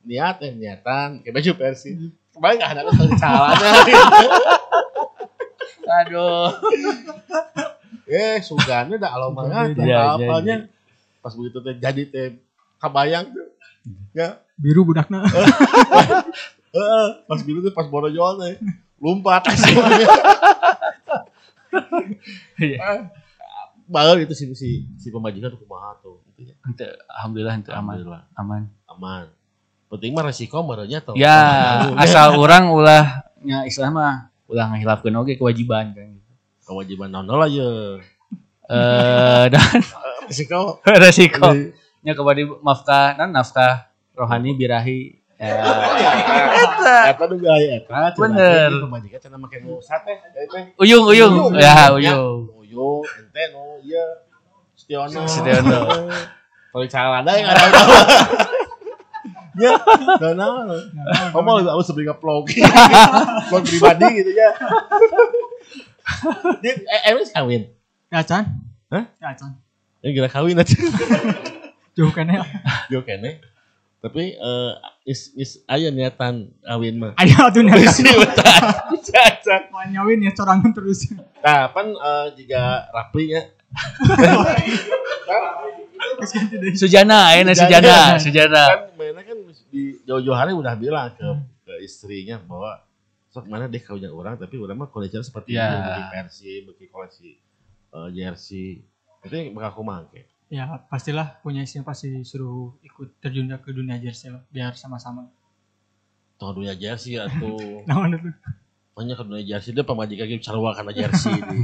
Niatan 0.05 0.53
niatan. 0.57 1.09
Kayak 1.21 1.35
baju 1.35 1.51
Persib 1.57 1.97
kembali 2.33 2.55
nggak 2.55 2.71
ada 2.71 2.83
calanya 3.19 3.71
Aduh. 5.89 6.49
eh 8.07 8.39
sugane 8.41 8.95
dah 8.95 9.11
alomangan 9.11 9.75
Iya, 9.75 9.85
iya, 9.85 10.01
apanya 10.15 10.57
pas 11.19 11.33
begitu 11.33 11.59
teh 11.61 11.75
jadi 11.77 12.03
teh 12.05 12.27
kabayang 12.79 13.33
tuh. 13.33 13.49
Ya. 14.13 14.39
Biru 14.55 14.85
budakna. 14.85 15.25
Heeh, 16.69 17.07
pas 17.25 17.41
biru 17.41 17.61
tuh 17.61 17.73
pas 17.73 17.87
Borojoal 17.87 18.37
teh 18.39 18.55
lompat 18.99 19.43
Iya. 22.59 23.13
Baru 23.89 24.21
itu 24.21 24.37
si 24.37 24.45
si, 24.53 24.85
si 25.01 25.09
pemajikan 25.09 25.49
tuh 25.49 25.61
kumaha 25.65 25.97
tuh 25.99 26.21
gitu 26.29 26.53
ya. 26.53 26.55
Alhamdulillah 27.17 27.55
ente 27.57 27.71
aman. 27.73 27.97
Alhamdulillah 27.97 28.23
Aman. 28.37 28.63
aman. 28.87 29.25
Penting 29.89 30.13
mah 30.13 30.25
resiko 30.29 30.61
merenya 30.61 31.01
tuh. 31.01 31.17
Ya, 31.17 31.41
asal 31.97 32.37
orang 32.43 32.69
ulah 32.69 33.25
nya 33.41 33.65
istilah 33.65 33.89
mah 33.89 34.15
ulah 34.45 34.69
ngahilafkeun 34.75 35.15
oge 35.15 35.39
kewajiban 35.39 35.95
kan 35.95 36.09
gitu. 36.11 36.33
kewajiban 36.67 37.09
naon 37.09 37.25
lah 37.25 37.49
ya. 37.49 37.97
Eh 38.69 39.45
dan 39.53 39.81
Resiko. 40.29 40.85
resiko 40.85 41.49
nya 42.05 42.13
kebadi 42.13 42.45
nafkah 42.61 43.17
nan 43.17 43.33
nafkah 43.33 43.89
rohani 44.13 44.53
birahi 44.53 45.17
ya. 45.17 45.28
Eta 45.39 47.25
nu 47.31 47.37
gaya 47.39 47.79
eta. 47.79 48.11
cenah 48.11 48.11
Bener. 48.19 48.71
teh, 48.75 48.83
Pemajikan 48.83 49.19
cenah 49.23 49.39
make 49.39 49.59
nu 49.63 49.79
sate 49.79 50.19
ya 50.19 50.43
teh. 50.51 50.75
Uyung 50.83 51.05
uyung 51.07 51.35
ya 51.55 51.95
uyung. 51.95 52.51
Uyung 52.59 53.07
ente 53.07 53.43
nu 53.55 53.79
ieu 53.87 54.07
Setiono. 54.75 55.27
Setiono. 55.31 55.81
Kalau 56.75 56.87
calada 56.87 57.33
yang 57.35 57.49
ada. 57.49 57.67
Ya, 59.59 59.75
dan 60.23 60.35
naon. 60.41 60.71
Kamu 61.35 61.51
lebih 61.59 61.71
aku 61.75 61.83
sebelum 61.83 62.15
vlog. 62.23 62.47
Vlog 63.51 63.63
pribadi 63.67 64.07
gitu 64.23 64.31
ya. 64.31 64.51
Dia 66.63 66.73
eh, 66.79 67.11
Emis 67.11 67.35
kawin. 67.35 67.67
Ya 68.09 68.23
Chan. 68.23 68.47
Hah? 68.91 69.05
Ya 69.19 69.35
Chan. 69.35 69.51
Ini 70.03 70.15
kira 70.15 70.29
kawin 70.31 70.55
aja. 70.57 70.73
Jauh 71.99 72.13
kan 72.15 72.31
ya. 72.31 72.47
Yo 72.87 73.03
kene. 73.03 73.43
Tapi 73.99 74.39
eh 74.39 74.73
is 75.03 75.35
is 75.35 75.51
aya 75.67 75.91
niatan 75.91 76.55
kawin 76.63 77.03
mah. 77.03 77.13
Ayo 77.19 77.51
tuh 77.51 77.67
nih. 77.67 77.83
Sini 77.91 78.15
betul. 78.15 78.47
Cacat. 79.11 79.75
Mau 79.75 79.83
nyawin 79.91 80.23
ya 80.23 80.31
corangan 80.39 80.71
terus. 80.71 81.11
Nah, 81.43 81.67
pan 81.75 81.91
eh, 81.91 82.27
jika 82.39 82.87
Rapli 82.95 83.35
ya. 83.35 83.43
Terus. 86.19 86.79
Sujana, 86.79 87.31
ayeuna 87.35 87.55
Sujana, 87.55 88.19
Sujana. 88.19 88.63
Kan 88.71 88.83
mainnya 88.99 89.23
kan 89.23 89.39
di 89.71 89.99
jauh-jauh 90.07 90.35
hari 90.35 90.55
udah 90.55 90.75
bilang 90.79 91.11
ke 91.15 91.29
ke 91.67 91.73
istrinya 91.85 92.41
bahwa 92.43 92.81
sok 93.29 93.45
mana 93.45 93.69
deh 93.69 93.83
kawinnya 93.83 94.09
orang 94.09 94.41
tapi 94.41 94.57
udah 94.57 94.73
mah 94.73 94.89
kondisinya 94.89 95.21
seperti 95.21 95.53
Ya. 95.53 95.69
ini 95.69 95.79
bagi 95.85 96.05
versi 96.11 96.53
bagi 96.65 96.85
koleksi 96.89 97.31
eh, 97.93 98.09
jersey 98.17 98.81
itu 99.21 99.35
yang 99.35 99.53
bakal 99.53 99.69
aku 99.79 99.83
mangke 99.85 100.25
Ya 100.49 100.65
pastilah 100.89 101.37
punya 101.45 101.61
istri 101.61 101.85
pasti 101.85 102.25
suruh 102.25 102.73
ikut 102.81 103.21
terjun 103.21 103.53
ke 103.61 103.69
dunia 103.69 104.01
jersey 104.01 104.33
lah 104.33 104.41
biar 104.49 104.73
sama-sama. 104.73 105.29
Tuh 106.41 106.57
dunia 106.57 106.73
jersey 106.73 107.21
atau 107.21 107.57
Nah 107.89 107.97
mana 107.97 108.17
tuh? 108.17 108.33
banyak 108.97 109.15
ke 109.15 109.25
dunia 109.25 109.45
jersey 109.47 109.71
dia 109.71 109.87
pemajikan 109.87 110.27
gitu 110.27 110.43
sarwa 110.43 110.75
karena 110.75 110.91
jersey 110.91 111.31
di 111.53 111.59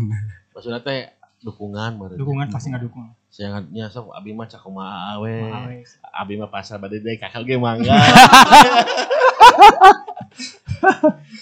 maksudnya 0.54 0.78
teh 0.78 1.10
dukungan 1.40 1.96
meureun. 1.96 2.20
Dukungan 2.20 2.46
pasti 2.52 2.70
nggak 2.70 2.84
dukung. 2.86 3.08
Sayangnya 3.26 3.90
sok 3.90 4.14
abi 4.14 4.30
mah 4.30 4.46
cak 4.46 4.62
kumaha 4.62 5.18
awe 5.18 5.34
abi 6.14 6.38
mah 6.38 6.46
pasar 6.46 6.78
bade 6.78 7.00
deh 7.00 7.16
kakak 7.16 7.42
ge 7.42 7.56
mangga 7.56 7.96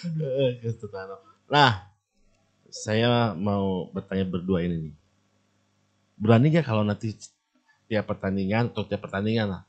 Eh, 0.03 0.51
teu 0.79 0.87
tahan. 0.87 1.19
nah 1.51 1.91
saya 2.71 3.35
mau 3.35 3.91
bertanya 3.91 4.25
berdua 4.25 4.63
ini 4.63 4.89
nih 4.89 4.95
berani 6.23 6.55
gak 6.55 6.71
kalau 6.71 6.87
nanti 6.87 7.19
tiap 7.91 8.07
pertandingan 8.07 8.71
atau 8.71 8.87
tiap 8.87 9.03
pertandingan 9.03 9.59
lah 9.59 9.63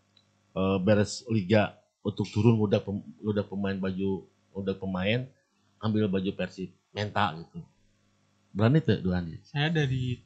eh, 0.54 0.78
beres 0.78 1.26
liga 1.34 1.74
untuk 2.06 2.30
turun 2.30 2.62
udah 2.62 2.78
pem- 2.78 3.06
udah 3.26 3.42
pemain 3.42 3.74
baju 3.74 4.30
udah 4.54 4.76
pemain 4.78 5.26
ambil 5.82 6.06
baju 6.06 6.30
Persib 6.38 6.70
mental 6.94 7.42
gitu 7.42 7.58
berani 8.54 8.78
tuh 8.86 9.02
berani 9.02 9.42
Saya 9.42 9.74
dari 9.74 10.22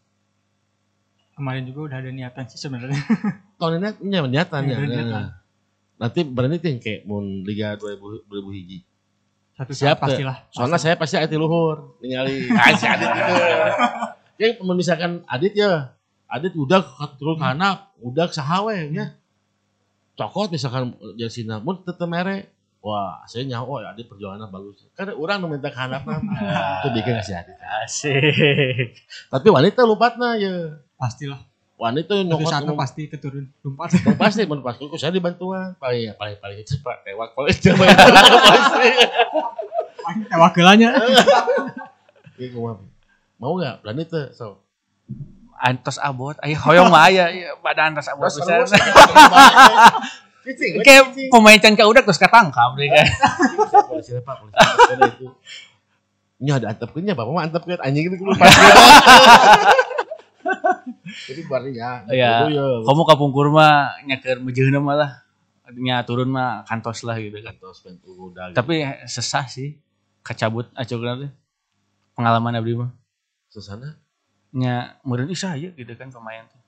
kemarin 1.37 1.63
juga 1.69 1.79
udah 1.93 1.97
ada 2.01 2.09
niatan 2.11 2.43
sih 2.49 2.57
sebenarnya. 2.57 2.97
tahun 3.61 3.77
ini 3.77 3.89
punya 4.01 4.19
niatan 4.25 4.61
ya. 4.65 4.75
Ada 4.81 4.87
niatan. 4.89 5.25
Nanti 5.97 6.19
berani 6.25 6.55
tuh 6.57 6.69
kayak 6.81 7.05
mun 7.05 7.45
Liga 7.45 7.77
2000 7.77 8.25
2000 8.25 8.57
hiji. 8.57 8.79
Satu 9.57 9.73
Siap, 9.73 9.97
pastilah. 9.97 10.45
Soalnya 10.53 10.77
saya 10.77 10.93
pasti 10.97 11.17
ati 11.17 11.33
luhur 11.33 11.97
ningali 12.01 12.45
si 12.77 12.85
Adit 12.93 13.09
itu. 13.09 13.33
Ya 14.37 14.47
misalkan 14.61 15.25
Adit 15.25 15.53
ya, 15.57 15.96
Adit 16.27 16.53
udah 16.53 16.83
turun 17.15 17.35
ke 17.35 17.47
anak, 17.47 17.87
udah 17.97 18.27
sahawe 18.27 18.75
ya. 18.87 19.15
Cokot 20.13 20.49
misalkan 20.49 20.91
jasina 21.15 21.57
mun 21.57 21.79
tetep 21.79 22.03
mere. 22.03 22.51
Wah, 22.77 23.25
saya 23.25 23.43
nyawa 23.43 23.81
ya 23.81 23.87
Adit 23.91 24.05
perjuangannya 24.05 24.47
bagus. 24.47 24.85
Kan 24.91 25.09
orang 25.09 25.39
nu 25.39 25.47
minta 25.47 25.67
ke 25.67 25.77
anak 25.77 26.03
mah. 26.03 26.19
Itu 26.81 26.89
bikin 26.91 27.19
si 27.21 27.31
Adit. 27.31 27.55
Asik. 27.59 28.91
Tapi 29.27 29.47
wanita 29.47 29.83
lupatna 29.83 30.35
ya. 30.35 30.77
pastilah. 30.95 31.41
Wanita 31.77 32.09
Satu 32.11 32.25
nyokot 32.25 32.49
ngomong- 32.49 32.79
pasti 32.79 33.05
keturun 33.05 33.45
lompat. 33.61 33.93
Yang 33.93 34.17
pasti 34.17 34.41
mun 34.43 34.59
pas 34.59 34.73
kuku 34.73 34.95
saya 34.95 35.13
dibantuan. 35.13 35.77
Paling 35.77 36.09
ya 36.09 36.13
paling 36.13 36.37
paling 36.37 36.59
cepat 36.63 37.05
tewak 37.05 37.31
paling 37.31 37.53
cepat 37.53 37.87
polisi. 38.41 38.89
Paling 39.97 40.21
tewakelannya. 40.27 40.89
Iya 42.37 42.53
kumaha. 42.53 42.77
Mau 43.35 43.57
enggak? 43.57 43.81
Berani 43.81 44.03
tuh. 44.03 44.29
So. 44.31 44.61
Antos 45.57 45.97
abot, 45.97 46.37
ayo 46.45 46.53
hoyong 46.69 46.93
mah 46.93 47.09
aya 47.09 47.53
badan 47.65 47.97
antos 47.97 48.07
abot. 48.13 48.29
Cicing. 50.47 50.79
Kayak 50.79 51.11
pemain 51.27 51.59
can 51.59 51.75
udah 51.75 52.05
terus 52.05 52.21
ketangkap 52.21 52.71
deh 52.79 52.87
kan. 52.87 53.05
polisi 53.89 54.15
Pak, 54.21 54.35
polisi. 54.39 55.27
Ini 56.37 56.53
ada 56.53 56.69
antepkeunnya, 56.69 57.17
Bapak 57.17 57.31
mah 57.33 57.43
antepkeun 57.49 57.81
anjing 57.81 58.13
itu 58.13 58.21
lupa. 58.21 58.45
Jadi 61.27 61.41
berarti 61.49 61.71
ya. 61.75 61.91
Iya. 62.07 62.31
itu 62.47 62.55
ya. 62.55 62.65
Kamu 62.85 63.01
kapungkur 63.03 63.51
mah 63.51 63.99
nyaker 64.07 64.39
mejeuna 64.39 64.79
mah 64.79 64.95
lah. 64.95 65.11
Nya 65.75 66.05
turun 66.07 66.31
mah 66.31 66.63
kantos 66.63 67.03
lah 67.03 67.19
gitu 67.19 67.43
kan. 67.43 67.57
Kantos 67.57 67.83
pentu 67.83 68.31
udah. 68.31 68.55
Tapi 68.55 68.87
sesah 69.09 69.49
sih 69.49 69.75
kacabut 70.23 70.71
acok 70.77 71.27
teh. 71.27 71.31
Pengalaman 72.15 72.55
abdi 72.55 72.73
mah. 72.77 72.91
susana. 73.47 73.97
Nya 74.49 74.75
meureun 75.01 75.27
ih 75.27 75.35
saya 75.35 75.69
gitu 75.69 75.91
kan 75.91 76.07
pemain 76.07 76.45
tuh. 76.45 76.59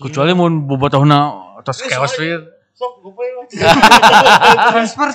Kecuali 0.00 0.32
mun 0.32 0.64
bobotohna 0.64 1.30
tos 1.62 1.80
Eh, 1.80 1.88
keos 1.88 2.10
sorry. 2.12 2.34
fir. 2.34 2.40
Sok 2.74 2.94
gue. 3.04 3.26
Transfer. 4.66 5.08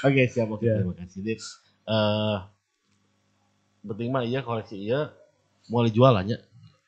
Oke, 0.00 0.22
siap. 0.26 0.48
Oke, 0.50 0.64
Ya. 0.64 0.80
terima 0.80 0.94
kasih. 0.96 1.20
Dit. 1.22 1.40
Eh 1.84 2.36
penting 3.78 4.08
mah 4.10 4.20
iya 4.20 4.40
koleksi 4.40 4.76
iya 4.76 5.08
mau 5.66 5.80
dijual 5.80 6.12
aja 6.12 6.36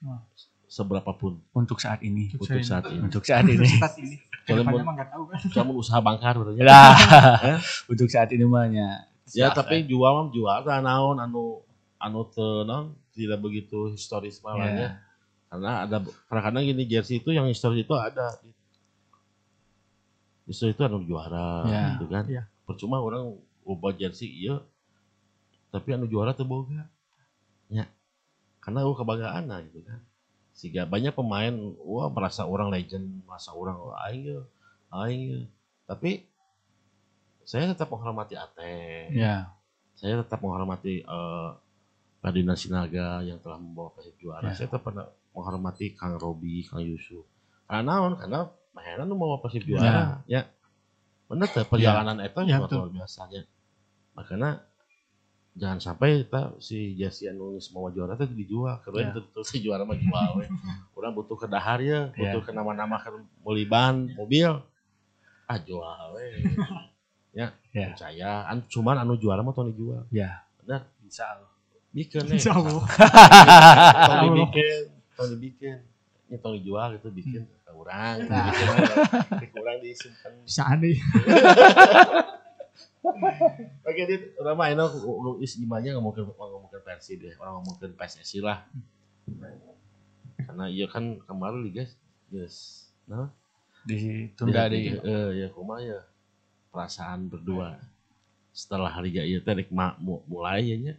Wah. 0.03 0.21
seberapa 0.67 1.09
pun 1.13 1.41
Untuk 1.51 1.81
saat 1.81 2.01
ini. 2.01 2.29
Untuk 2.31 2.61
saat 2.61 2.85
ini. 2.87 3.01
Untuk 3.01 3.23
saat 3.23 3.45
ini. 3.47 3.65
Saat 3.67 3.97
ini. 3.97 4.17
Kalau 4.43 4.61
mau- 4.63 4.81
kan. 4.85 5.09
Kamu 5.47 5.73
usaha 5.75 5.97
bangkar 5.99 6.35
berarti. 6.35 6.61
Lah. 6.61 6.93
Eh? 7.47 7.59
Untuk 7.87 8.09
saat 8.09 8.29
ini 8.31 8.45
mah 8.45 8.67
nya. 8.67 9.09
Ya 9.35 9.55
tapi 9.55 9.87
jual 9.87 10.11
mah 10.11 10.29
jual 10.35 10.59
tah 10.67 10.81
naon 10.83 11.19
anu 11.23 11.63
anu 12.01 12.21
teu 12.31 12.67
naon 12.67 12.97
tidak 13.15 13.39
begitu 13.43 13.91
historis 13.95 14.39
Ya. 14.39 14.45
malahnya. 14.45 14.89
Karena 15.51 15.71
ada 15.87 15.97
kadang-kadang 16.31 16.63
gini 16.63 16.85
jersey 16.87 17.19
itu 17.19 17.31
yang 17.35 17.47
historis 17.51 17.83
itu 17.83 17.95
ada. 17.95 18.39
Historis 20.47 20.75
itu 20.75 20.83
anu 20.83 21.03
juara 21.07 21.67
Ya. 21.69 21.85
gitu 21.99 22.07
kan. 22.11 22.25
Iya. 22.27 22.43
Percuma 22.67 22.99
orang 22.99 23.39
ubah 23.67 23.95
jersey 23.95 24.31
iya 24.31 24.63
tapi 25.71 25.95
anu 25.95 26.07
juara 26.11 26.35
teu 26.35 26.47
boga. 26.47 26.87
Ya. 27.71 27.87
Karena 28.59 28.83
oh 28.85 28.95
kebanggaan 28.99 29.47
nah, 29.47 29.63
gitu 29.63 29.81
kan. 29.87 30.03
Sehingga 30.53 30.85
banyak 30.85 31.15
pemain 31.15 31.55
wah 31.81 32.11
merasa 32.11 32.45
orang 32.45 32.69
legend, 32.75 33.23
merasa 33.25 33.55
orang 33.55 33.79
aing 34.11 34.43
aing 34.91 35.23
ye. 35.23 35.41
Tapi 35.87 36.30
saya 37.51 37.65
tetap 37.69 37.91
menghormati 37.91 38.35
Ate 38.37 39.11
Ya. 39.11 39.51
saya 39.93 40.23
tetap 40.23 40.39
menghormati 40.39 41.03
eh 41.03 41.51
Radina 42.21 42.53
Sinaga 42.55 43.25
yang 43.25 43.41
telah 43.41 43.57
membawa 43.57 43.91
Persib 43.91 44.13
juara. 44.21 44.45
Ya. 44.45 44.55
Saya 44.55 44.69
tetap 44.69 44.85
pernah 44.85 45.09
menghormati 45.33 45.97
Kang 45.97 46.15
Robi, 46.15 46.63
Kang 46.63 46.85
Yusuf. 46.85 47.25
Karena 47.65 47.97
naon? 47.97 48.13
Karena 48.15 48.45
mainan 48.71 49.09
nu 49.09 49.17
mau 49.17 49.41
Persib 49.41 49.65
juara 49.65 50.21
ya 50.29 50.47
bener 51.27 51.47
teh 51.47 51.63
perjalanan 51.63 52.19
eta 52.21 52.43
Ya, 52.43 52.59
ya, 52.59 52.59
betul. 52.61 52.87
luar 52.87 52.91
biasa 52.93 53.31
ya 53.31 53.43
makanya 54.13 54.51
jangan 55.53 55.79
sampai 55.81 56.23
kita 56.23 56.59
si 56.59 56.95
anu 57.25 57.55
geus 57.55 57.71
mau 57.71 57.87
juara 57.89 58.15
teh 58.15 58.27
dijual 58.27 58.79
keren 58.83 59.11
Ya. 59.11 59.11
itu 59.11 59.21
tuh 59.31 59.43
si 59.43 59.59
juara 59.59 59.83
mah 59.83 59.95
jual 59.95 60.43
kurang 60.95 61.15
butuh 61.15 61.35
ke 61.35 61.47
dahar 61.47 61.79
ya 61.79 62.11
Ya. 62.15 62.35
butuh 62.35 62.43
ke 62.43 62.51
nama-nama 62.51 62.99
kan 62.99 63.15
meuli 63.43 63.63
ban 63.63 64.11
mobil 64.13 64.59
ah 65.47 65.59
jual 65.59 66.19
we 66.19 66.27
ya 67.31 67.55
Ya. 67.71 67.95
percaya. 67.95 68.31
An 68.47 68.67
cuman 68.67 68.99
anu 68.99 69.15
juara 69.15 69.41
mah 69.41 69.53
tong 69.53 69.71
dijual 69.71 70.07
Ya. 70.11 70.43
bener? 70.63 70.87
Insya 71.03 71.27
Allah. 71.31 71.51
bikin 71.91 72.23
nih. 72.27 72.39
Insya 72.39 72.55
Allah. 72.55 72.83
tong 74.07 74.15
Allah. 74.15 74.27
dibikin 74.27 74.83
tong 75.15 75.29
dibikin 75.35 75.77
ini 76.27 76.37
tong 76.39 76.55
dijual 76.55 76.89
gitu 76.99 77.09
bikin. 77.11 77.43
Ke 77.67 77.71
urang 77.71 78.19
gitu, 78.23 78.35
bikin 79.43 79.59
urang 79.63 79.79
disimpan. 79.79 80.31
Bisa 80.43 80.63
aneh. 80.67 80.99
oke 83.87 84.03
dit. 84.07 84.23
Udah 84.39 84.55
mah 84.55 84.69
ini 84.71 84.85
is 85.41 85.53
gimana 85.57 85.87
ngomongin 85.97 86.29
ngomongin 86.31 86.81
versi 86.83 87.17
deh. 87.17 87.35
Orang 87.39 87.63
ngomongin 87.63 87.95
PSSI 87.95 88.39
lah. 88.43 88.67
Karena 90.41 90.65
iya 90.67 90.87
kan 90.87 91.19
kemarin 91.25 91.63
liga 91.63 91.87
yes. 92.31 92.87
Nah. 93.07 93.31
Ditunda 93.81 94.69
di 94.69 94.93
eh 94.93 95.29
ya 95.41 95.49
kumaha 95.51 95.81
ya 95.81 95.99
perasaan 96.71 97.27
berdua. 97.27 97.77
Setelah 98.51 98.95
liga 99.03 99.23
iya 99.23 99.39
teh 99.43 99.55
rek 99.55 99.71
mu- 99.71 100.23
mulai 100.27 100.75
ya 100.75 100.77
nya 100.79 100.95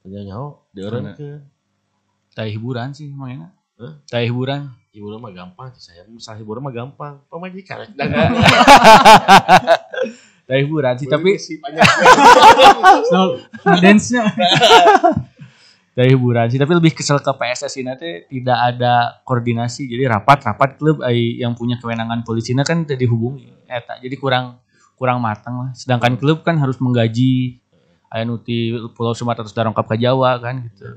tanya 0.00 0.20
nyaho 0.24 0.48
dieureun 0.72 1.12
ke. 1.16 1.40
Taya 2.36 2.48
hiburan 2.52 2.92
sih 2.92 3.08
emang 3.12 3.30
enak. 3.40 3.50
Hah? 3.80 3.94
Taya 4.08 4.24
hiburan. 4.28 4.70
hiburan 4.94 5.18
mah 5.18 5.34
gampang 5.34 5.74
sih 5.74 5.90
saya 5.90 6.06
masalah 6.06 6.38
hiburan 6.38 6.62
mah 6.62 6.70
gampang. 6.70 7.18
Pemajikan 7.26 7.82
Taya 10.46 10.60
hiburan 10.60 10.94
sih 11.00 11.08
tapi 11.08 11.40
So, 13.10 13.40
dance-nya. 13.80 14.28
dari 15.94 16.10
hiburan 16.10 16.50
sih 16.50 16.58
tapi 16.58 16.74
lebih 16.74 16.90
kesel 16.90 17.22
ke 17.22 17.30
PSSI 17.30 17.86
nanti 17.86 18.26
tidak 18.26 18.58
ada 18.74 19.22
koordinasi. 19.22 19.86
Jadi 19.86 20.02
rapat 20.10 20.42
rapat 20.42 20.74
klub 20.74 20.98
ai 21.06 21.38
yang 21.38 21.54
punya 21.54 21.78
kewenangan 21.78 22.26
polisinya 22.26 22.66
kan 22.66 22.82
tidak 22.82 23.06
dihubungi. 23.06 23.46
Eta 23.70 24.02
jadi 24.02 24.18
kurang 24.18 24.58
kurang 25.04 25.20
matang 25.20 25.54
lah. 25.60 25.70
Sedangkan 25.76 26.16
klub 26.16 26.40
kan 26.40 26.56
harus 26.56 26.80
menggaji. 26.80 27.60
Aya 28.08 28.24
nuti 28.24 28.72
Pulau 28.96 29.12
Sumatera 29.12 29.44
terus 29.44 29.52
darongkap 29.52 29.84
ke 29.84 30.00
Jawa 30.00 30.40
kan 30.40 30.64
gitu. 30.64 30.96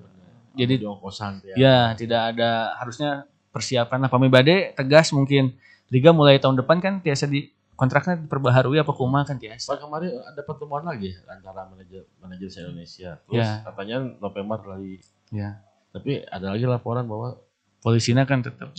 Jadi- 0.55 0.80
di 0.80 0.88
ongkosan 0.88 1.43
teh 1.43 1.60
ya. 1.60 1.91
tidak 1.91 2.32
ada 2.32 2.72
harusnya 2.80 3.28
persiapan. 3.51 4.08
Lah 4.08 4.10
pami 4.10 4.32
bade 4.32 4.72
tegas 4.72 5.12
mungkin. 5.12 5.51
Liga 5.88 6.16
mulai 6.16 6.39
tahun 6.39 6.55
depan 6.55 6.80
kan 6.80 6.93
biasa 6.99 7.28
di 7.28 7.51
kontraknya 7.76 8.16
diperbaharui 8.20 8.76
apa 8.76 8.89
kumaha 8.89 9.24
kan 9.24 9.38
biasa 9.38 9.70
Pak 9.70 9.80
kemarin 9.80 10.18
ada 10.20 10.41
pertemuan 10.41 10.84
lagi 10.84 11.14
antara 11.24 11.64
manajer 11.64 12.08
manajer 12.18 12.47
se 12.47 12.60
Indonesia. 12.60 13.20
Terus 13.24 13.43
Ya. 13.43 13.62
katanya 13.64 13.97
November 14.18 14.60
lagi. 14.66 15.03
ya 15.30 15.60
Tapi 15.91 16.24
ada 16.24 16.55
lagi 16.55 16.64
laporan 16.64 17.03
bahwa 17.03 17.39
polisinya 17.80 18.24
kan 18.24 18.39
tetap 18.39 18.72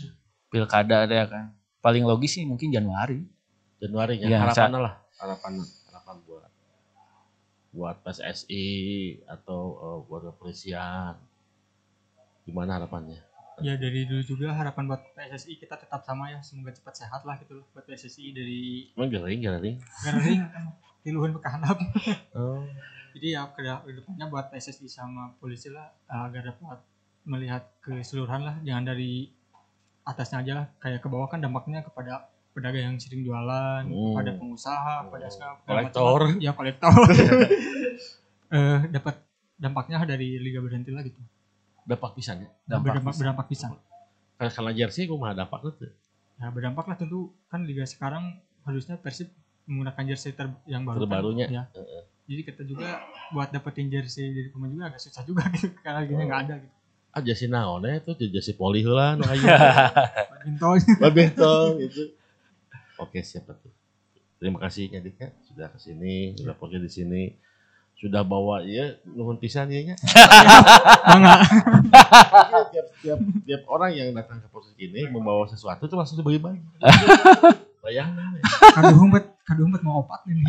pilkada 0.49 1.05
ada 1.05 1.15
ya 1.15 1.27
kan. 1.27 1.45
Paling 1.79 2.05
logis 2.05 2.35
sih 2.35 2.45
mungkin 2.45 2.71
Januari. 2.71 3.23
Januari 3.79 4.19
Ya, 4.19 4.27
ya, 4.27 4.39
harapan 4.43 4.75
lah, 4.75 4.95
harapan 5.19 5.61
harapan 5.91 6.17
buat 6.25 6.51
buat 7.75 7.97
PSSI 8.01 8.67
atau 9.29 9.61
eh, 9.77 9.99
buat 10.09 10.23
kepolisian. 10.33 11.15
Gimana 12.49 12.81
harapannya? 12.81 13.21
Ya 13.59 13.75
dari 13.75 14.07
dulu 14.07 14.23
juga 14.23 14.55
harapan 14.55 14.87
buat 14.87 15.03
PSSI 15.13 15.59
kita 15.61 15.77
tetap 15.77 16.01
sama 16.07 16.33
ya. 16.33 16.41
Semoga 16.41 16.73
cepat 16.73 16.95
sehat 17.05 17.23
lah 17.29 17.37
gitu 17.43 17.61
loh 17.61 17.67
buat 17.77 17.85
PSSI 17.85 18.33
dari 18.33 18.89
Emang 18.97 19.11
garing 19.13 19.41
garing. 19.45 19.77
Garing 19.83 20.41
tiluhun 21.05 21.37
ke 21.37 21.49
handap. 21.51 21.77
Oh. 22.33 22.65
Jadi 23.19 23.35
ya 23.35 23.51
ke 23.53 23.61
ke 23.67 23.91
depannya 24.01 24.27
buat 24.31 24.49
PSSI 24.49 24.87
sama 24.89 25.35
polisi 25.37 25.69
lah 25.69 25.93
eh, 26.09 26.23
agar 26.25 26.55
dapat 26.55 26.81
melihat 27.29 27.69
keseluruhan 27.85 28.41
lah 28.41 28.57
jangan 28.65 28.97
dari 28.97 29.29
atasnya 30.09 30.41
aja 30.41 30.53
lah 30.65 30.67
kayak 30.81 31.05
ke 31.05 31.09
bawah 31.13 31.29
kan 31.29 31.45
dampaknya 31.45 31.85
kepada 31.85 32.25
pedagang 32.59 32.85
yang 32.85 32.97
sering 32.99 33.23
jualan, 33.23 33.83
Hmm. 33.85 34.13
kepada 34.13 34.31
pengusaha, 34.35 34.95
segala 35.07 35.31
segala 35.31 35.53
Kolektor. 35.65 36.21
macam. 36.27 36.43
Ya 36.43 36.51
kolektor. 36.53 36.93
eh 38.49 38.79
dapat 38.91 39.15
dampaknya 39.55 40.03
dari 40.05 40.39
liga 40.39 40.59
berhenti 40.59 40.91
lah 40.91 41.03
gitu. 41.03 41.21
Dampak 41.85 42.13
pisan 42.15 42.43
ya. 42.43 42.51
Dampak 42.67 42.83
berdampak, 42.85 43.13
pisan. 43.13 43.21
berdampak 43.21 43.47
pisan. 43.49 43.71
Karena 44.37 44.71
jersey 44.73 45.03
gue 45.05 45.17
mah 45.17 45.33
dampak 45.33 45.61
itu. 45.65 45.87
Ya 46.37 46.47
berdampak 46.49 46.85
lah 46.85 46.97
tentu 46.97 47.21
kan 47.47 47.63
liga 47.63 47.83
sekarang 47.83 48.39
harusnya 48.63 48.95
Persib 48.95 49.33
menggunakan 49.65 50.03
jersey 50.07 50.33
ter 50.33 50.47
yang 50.65 50.85
baru. 50.85 50.99
kan. 50.99 51.03
Terbarunya. 51.05 51.47
Ya. 51.49 51.63
Jadi 52.25 52.43
kita 52.45 52.63
juga 52.63 53.01
buat 53.31 53.49
dapetin 53.49 53.89
jersey 53.89 54.31
dari 54.31 54.49
pemain 54.49 54.69
juga 54.69 54.85
agak 54.89 55.01
susah 55.01 55.25
juga 55.25 55.49
gitu 55.51 55.73
karena 55.85 56.05
liganya 56.05 56.25
nggak 56.27 56.43
ada 56.45 56.55
gitu. 56.61 56.75
Ah 57.09 57.21
jersey 57.25 57.49
naon 57.49 57.83
ya 57.83 57.99
itu 57.99 58.13
jersey 58.31 58.53
poli 58.53 58.85
heula 58.85 59.17
nu 59.17 59.25
aya. 59.25 59.41
Badminton. 60.31 60.77
Badminton 61.01 61.69
itu. 61.83 62.03
Oke 62.99 63.23
siapa 63.23 63.55
tuh. 63.55 63.71
Terima 64.39 64.59
kasih 64.63 64.91
Nyadika 64.91 65.31
sudah 65.47 65.71
ke 65.71 65.79
sini, 65.83 66.35
sudah 66.39 66.55
podcast 66.55 66.87
di 66.87 66.93
sini, 66.93 67.23
sudah 67.99 68.23
bawa 68.23 68.63
ya 68.63 68.95
nuhun 69.03 69.39
pisan 69.39 69.71
ya 69.71 69.83
nya. 69.83 69.97
Tiap, 72.69 72.87
tiap, 73.03 73.19
tiap 73.43 73.63
orang 73.67 73.91
yang 73.95 74.15
datang 74.15 74.39
ke 74.39 74.47
podcast 74.51 74.79
ini 74.79 75.11
membawa 75.11 75.47
sesuatu 75.51 75.87
itu 75.91 75.95
langsung 75.99 76.19
dibagi-bagi. 76.23 76.63
Bayangkan 77.83 78.39
ya. 78.39 78.43
Kado 78.75 78.95
humpet, 78.95 79.25
kado 79.43 79.63
humpet 79.67 79.83
mau 79.83 80.03
opat 80.03 80.23
nih. 80.27 80.39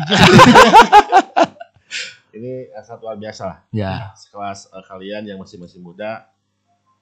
Ini 2.30 2.70
eh, 2.70 2.82
sangat 2.86 3.02
luar 3.02 3.18
biasa 3.18 3.42
lah. 3.42 3.58
ya 3.74 4.14
Sekelas 4.14 4.70
eh, 4.70 4.84
kalian 4.86 5.26
yang 5.26 5.38
masih 5.42 5.58
masih 5.58 5.82
muda, 5.82 6.30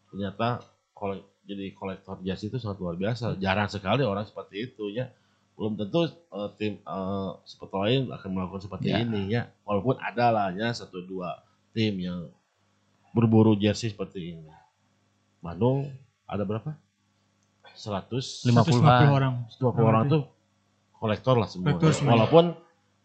ternyata 0.08 0.64
kolek, 0.96 1.20
jadi 1.44 1.76
kolektor 1.76 2.16
jas 2.24 2.40
itu 2.40 2.56
sangat 2.56 2.80
luar 2.80 2.96
biasa. 2.96 3.36
Jarang 3.36 3.68
sekali 3.68 4.08
orang 4.08 4.24
seperti 4.24 4.72
itu 4.72 4.88
ya. 4.92 5.12
Belum 5.58 5.74
tentu 5.74 6.06
eh, 6.06 6.50
tim 6.54 6.72
eh, 6.78 7.30
seperti 7.42 7.74
lain 7.74 8.00
akan 8.08 8.28
melakukan 8.30 8.62
seperti 8.62 8.88
Ya. 8.88 9.02
ini 9.02 9.22
ya. 9.28 9.42
Walaupun 9.66 9.98
ada 9.98 10.30
lah 10.30 10.48
ya 10.54 10.70
satu 10.70 11.02
dua 11.02 11.42
tim 11.74 11.98
yang 11.98 12.30
berburu 13.10 13.58
jersey 13.58 13.90
seperti 13.90 14.32
ini. 14.32 14.46
Bandung 15.42 15.90
ada 16.24 16.46
berapa? 16.46 16.78
100 17.74 18.46
Lima 18.46 18.62
150 18.62 18.70
puluhan. 18.70 19.08
orang. 19.08 19.34
20 19.58 19.82
orang 19.84 20.02
tuh 20.08 20.22
kolektor 20.94 21.34
lah 21.34 21.46
semua. 21.46 21.66
Kolektor 21.68 21.90
semua. 21.92 22.10
Walaupun 22.14 22.44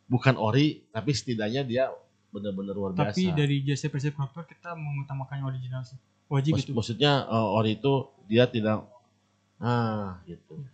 bukan 0.05 0.35
ori, 0.37 0.81
tapi 0.89 1.13
setidaknya 1.13 1.61
dia 1.61 1.83
benar-benar 2.29 2.73
luar 2.73 2.91
biasa. 2.91 3.13
Tapi 3.13 3.33
dari 3.33 3.61
jersey 3.61 3.89
Persib 3.89 4.13
kolektor 4.13 4.45
kita 4.45 4.73
mengutamakan 4.73 5.41
yang 5.41 5.47
original 5.47 5.81
sih. 5.85 5.97
Wajib 6.25 6.57
Maksud- 6.57 6.65
gitu. 6.65 6.71
Maksudnya 6.73 7.11
eh, 7.23 7.47
ori 7.53 7.77
itu 7.77 7.93
dia 8.25 8.45
tidak 8.45 8.85
ah 9.57 10.17
gitu. 10.25 10.65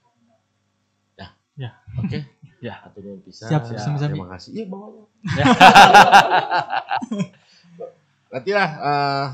Ya. 1.60 1.76
Ya. 1.76 2.00
Oke. 2.00 2.20
Ya. 2.60 2.76
Atau 2.84 3.00
nuhun 3.00 3.24
pisan. 3.24 3.48
Siap, 3.48 3.72
Ya, 3.72 3.80
sami-sami. 3.80 4.20
Terima 4.20 4.28
kasih. 4.36 4.52
Iya, 4.52 4.66
bawanya. 4.68 5.08
Nanti 8.36 8.52
lah 8.52 8.70
eh, 8.70 9.26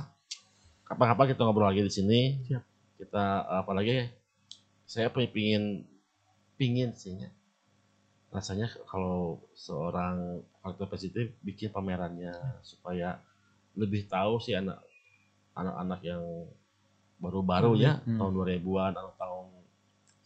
kapan-kapan 0.86 1.26
kita 1.34 1.42
ngobrol 1.42 1.74
lagi 1.74 1.82
di 1.82 1.90
sini. 1.90 2.38
Siap. 2.46 2.62
Kita 3.02 3.26
eh, 3.50 3.58
apa 3.66 3.72
lagi? 3.74 4.06
Saya 4.86 5.10
pingin 5.10 5.90
pingin 6.56 6.94
sih 6.94 7.18
ya. 7.18 7.34
Rasanya 8.30 8.70
kalau 8.86 9.42
seorang 9.58 10.46
kolektor 10.62 10.86
positif 10.86 11.34
bikin 11.42 11.74
pamerannya 11.74 12.62
supaya 12.62 13.18
lebih 13.74 14.06
tahu 14.06 14.38
sih 14.38 14.54
anak 14.54 14.86
anak-anak 15.58 16.00
yang 16.06 16.22
baru-baru 17.18 17.74
ya 17.80 17.98
Hmm. 18.06 18.22
tahun 18.22 18.32
2000-an 18.38 18.94
atau 18.94 19.14
tahun 19.18 19.46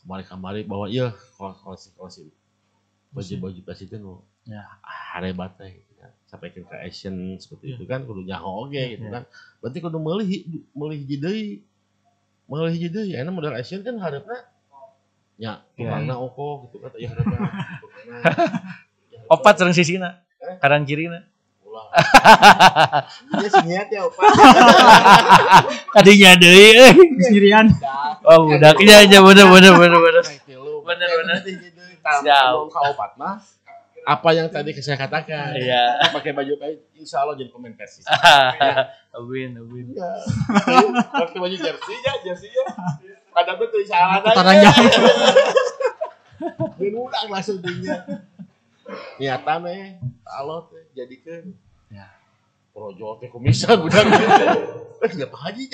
kemarin-kemarin 0.04 0.66
bahwa 0.66 0.86
iya 0.88 1.12
kalau 1.36 1.54
kalau 1.60 1.76
si 1.76 1.90
kalau 1.94 2.10
si 2.10 2.28
baju-baju 3.12 3.60
pes 3.66 3.82
itu 3.84 3.98
nu 3.98 4.22
Ya. 4.48 4.66
hebat 5.30 5.54
teh 5.62 5.70
gitu 5.78 5.94
kan. 6.00 6.10
sampai 6.26 6.50
ke 6.50 6.66
Asian 6.82 7.14
seperti 7.38 7.70
Iya. 7.70 7.76
itu 7.78 7.86
kan 7.86 8.02
kudu 8.06 8.26
nyaho 8.26 8.66
oge 8.66 8.98
gitu 8.98 9.06
Iya. 9.06 9.14
kan 9.14 9.24
berarti 9.62 9.78
kudu 9.78 9.98
hiji 10.98 11.16
deui 11.22 11.48
meulih 12.50 12.74
hiji 12.74 12.90
deui 12.90 13.14
enak 13.14 13.30
model 13.30 13.54
Asian 13.54 13.86
kan 13.86 13.98
harapna 14.02 14.38
nya 15.38 15.62
Iya. 15.62 15.78
tukangna 15.78 16.16
oko 16.18 16.66
gitu 16.70 16.82
kan 16.82 16.92
ya 16.98 17.10
tukangna 17.18 18.18
opat 19.30 19.54
sering 19.62 19.76
sisina 19.78 20.22
kanan 20.60 20.84
kirina 20.86 21.20
ulah 21.20 21.26
dia 23.40 23.50
sih 23.50 23.64
niat 23.66 23.88
ya 23.90 24.02
opat 24.08 24.30
tadinya 25.94 26.32
deui 26.38 26.68
eh 26.78 26.94
Sendirian. 27.26 27.66
oh 28.26 28.46
budaknya 28.50 29.06
aja 29.06 29.18
bener 29.22 29.46
bener 29.50 29.74
bener 29.78 30.00
bener 30.00 30.26
Bener, 30.90 31.06
bener. 31.22 31.38
Siap. 31.46 32.26
Siap. 32.26 32.54
Ka 32.74 32.80
opat 32.90 33.14
mah 33.14 33.38
apa 34.10 34.30
yang 34.34 34.50
tadi 34.50 34.74
saya 34.82 34.98
katakan 34.98 35.54
iya 35.54 36.02
pakai 36.10 36.34
baju 36.34 36.58
kayak 36.58 36.82
insya 36.98 37.22
Allah 37.22 37.38
jadi 37.38 37.54
pemain 37.54 37.78
Persis 37.78 38.02
Awin, 39.18 39.58
awin. 39.58 39.86
Iya. 39.94 40.12
Pakai 41.14 41.38
baju 41.42 41.56
jersey 41.58 41.98
ya, 42.02 42.14
jersey 42.26 42.50
ya. 42.50 42.66
Ada 43.38 43.58
tuh 43.58 43.68
tulisan 43.74 44.22
Putaran 44.22 44.56
jam. 44.62 44.74
langsung 47.30 47.58
dunia. 47.62 48.06
Niatan 49.22 49.62
eh, 49.70 49.98
Allah 50.26 50.66
teh 50.70 50.84
jadikan. 50.94 51.54
Projo 52.80 53.20
teh 53.20 53.28
kumisa 53.28 53.76
gudang. 53.82 54.08
Eh, 54.08 55.12
ya 55.20 55.28
Pak 55.28 55.40
Haji. 55.52 55.68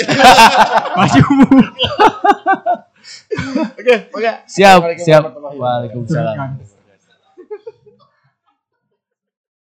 Masih 0.97 1.21
umum. 1.29 1.61
Oke, 3.77 3.95
oke. 4.09 4.31
Siap, 4.49 4.81
siap. 4.97 5.23
Waalaikumsalam. 5.37 6.57